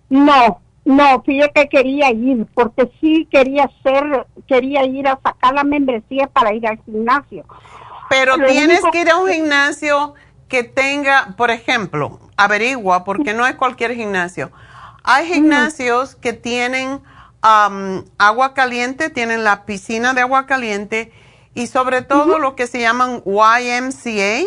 [0.10, 5.64] No, no, fíjate que quería ir, porque sí quería hacer, quería ir a sacar la
[5.64, 7.46] membresía para ir al gimnasio.
[8.10, 10.16] Pero Lo tienes único- que ir a un gimnasio
[10.50, 14.52] que tenga, por ejemplo, averigua, porque no es cualquier gimnasio.
[15.04, 17.02] Hay gimnasios que tienen
[17.42, 21.12] agua caliente, tienen la piscina de agua caliente
[21.54, 24.46] y sobre todo lo que se llaman YMCA.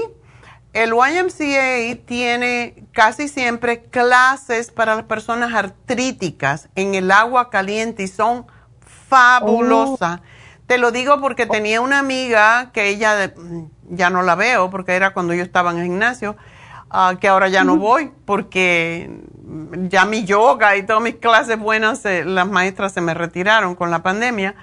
[0.73, 8.09] El YMCA tiene casi siempre clases para las personas artríticas en el agua caliente y
[8.09, 8.47] son
[9.09, 10.21] fabulosas.
[10.67, 14.93] Te lo digo porque tenía una amiga que ella mm, ya no la veo porque
[14.93, 16.37] era cuando yo estaba en el gimnasio,
[16.89, 19.11] ah, que ahora ya no voy porque
[19.89, 23.91] ya mi yoga y todas mis clases buenas, eh, las maestras se me retiraron con
[23.91, 24.55] la pandemia.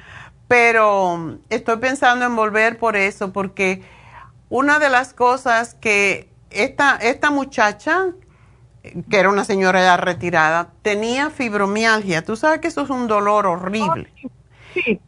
[0.48, 3.84] Pero estoy pensando en volver por eso porque
[4.50, 8.08] una de las cosas que esta, esta muchacha,
[8.82, 12.24] que era una señora ya retirada, tenía fibromialgia.
[12.24, 14.12] Tú sabes que eso es un dolor horrible.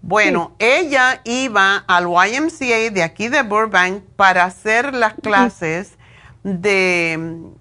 [0.01, 5.97] Bueno, ella iba al YMCA de aquí de Burbank para hacer las clases
[6.43, 7.51] de,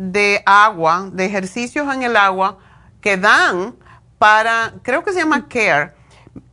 [0.00, 2.56] de agua, de ejercicios en el agua
[3.02, 3.76] que dan
[4.18, 5.92] para, creo que se llama CARE,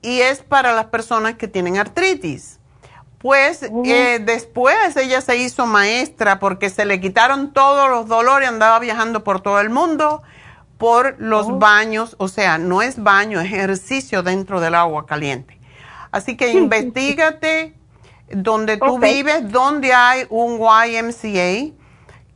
[0.01, 2.59] y es para las personas que tienen artritis.
[3.19, 8.79] Pues eh, después ella se hizo maestra porque se le quitaron todos los dolores, andaba
[8.79, 10.23] viajando por todo el mundo
[10.77, 15.57] por los baños, o sea, no es baño, es ejercicio dentro del agua caliente.
[16.11, 17.73] Así que investigate
[18.29, 21.73] donde tú vives, donde hay un YMCA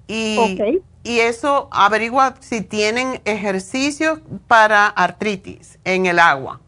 [0.08, 0.82] y.
[1.04, 6.62] y eso averigua si tienen ejercicios para artritis en el agua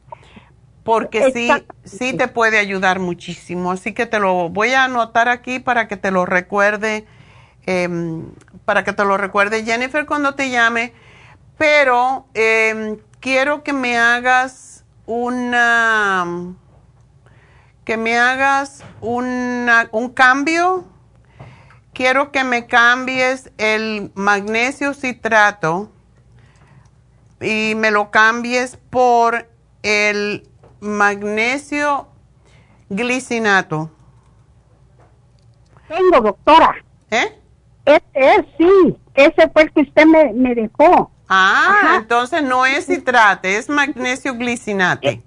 [0.83, 1.49] porque sí,
[1.83, 3.71] sí te puede ayudar muchísimo.
[3.71, 7.05] Así que te lo voy a anotar aquí para que te lo recuerde,
[7.65, 8.25] em,
[8.65, 10.93] para que te lo recuerde Jennifer cuando te llame.
[11.57, 16.25] Pero em, quiero que me hagas una,
[17.85, 20.85] que me hagas una, un cambio.
[21.93, 25.91] Quiero que me cambies el magnesio citrato
[27.39, 29.47] y me lo cambies por
[29.83, 30.49] el
[30.79, 32.07] magnesio
[32.89, 33.91] glicinato.
[35.87, 36.83] Tengo, doctora.
[37.11, 37.39] ¿Eh?
[37.85, 38.01] Es,
[38.57, 41.11] sí, ese fue el que usted me, me dejó.
[41.29, 45.21] Ah, entonces no es citrate, es magnesio glicinate.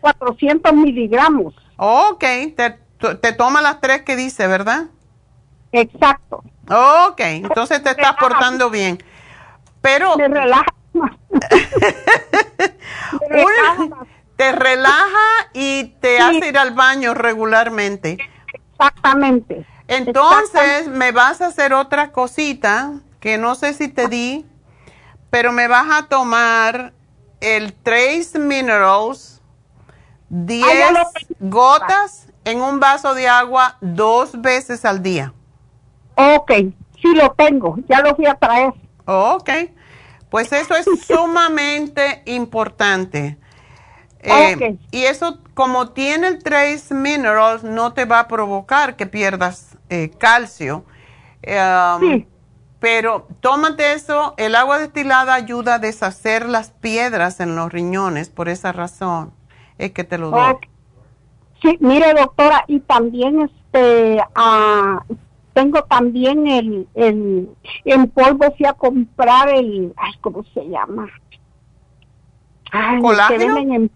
[0.00, 1.54] 400 miligramos.
[1.76, 2.24] Ok,
[2.56, 2.78] te,
[3.20, 4.86] te toma las tres que dice, ¿verdad?
[5.74, 6.44] Exacto.
[6.70, 9.02] Ok, entonces te estás portando bien.
[9.80, 10.16] Pero...
[10.16, 10.72] Me relaja.
[14.36, 18.18] te relaja y te hace ir al baño regularmente.
[18.70, 19.66] Exactamente.
[19.88, 24.46] Entonces me vas a hacer otra cosita que no sé si te di,
[25.30, 26.92] pero me vas a tomar
[27.40, 29.42] el Trace Minerals,
[30.28, 30.66] 10
[31.40, 35.32] gotas en un vaso de agua dos veces al día.
[36.16, 36.52] Ok,
[37.00, 38.72] sí lo tengo, ya lo voy a traer.
[39.04, 39.50] Ok,
[40.30, 43.38] pues eso es sumamente importante.
[44.20, 49.76] Eh, y eso, como tiene el Trace Minerals, no te va a provocar que pierdas
[49.90, 50.84] eh, calcio.
[51.46, 52.26] Um, sí.
[52.80, 58.48] Pero tómate eso, el agua destilada ayuda a deshacer las piedras en los riñones, por
[58.48, 59.32] esa razón
[59.78, 60.56] es que te lo doy.
[61.62, 65.02] Sí, mire doctora, y también este, ah,
[65.54, 67.48] tengo también el, el,
[67.84, 71.08] en polvo, fui a comprar el, ay, ¿cómo se llama?
[73.00, 73.88] ¿Colágeno?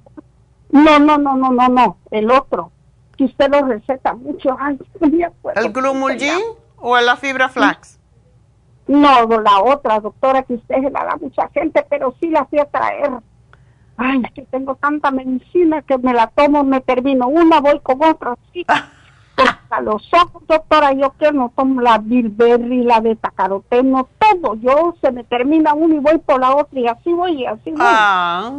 [0.71, 2.71] no, no, no, no, no, no, el otro,
[3.17, 5.61] que usted lo receta mucho, ay, no me acuerdo.
[5.61, 6.41] ¿El glumulgin
[6.77, 7.99] o la fibra flax?
[8.87, 12.47] No, la otra, doctora, que usted se la da a mucha gente, pero sí la
[12.47, 13.11] fui a traer.
[13.97, 18.03] Ay, es que tengo tanta medicina que me la tomo, me termino una, voy con
[18.03, 18.65] otra, sí.
[19.71, 24.55] a los ojos, doctora, yo que no tomo la bilberry, la beta caroteno, todo.
[24.57, 27.71] Yo se me termina uno y voy por la otra y así voy y así
[27.71, 27.81] voy.
[27.81, 28.53] Ah.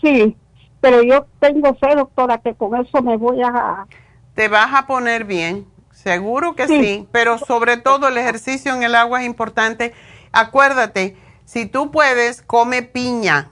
[0.00, 0.36] Sí,
[0.80, 3.86] pero yo tengo fe, doctora, que con eso me voy a...
[4.34, 8.94] Te vas a poner bien, seguro que sí, pero sobre todo el ejercicio en el
[8.94, 9.94] agua es importante.
[10.32, 13.50] Acuérdate, si tú puedes, come piña.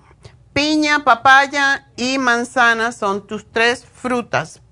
[0.52, 4.63] Piña, papaya y manzana son tus tres frutas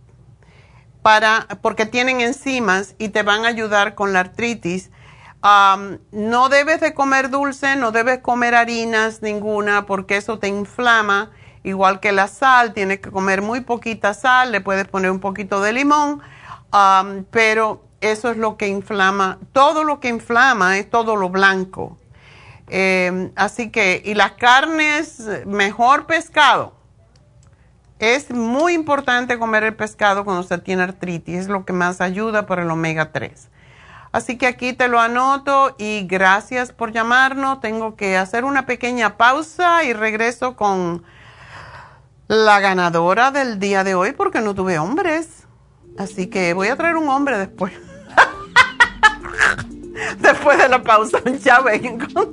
[1.02, 4.90] para, porque tienen enzimas y te van a ayudar con la artritis.
[5.42, 11.30] no debes de comer dulce, no debes comer harinas ninguna porque eso te inflama,
[11.64, 15.60] igual que la sal, tienes que comer muy poquita sal, le puedes poner un poquito
[15.60, 16.22] de limón,
[17.30, 21.98] pero eso es lo que inflama, todo lo que inflama es todo lo blanco.
[22.68, 26.81] Em, así que, y las carnes, mejor pescado
[28.02, 32.46] es muy importante comer el pescado cuando se tiene artritis, es lo que más ayuda
[32.46, 33.48] por el omega 3.
[34.10, 37.60] Así que aquí te lo anoto y gracias por llamarnos.
[37.60, 41.04] Tengo que hacer una pequeña pausa y regreso con
[42.26, 45.46] la ganadora del día de hoy porque no tuve hombres.
[45.96, 47.72] Así que voy a traer un hombre después.
[50.18, 51.20] después de la pausa.
[51.40, 52.32] Ya vengo.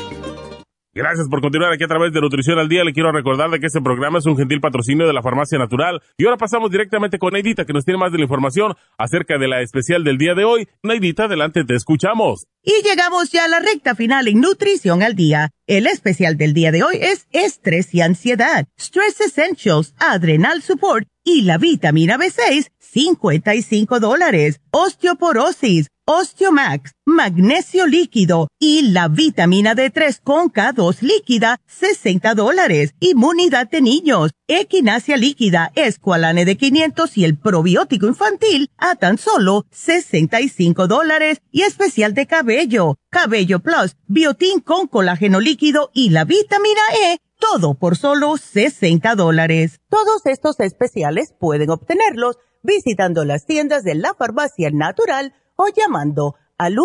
[0.93, 2.83] Gracias por continuar aquí a través de Nutrición al Día.
[2.83, 6.01] Le quiero recordar de que este programa es un gentil patrocinio de la Farmacia Natural.
[6.17, 9.47] Y ahora pasamos directamente con Neidita, que nos tiene más de la información acerca de
[9.47, 10.67] la especial del día de hoy.
[10.83, 12.45] Neidita, adelante, te escuchamos.
[12.61, 15.51] Y llegamos ya a la recta final en Nutrición al Día.
[15.65, 21.43] El especial del día de hoy es estrés y ansiedad, Stress Essentials, Adrenal Support y
[21.43, 30.99] la vitamina B6, 55 dólares, osteoporosis Osteomax, magnesio líquido y la vitamina D3 con K2
[30.99, 32.93] líquida, 60 dólares.
[32.99, 39.65] Inmunidad de niños, equinacia líquida, escualane de 500 y el probiótico infantil a tan solo
[39.71, 46.81] 65 dólares y especial de cabello, cabello plus, biotín con colágeno líquido y la vitamina
[47.05, 49.79] E todo por solo 60 dólares.
[49.87, 55.33] Todos estos especiales pueden obtenerlos visitando las tiendas de la farmacia natural
[55.75, 56.77] llamando al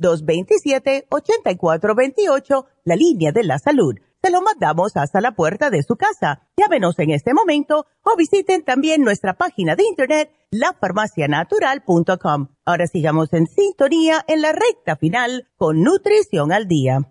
[0.00, 3.94] 1-800-227-8428, la línea de la salud.
[4.22, 6.48] Se lo mandamos hasta la puerta de su casa.
[6.56, 12.48] Llámenos en este momento o visiten también nuestra página de internet, lafarmacianatural.com.
[12.64, 17.08] Ahora sigamos en sintonía en la recta final con Nutrición al Día.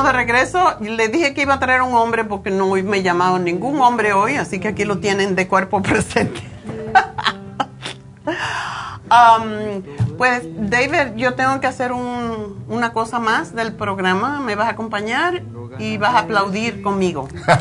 [0.00, 0.76] De regreso.
[0.80, 4.36] Le dije que iba a traer un hombre porque no me llamado ningún hombre hoy,
[4.36, 6.40] así que aquí lo tienen de cuerpo presente.
[9.12, 9.82] Um,
[10.16, 14.40] pues, David, yo tengo que hacer una cosa más del programa.
[14.40, 15.42] Me vas a acompañar
[15.78, 17.28] y vas a aplaudir conmigo.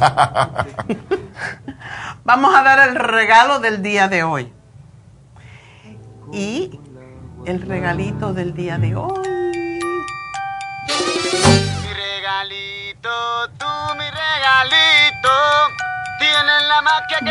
[2.23, 4.53] Vamos a dar el regalo del día de hoy.
[6.31, 6.79] Y
[7.43, 9.30] el regalito del día de hoy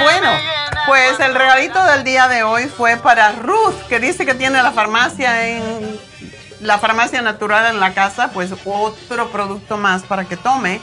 [0.02, 0.28] Bueno,
[0.86, 4.72] pues el regalito del día de hoy fue para Ruth, que dice que tiene la
[4.72, 6.00] farmacia en
[6.60, 10.80] la farmacia natural en la casa, pues otro producto más para que tome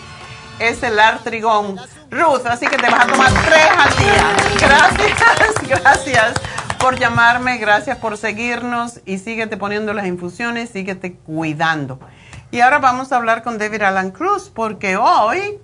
[0.60, 1.78] es el artrigón.
[2.10, 4.36] Ruth, así que te vas a tomar tres al día.
[4.60, 5.54] Gracias,
[5.84, 6.34] gracias
[6.80, 12.00] por llamarme, gracias por seguirnos y síguete poniendo las infusiones, síguete cuidando.
[12.50, 15.60] Y ahora vamos a hablar con David Alan Cruz porque hoy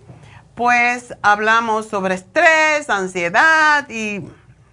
[0.53, 4.23] pues hablamos sobre estrés, ansiedad y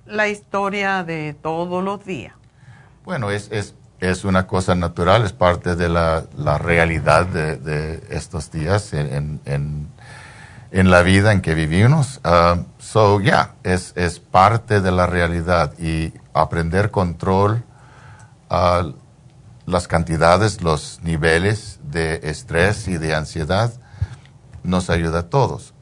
[0.07, 2.35] la historia de todos los días.
[3.05, 8.03] Bueno, es, es, es una cosa natural, es parte de la, la realidad de, de,
[8.11, 9.89] estos días en, en,
[10.73, 12.21] en, la vida en que vivimos.
[12.25, 17.63] Uh, so, yeah, es, es parte de la realidad y aprender control,
[18.51, 18.93] uh,
[19.71, 23.73] las cantidades, los niveles de estrés y de ansiedad
[24.63, 25.75] nos ayuda a todos.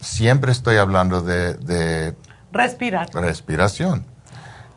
[0.00, 2.14] siempre estoy hablando de,
[2.52, 3.08] Respirar.
[3.14, 4.06] respiración.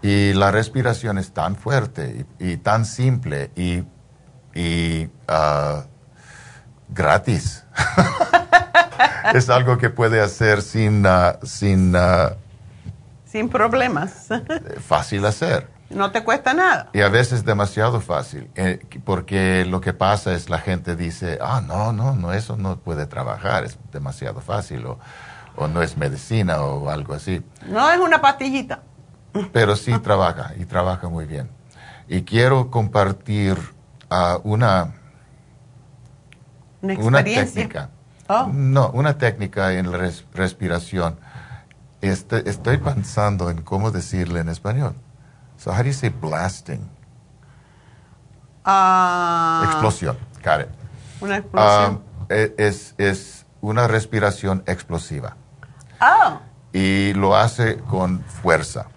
[0.02, 3.84] Y la respiración es tan fuerte y, tan simple y,
[4.54, 5.82] y uh,
[6.90, 7.66] gratis.
[9.34, 12.30] es algo que puede hacer sin, uh, sin, uh,
[13.26, 14.28] sin problemas.
[14.88, 15.77] fácil hacer.
[15.90, 16.90] No te cuesta nada.
[16.94, 21.62] Y a veces demasiado fácil, eh, porque lo que pasa es la gente dice, ah,
[21.66, 25.00] no, no, no, eso no puede trabajar, es demasiado fácil, o,
[25.56, 27.42] o no es medicina o algo así.
[27.68, 28.82] No es una pastillita.
[29.54, 31.50] Pero sí trabaja, y trabaja muy bien.
[32.10, 33.58] Y quiero compartir
[34.10, 34.94] uh, una,
[36.82, 37.90] una, técnica.
[38.28, 38.48] Oh.
[38.52, 41.18] No, una técnica en la respiración.
[42.02, 44.96] Este, estoy pensando en cómo decirle en español.
[45.58, 46.90] So how do you say blasting?
[48.66, 50.18] Uh, explosión.
[50.44, 50.70] Got it.
[51.22, 51.96] Una explosión.
[51.96, 55.36] Um, e, es, es una respiración explosiva.
[56.02, 56.40] Oh.
[56.74, 58.88] Y lo hace con fuerza.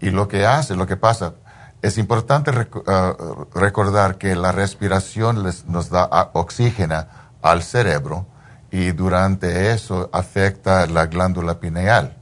[0.00, 1.34] Y lo que hace, lo que pasa,
[1.82, 7.06] es importante uh, recordar que la respiración les, nos da oxígeno
[7.42, 8.26] al cerebro
[8.70, 12.19] y durante eso afecta la glándula pineal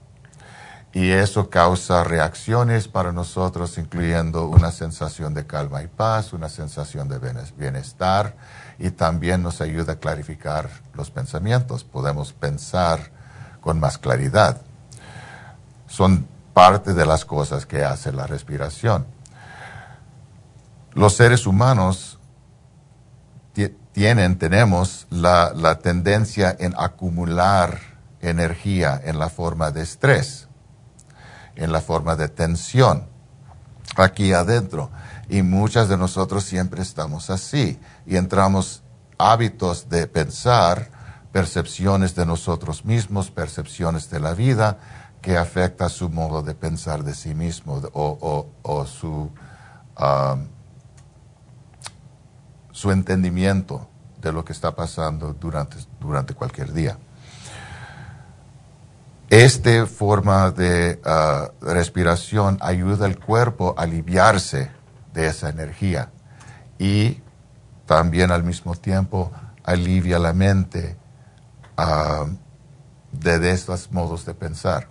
[0.92, 7.08] y eso causa reacciones para nosotros, incluyendo una sensación de calma y paz, una sensación
[7.08, 7.18] de
[7.56, 8.34] bienestar
[8.78, 11.84] y también nos ayuda a clarificar los pensamientos.
[11.84, 13.10] Podemos pensar
[13.60, 14.62] con más claridad.
[15.86, 19.06] Son parte de las cosas que hace la respiración.
[20.94, 22.18] Los seres humanos
[23.92, 27.78] tienen, tenemos la, tendencia en acumular
[28.20, 30.47] energía en la forma de estrés
[31.58, 33.06] en la forma de tensión
[33.96, 34.90] aquí adentro.
[35.28, 38.82] Y muchas de nosotros siempre estamos así y entramos
[39.18, 40.90] hábitos de pensar,
[41.32, 44.78] percepciones de nosotros mismos, percepciones de la vida
[45.20, 49.30] que afecta su modo de pensar de sí mismo o, su,
[50.00, 50.48] um,
[52.70, 53.88] su entendimiento
[54.20, 56.98] de lo que está pasando durante, durante cualquier día.
[59.30, 64.70] Esta forma de ah, respiración ayuda al cuerpo a aliviarse
[65.12, 66.10] de esa energía
[66.78, 67.20] y
[67.84, 69.30] también al mismo tiempo
[69.64, 70.96] alivia la mente
[71.76, 72.24] ah,
[73.12, 74.88] de estos modos de pensar.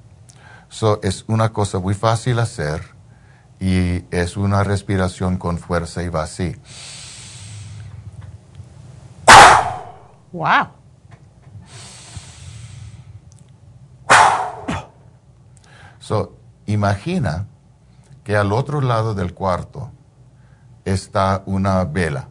[0.70, 2.82] So, es una cosa muy fácil hacer
[3.60, 6.56] y es una respiración con fuerza y va así.
[10.32, 10.77] Wow.
[16.00, 17.48] So, imagina
[18.24, 19.92] que al otro lado del cuarto
[20.86, 22.30] está una vela.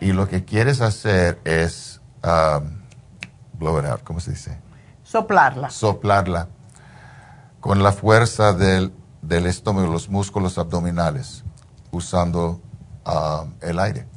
[0.00, 2.82] Y lo que quieres hacer es um,
[3.58, 4.58] blow it out, ¿cómo se dice?
[5.04, 5.70] Soplarla.
[5.70, 6.48] Soplarla
[7.60, 8.92] con la fuerza del,
[9.22, 11.44] del estómago, los músculos abdominales,
[11.92, 12.60] usando
[13.06, 14.08] um, el aire.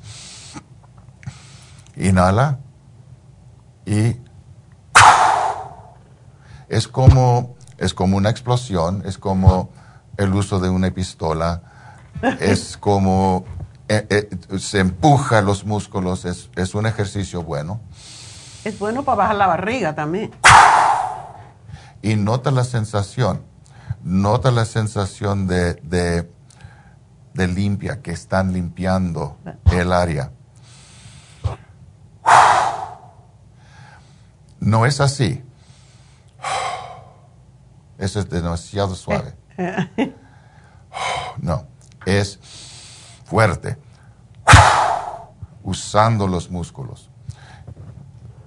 [1.96, 2.58] Inhala
[3.86, 4.20] y
[6.68, 9.70] es como, es como una explosión, es como
[10.18, 11.62] el uso de una pistola,
[12.40, 13.46] es como
[13.88, 17.82] eh, eh, se empuja los músculos, es, es un ejercicio bueno.
[18.64, 20.32] Es bueno para bajar la barriga también.
[22.02, 23.44] Y nota la sensación,
[24.04, 26.32] nota la sensación de, de,
[27.34, 29.38] de limpia, que están limpiando
[29.72, 30.32] el área.
[34.60, 35.44] No es así.
[37.98, 39.36] Eso es demasiado suave.
[41.42, 41.68] No,
[42.06, 42.40] es
[43.26, 43.78] fuerte,
[45.64, 47.10] usando los músculos.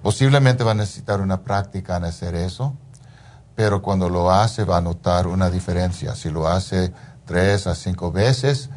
[0.01, 2.75] Posiblemente va a necesitar una práctica en hacer eso,
[3.55, 6.15] pero cuando lo hace va a notar una diferencia.
[6.15, 6.93] Si lo hace
[7.25, 8.69] tres a cinco veces,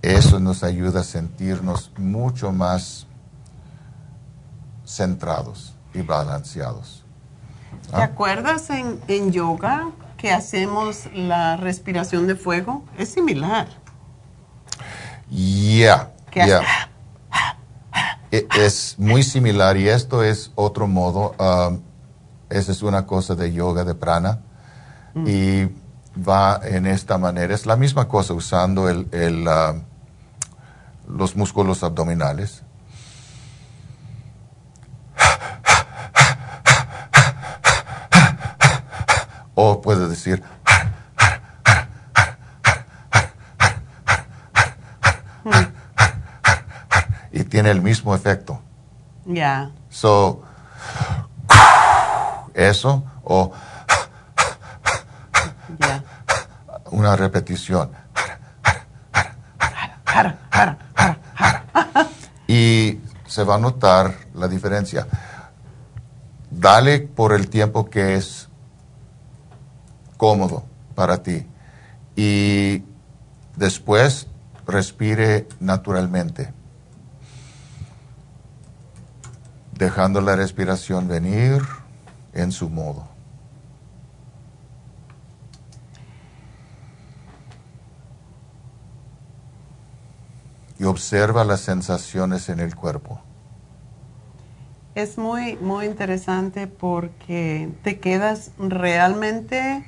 [0.00, 3.06] eso nos ayuda a sentirnos mucho más
[4.86, 7.03] centrados y balanceados.
[7.90, 12.84] ¿Te acuerdas en, en yoga que hacemos la respiración de fuego?
[12.98, 13.68] Es similar.
[15.30, 16.12] Yeah,
[16.46, 16.62] yeah.
[18.32, 21.34] E- Es muy similar y esto es otro modo.
[21.38, 21.80] um,
[22.50, 24.40] esa es una cosa de yoga de prana
[25.26, 25.66] y
[26.16, 27.54] va en esta manera.
[27.54, 29.74] Es la misma cosa usando el, el, ah,
[31.08, 32.63] los músculos abdominales.
[39.54, 40.42] O puede decir
[47.34, 48.60] y tiene el mismo efecto.
[49.24, 49.70] Ya.
[49.90, 50.42] So,
[52.54, 53.52] eso o
[56.92, 57.90] una repetición.
[62.46, 65.08] Y se va a notar la diferencia.
[66.50, 68.48] Dale por el tiempo que es
[70.24, 70.64] cómodo
[70.94, 71.46] para ti.
[72.16, 72.82] Y
[73.56, 74.26] después
[74.66, 76.50] respire naturalmente.
[79.72, 81.60] Dejando la respiración venir
[82.32, 83.06] en su modo.
[90.78, 93.20] Y observa las sensaciones en el cuerpo.
[94.94, 99.84] Es muy, muy interesante porque te quedas realmente,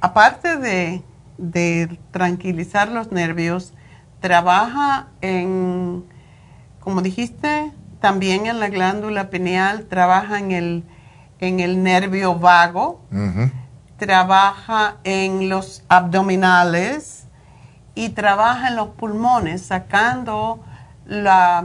[0.00, 1.02] aparte de,
[1.38, 3.72] de tranquilizar los nervios,
[4.20, 6.04] trabaja en,
[6.80, 10.84] como dijiste, también en la glándula pineal, trabaja en el,
[11.38, 13.00] en el nervio vago,
[13.96, 17.26] trabaja en los abdominales
[17.94, 20.64] y trabaja en los pulmones, sacando
[21.06, 21.64] la,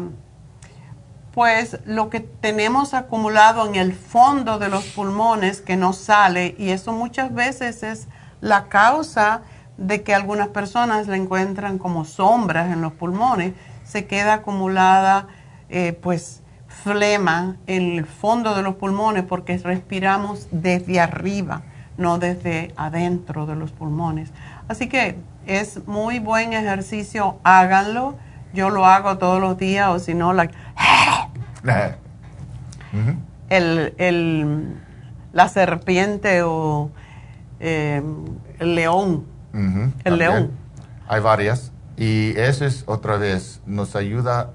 [1.35, 6.69] pues lo que tenemos acumulado en el fondo de los pulmones que no sale y
[6.69, 8.07] eso muchas veces es
[8.39, 9.41] la causa
[9.75, 13.53] de que algunas personas le encuentran como sombras en los pulmones,
[13.83, 15.27] se queda acumulada
[15.67, 21.63] eh, pues flema en el fondo de los pulmones porque respiramos desde arriba,
[21.97, 24.31] no desde adentro de los pulmones.
[24.69, 28.15] Así que es muy buen ejercicio, háganlo.
[28.53, 30.55] Yo lo hago todos los días o si no, like,
[33.49, 34.81] el, el-
[35.33, 36.91] la serpiente o
[37.59, 38.01] eh,
[38.59, 39.25] el león.
[39.53, 40.19] El también.
[40.31, 40.51] león.
[41.07, 41.71] Hay varias.
[41.97, 44.51] Y eso es otra vez, nos ayuda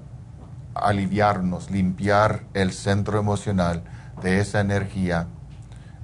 [0.75, 3.83] a aliviarnos, limpiar el centro emocional
[4.21, 5.27] de esa energía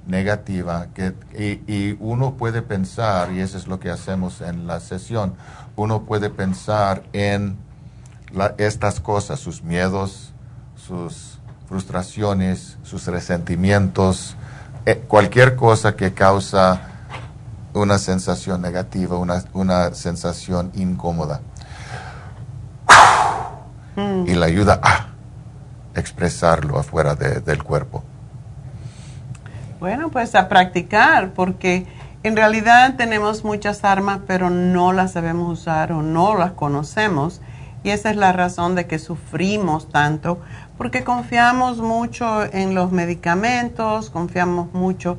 [0.06, 0.86] negativa.
[0.94, 5.34] Que, y, y uno puede pensar, y eso es lo que hacemos en la sesión,
[5.76, 7.56] uno puede pensar en
[8.32, 10.34] la- estas cosas, sus miedos,
[10.92, 11.38] sus
[11.68, 14.36] frustraciones, sus resentimientos,
[14.86, 16.80] eh, cualquier cosa que causa
[17.74, 21.42] una sensación negativa, una, una sensación incómoda.
[24.26, 25.08] Y la ayuda a
[25.94, 28.04] expresarlo afuera de- del cuerpo.
[29.80, 31.86] Bueno, pues a practicar, porque
[32.22, 37.40] en realidad tenemos muchas armas, pero no las sabemos usar o no las conocemos.
[37.82, 40.40] Y esa es la razón de que sufrimos tanto,
[40.78, 45.18] porque confiamos mucho en los medicamentos, confiamos mucho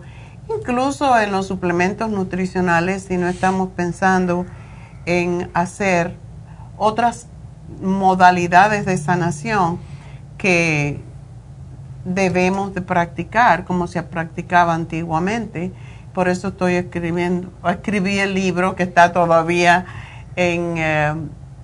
[0.49, 4.45] incluso en los suplementos nutricionales y no estamos pensando
[5.06, 6.15] en hacer
[6.77, 7.27] otras
[7.81, 9.80] modalidades de sanación
[10.38, 11.02] que
[12.06, 15.72] debemos de practicar como se practicaba antiguamente.
[16.14, 19.86] Por eso estoy escribiendo, escribí el libro que está todavía
[20.36, 21.14] en, eh,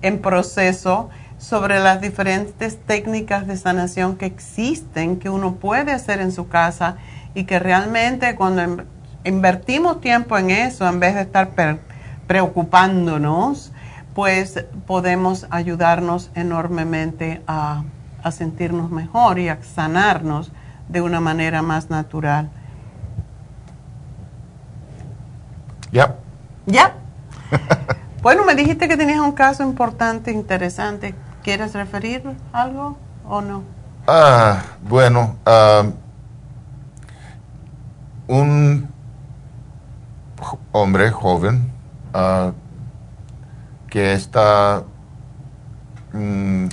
[0.02, 1.08] en proceso
[1.48, 6.96] sobre las diferentes técnicas de sanación que existen, que uno puede hacer en su casa
[7.34, 8.82] y que realmente cuando in-
[9.22, 11.50] invertimos tiempo en eso, en vez de estar
[12.26, 13.70] preocupándonos,
[14.12, 17.84] pues podemos ayudarnos enormemente a,
[18.24, 20.50] a sentirnos mejor y a sanarnos
[20.88, 22.50] de una manera más natural.
[25.92, 26.16] Ya.
[26.66, 26.94] ¿Ya?
[28.20, 31.14] bueno, me dijiste que tenías un caso importante, interesante.
[31.46, 33.62] ¿Quieres referir algo o no?
[34.08, 35.84] Ah, bueno, ah,
[38.26, 38.88] un
[40.72, 41.70] hombre joven
[42.12, 42.50] ah,
[43.88, 44.82] que está
[46.12, 46.66] mm,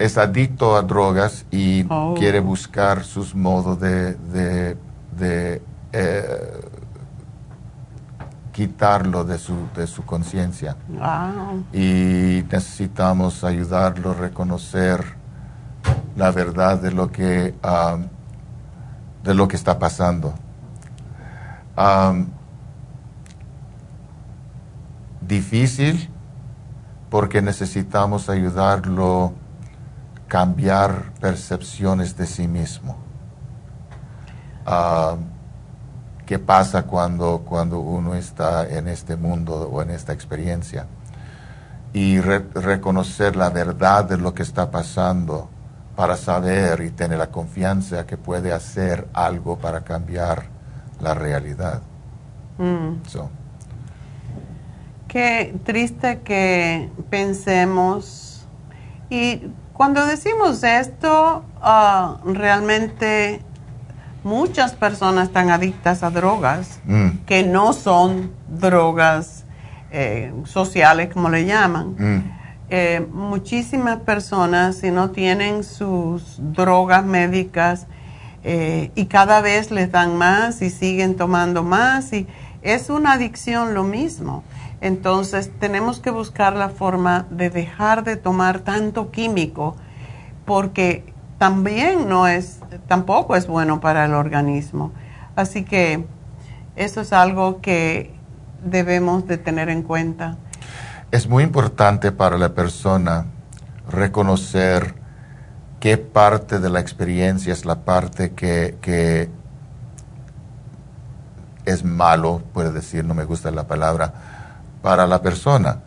[0.00, 2.12] es adicto a drogas y Oh.
[2.18, 4.76] quiere buscar sus modos de, de-
[5.16, 5.62] de,
[5.92, 6.60] eh,
[8.56, 11.66] quitarlo de su, de su conciencia Wow.
[11.74, 15.04] y necesitamos ayudarlo a reconocer
[16.16, 18.06] la verdad de lo que um,
[19.22, 20.32] de lo que está pasando.
[21.76, 22.28] Um,
[25.20, 26.08] difícil
[27.10, 32.96] porque necesitamos ayudarlo a cambiar percepciones de sí mismo.
[34.66, 35.35] Um,
[36.26, 40.86] ¿Qué pasa cuando, cuando uno está en este mundo o en esta experiencia?
[41.92, 45.48] Y re- reconocer la verdad de lo que está pasando
[45.94, 50.44] para saber y tener la confianza que puede hacer algo para cambiar
[51.00, 51.80] la realidad.
[52.58, 53.06] Mm.
[53.06, 53.30] So,
[55.08, 58.46] Qué triste que pensemos.
[59.08, 59.42] Y
[59.72, 63.40] cuando decimos esto, ah, realmente
[64.26, 69.44] muchas personas están adictas a drogas mm, que no son drogas
[69.92, 71.94] eh, sociales, como le llaman.
[71.96, 72.36] mm,
[72.68, 77.86] Eh, muchísimas personas, si no tienen sus drogas médicas,
[78.42, 82.26] eh, y cada vez les dan más y siguen tomando más, y
[82.62, 84.42] es una adicción lo mismo.
[84.80, 89.76] Entonces tenemos que buscar la forma de dejar de tomar tanto químico,
[90.44, 91.04] porque
[91.38, 94.92] también no es, tampoco es bueno para el organismo.
[95.34, 96.06] Así que
[96.76, 98.14] eso es algo que
[98.64, 100.36] debemos de tener en cuenta.
[101.10, 103.26] Es muy importante para la persona
[103.90, 104.94] reconocer
[105.78, 109.30] qué parte de la experiencia es la parte que, que
[111.64, 114.12] es malo, puede decir, no me gusta la palabra,
[114.82, 115.80] para la persona.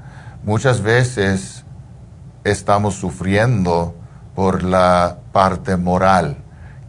[0.44, 1.66] Muchas veces
[2.44, 3.96] estamos sufriendo
[4.36, 6.38] por la parte moral,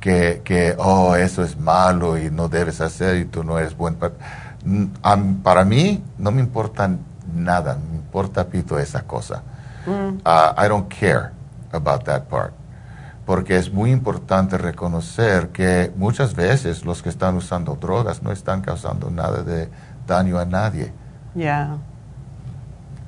[0.00, 3.94] que, que, oh, eso es malo y no debes hacer y tú no eres buen.
[3.96, 4.12] pa-".
[4.64, 6.90] Mm, Para mí no me importa
[7.34, 9.42] nada, me importa pito esa cosa.
[9.86, 10.18] Mm.
[10.26, 11.30] Uh, I don't care
[11.72, 12.52] about that part.
[13.26, 18.60] Porque es muy importante reconocer que muchas veces los que están usando drogas no están
[18.60, 19.68] causando nada de
[20.06, 20.92] daño a nadie.
[21.34, 21.76] Ya.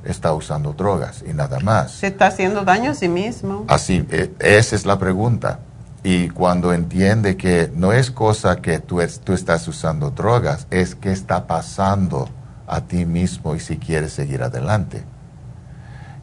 [0.04, 1.92] Está usando drogas y nada más.
[1.92, 3.64] Se está haciendo daño a sí mismo.
[3.68, 5.60] Así, eh, esa es la pregunta.
[6.04, 10.96] Y cuando entiende que no es cosa que tú, es- tú estás usando drogas, es
[10.96, 12.28] qué está pasando
[12.66, 15.04] a ti mismo y si quieres seguir adelante.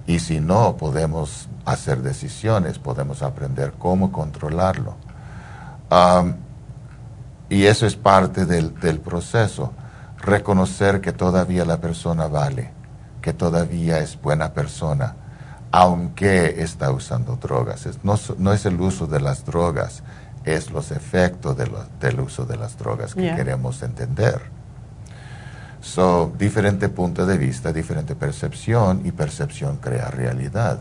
[0.08, 4.96] Y si no, podemos hacer decisiones, podemos aprender cómo controlarlo.
[7.50, 9.72] Y eso es parte del, del proceso.
[10.18, 12.72] Reconocer que todavía la persona vale,
[13.22, 15.16] que todavía es buena persona,
[15.72, 17.86] aunque está usando drogas.
[17.86, 20.04] Es- no, no es el uso de las drogas,
[20.46, 23.36] es los efectos de lo- del uso de las drogas que Yeah.
[23.36, 24.42] queremos entender.
[25.82, 30.80] So, diferente punto de vista, diferente percepción y percepción crea realidad.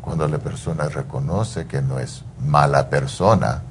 [0.00, 3.62] Cuando la persona reconoce que no es mala persona,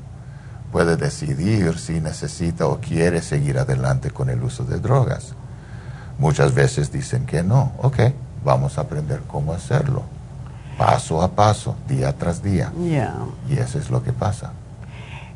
[0.72, 5.34] puede decidir si necesita o quiere seguir adelante con el uso de drogas.
[6.22, 7.72] Muchas veces dicen que no.
[7.80, 7.98] Ok,
[8.46, 10.04] vamos a aprender cómo hacerlo.
[10.78, 12.72] Paso a paso, día tras día.
[13.50, 14.52] Y eso es lo que pasa.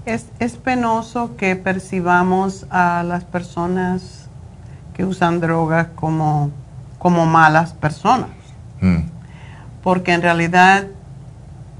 [0.05, 4.27] Es, es penoso que percibamos a las personas
[4.93, 6.51] que usan drogas como,
[6.99, 8.29] como malas personas.
[8.79, 9.05] Mm.
[9.81, 10.85] Porque en realidad,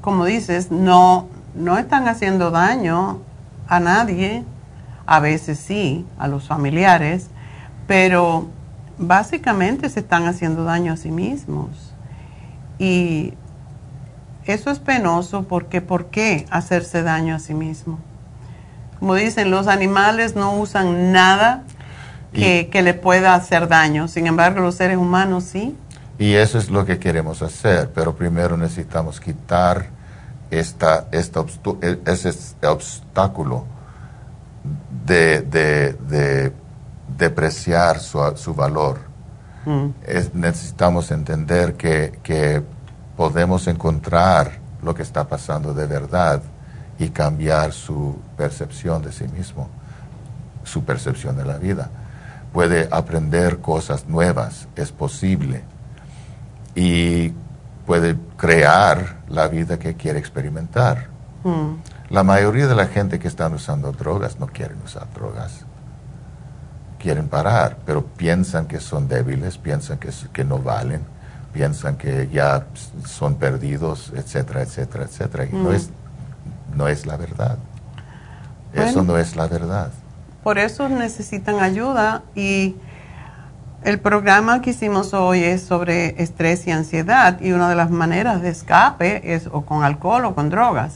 [0.02, 3.20] como dices, no, no están haciendo daño
[3.68, 4.44] a nadie,
[5.06, 7.30] a veces sí, a los familiares,
[7.86, 8.48] pero
[8.98, 11.70] básicamente se están haciendo daño a sí mismos.
[12.80, 13.34] Y
[14.46, 18.00] eso es penoso porque ¿por qué hacerse daño a sí mismo?
[19.00, 21.64] Como dicen, los animales no usan nada
[22.34, 25.76] que, que le pueda hacer daño, sin embargo los seres humanos sí.
[26.18, 29.88] Y eso es lo que queremos hacer, pero primero necesitamos quitar
[30.52, 32.34] esta, e- ese
[32.66, 33.66] obstáculo
[35.06, 36.54] de, de, de
[37.18, 39.00] depreciar su, su valor.
[39.66, 39.88] Mm.
[40.06, 42.62] Es- necesitamos entender que, que
[43.18, 46.42] podemos encontrar lo que está pasando de verdad
[47.00, 49.70] y cambiar su percepción de sí mismo,
[50.64, 51.90] su percepción de la vida.
[52.54, 55.64] Puede aprender cosas nuevas, es posible,
[56.74, 57.34] y
[57.86, 61.08] puede crear la vida que quiere experimentar.
[61.44, 61.74] Mm.
[62.10, 65.65] La mayoría de la gente que están usando drogas no quieren usar drogas.
[67.06, 71.02] Quieren parar, pero piensan que son débiles, piensan que, que no valen,
[71.54, 72.66] piensan que ya
[73.06, 75.46] son perdidos, etcétera, etcétera, etcétera.
[75.46, 75.74] Y no, Mm.
[75.76, 75.90] es,
[76.76, 77.60] no es la verdad.
[78.74, 79.92] Eso no es la verdad.
[80.44, 82.76] Por eso necesitan ayuda y
[83.84, 88.42] el programa que hicimos hoy es sobre estrés y ansiedad y una de las maneras
[88.42, 90.96] de escape es o con alcohol o con drogas.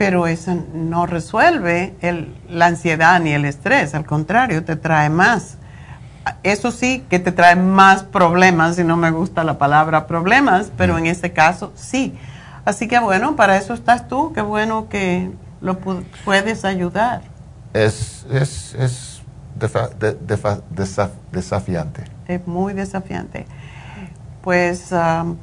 [0.00, 5.58] Pero eso no resuelve el- la ansiedad ni el estrés, al contrario, te trae más.
[6.42, 10.96] Eso sí que te trae más problemas, y no me gusta la palabra problemas, pero
[10.96, 12.18] en este caso sí.
[12.64, 17.20] Así que bueno, para eso estás tú, qué bueno que lo pu- puedes ayudar.
[17.74, 19.22] Es, es, es
[19.58, 22.04] de- desaf- desafiante.
[22.26, 23.44] es muy desafiante.
[24.40, 25.36] Pues um,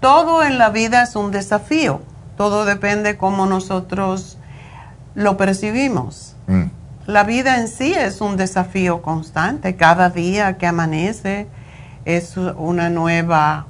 [0.00, 2.00] todo en la vida es un desafío,
[2.36, 4.38] todo depende cómo nosotros
[5.14, 6.36] lo percibimos.
[6.46, 6.64] Mm.
[7.06, 11.46] La vida en sí es un desafío constante, cada día que amanece
[12.04, 13.66] es una nueva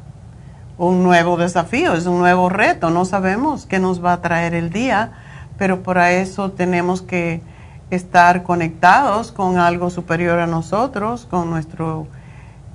[0.77, 4.71] un nuevo desafío, es un nuevo reto, no sabemos qué nos va a traer el
[4.71, 5.13] día,
[5.57, 7.43] pero para eso tenemos que
[7.91, 12.09] estar conectados con algo superior a nosotros, con nuestro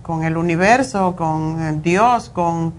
[0.01, 2.73] con el universo, con Dios, con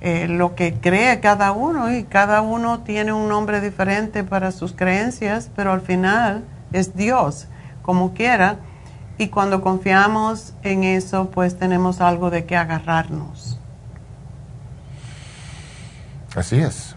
[0.00, 4.72] eh, lo que cree cada uno y cada uno tiene un nombre diferente para sus
[4.72, 7.48] creencias, pero al final es Dios,
[7.82, 8.56] como quiera.
[9.18, 13.58] Y cuando confiamos en eso, pues tenemos algo de qué agarrarnos.
[16.34, 16.96] Así es.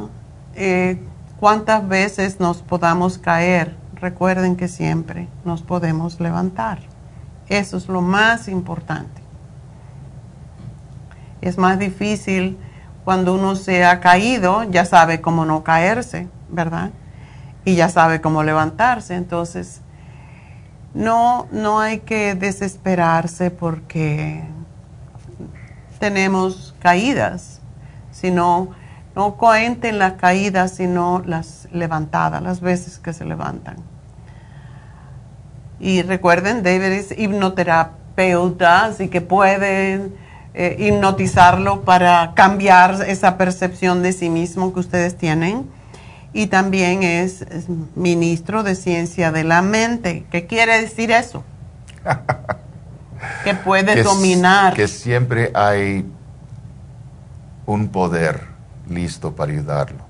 [0.55, 0.99] eh,
[1.39, 6.77] cuántas veces nos podamos caer, recuerden que siempre nos podemos levantar.
[7.49, 9.21] Eso es lo más importante.
[11.41, 12.57] Es más difícil
[13.03, 16.91] cuando uno se ha caído, ya sabe cómo no caerse, ¿verdad?
[17.63, 19.15] Y ya sabe cómo levantarse.
[19.15, 19.81] Entonces,
[20.97, 24.43] no, no hay que desesperarse porque
[25.99, 27.61] tenemos caídas,
[28.11, 28.69] sino
[29.15, 33.77] no cuenten las caídas, sino las levantadas, las veces que se levantan.
[35.79, 40.15] Y recuerden, David es hipnoterapeuta, así que pueden
[40.55, 45.69] eh, hipnotizarlo para cambiar esa percepción de sí mismo que ustedes tienen.
[46.37, 50.27] Y también es, es ministro de ciencia de la mente.
[50.29, 51.43] ¿Qué quiere decir eso?
[53.43, 54.75] que puede que dominar.
[54.75, 56.05] Que siempre hay
[57.65, 58.49] un poder
[58.87, 60.05] listo para ayudarlo.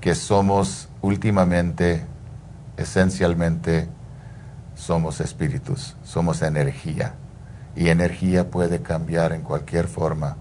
[0.00, 2.06] Que somos últimamente,
[2.78, 3.86] esencialmente,
[4.76, 7.16] somos espíritus, somos energía.
[7.76, 10.38] Y energía puede cambiar en cualquier forma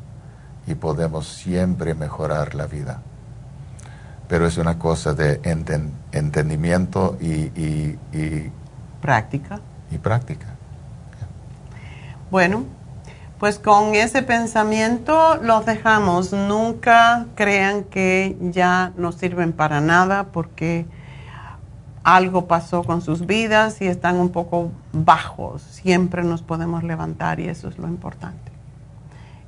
[0.66, 3.02] y podemos siempre mejorar la vida.
[4.28, 7.28] Pero es una cosa de enten- entendimiento y,
[7.60, 8.52] y- y-
[9.02, 9.60] Práctica.
[9.92, 10.48] y práctica.
[12.30, 12.66] Bueno,
[13.40, 16.34] pues con ese pensamiento los dejamos.
[16.34, 20.86] Nunca crean que ya no sirven para nada porque
[22.04, 25.62] algo pasó con sus vidas y están un poco bajos.
[25.62, 28.52] Siempre nos podemos levantar y eso es lo importante.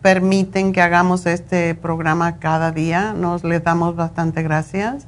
[0.00, 3.12] permiten que hagamos este programa cada día.
[3.12, 5.06] Nos les damos bastante gracias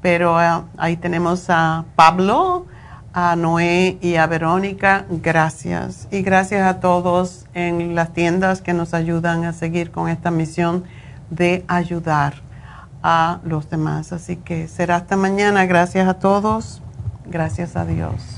[0.00, 2.66] pero eh, ahí tenemos a Pablo,
[3.12, 5.06] a Noé y a Verónica.
[5.10, 6.08] Gracias.
[6.10, 10.84] Y gracias a todos en las tiendas que nos ayudan a seguir con esta misión
[11.30, 12.47] de ayudar
[13.02, 14.12] a los demás.
[14.12, 15.66] Así que será hasta mañana.
[15.66, 16.82] Gracias a todos.
[17.26, 18.37] Gracias a Dios.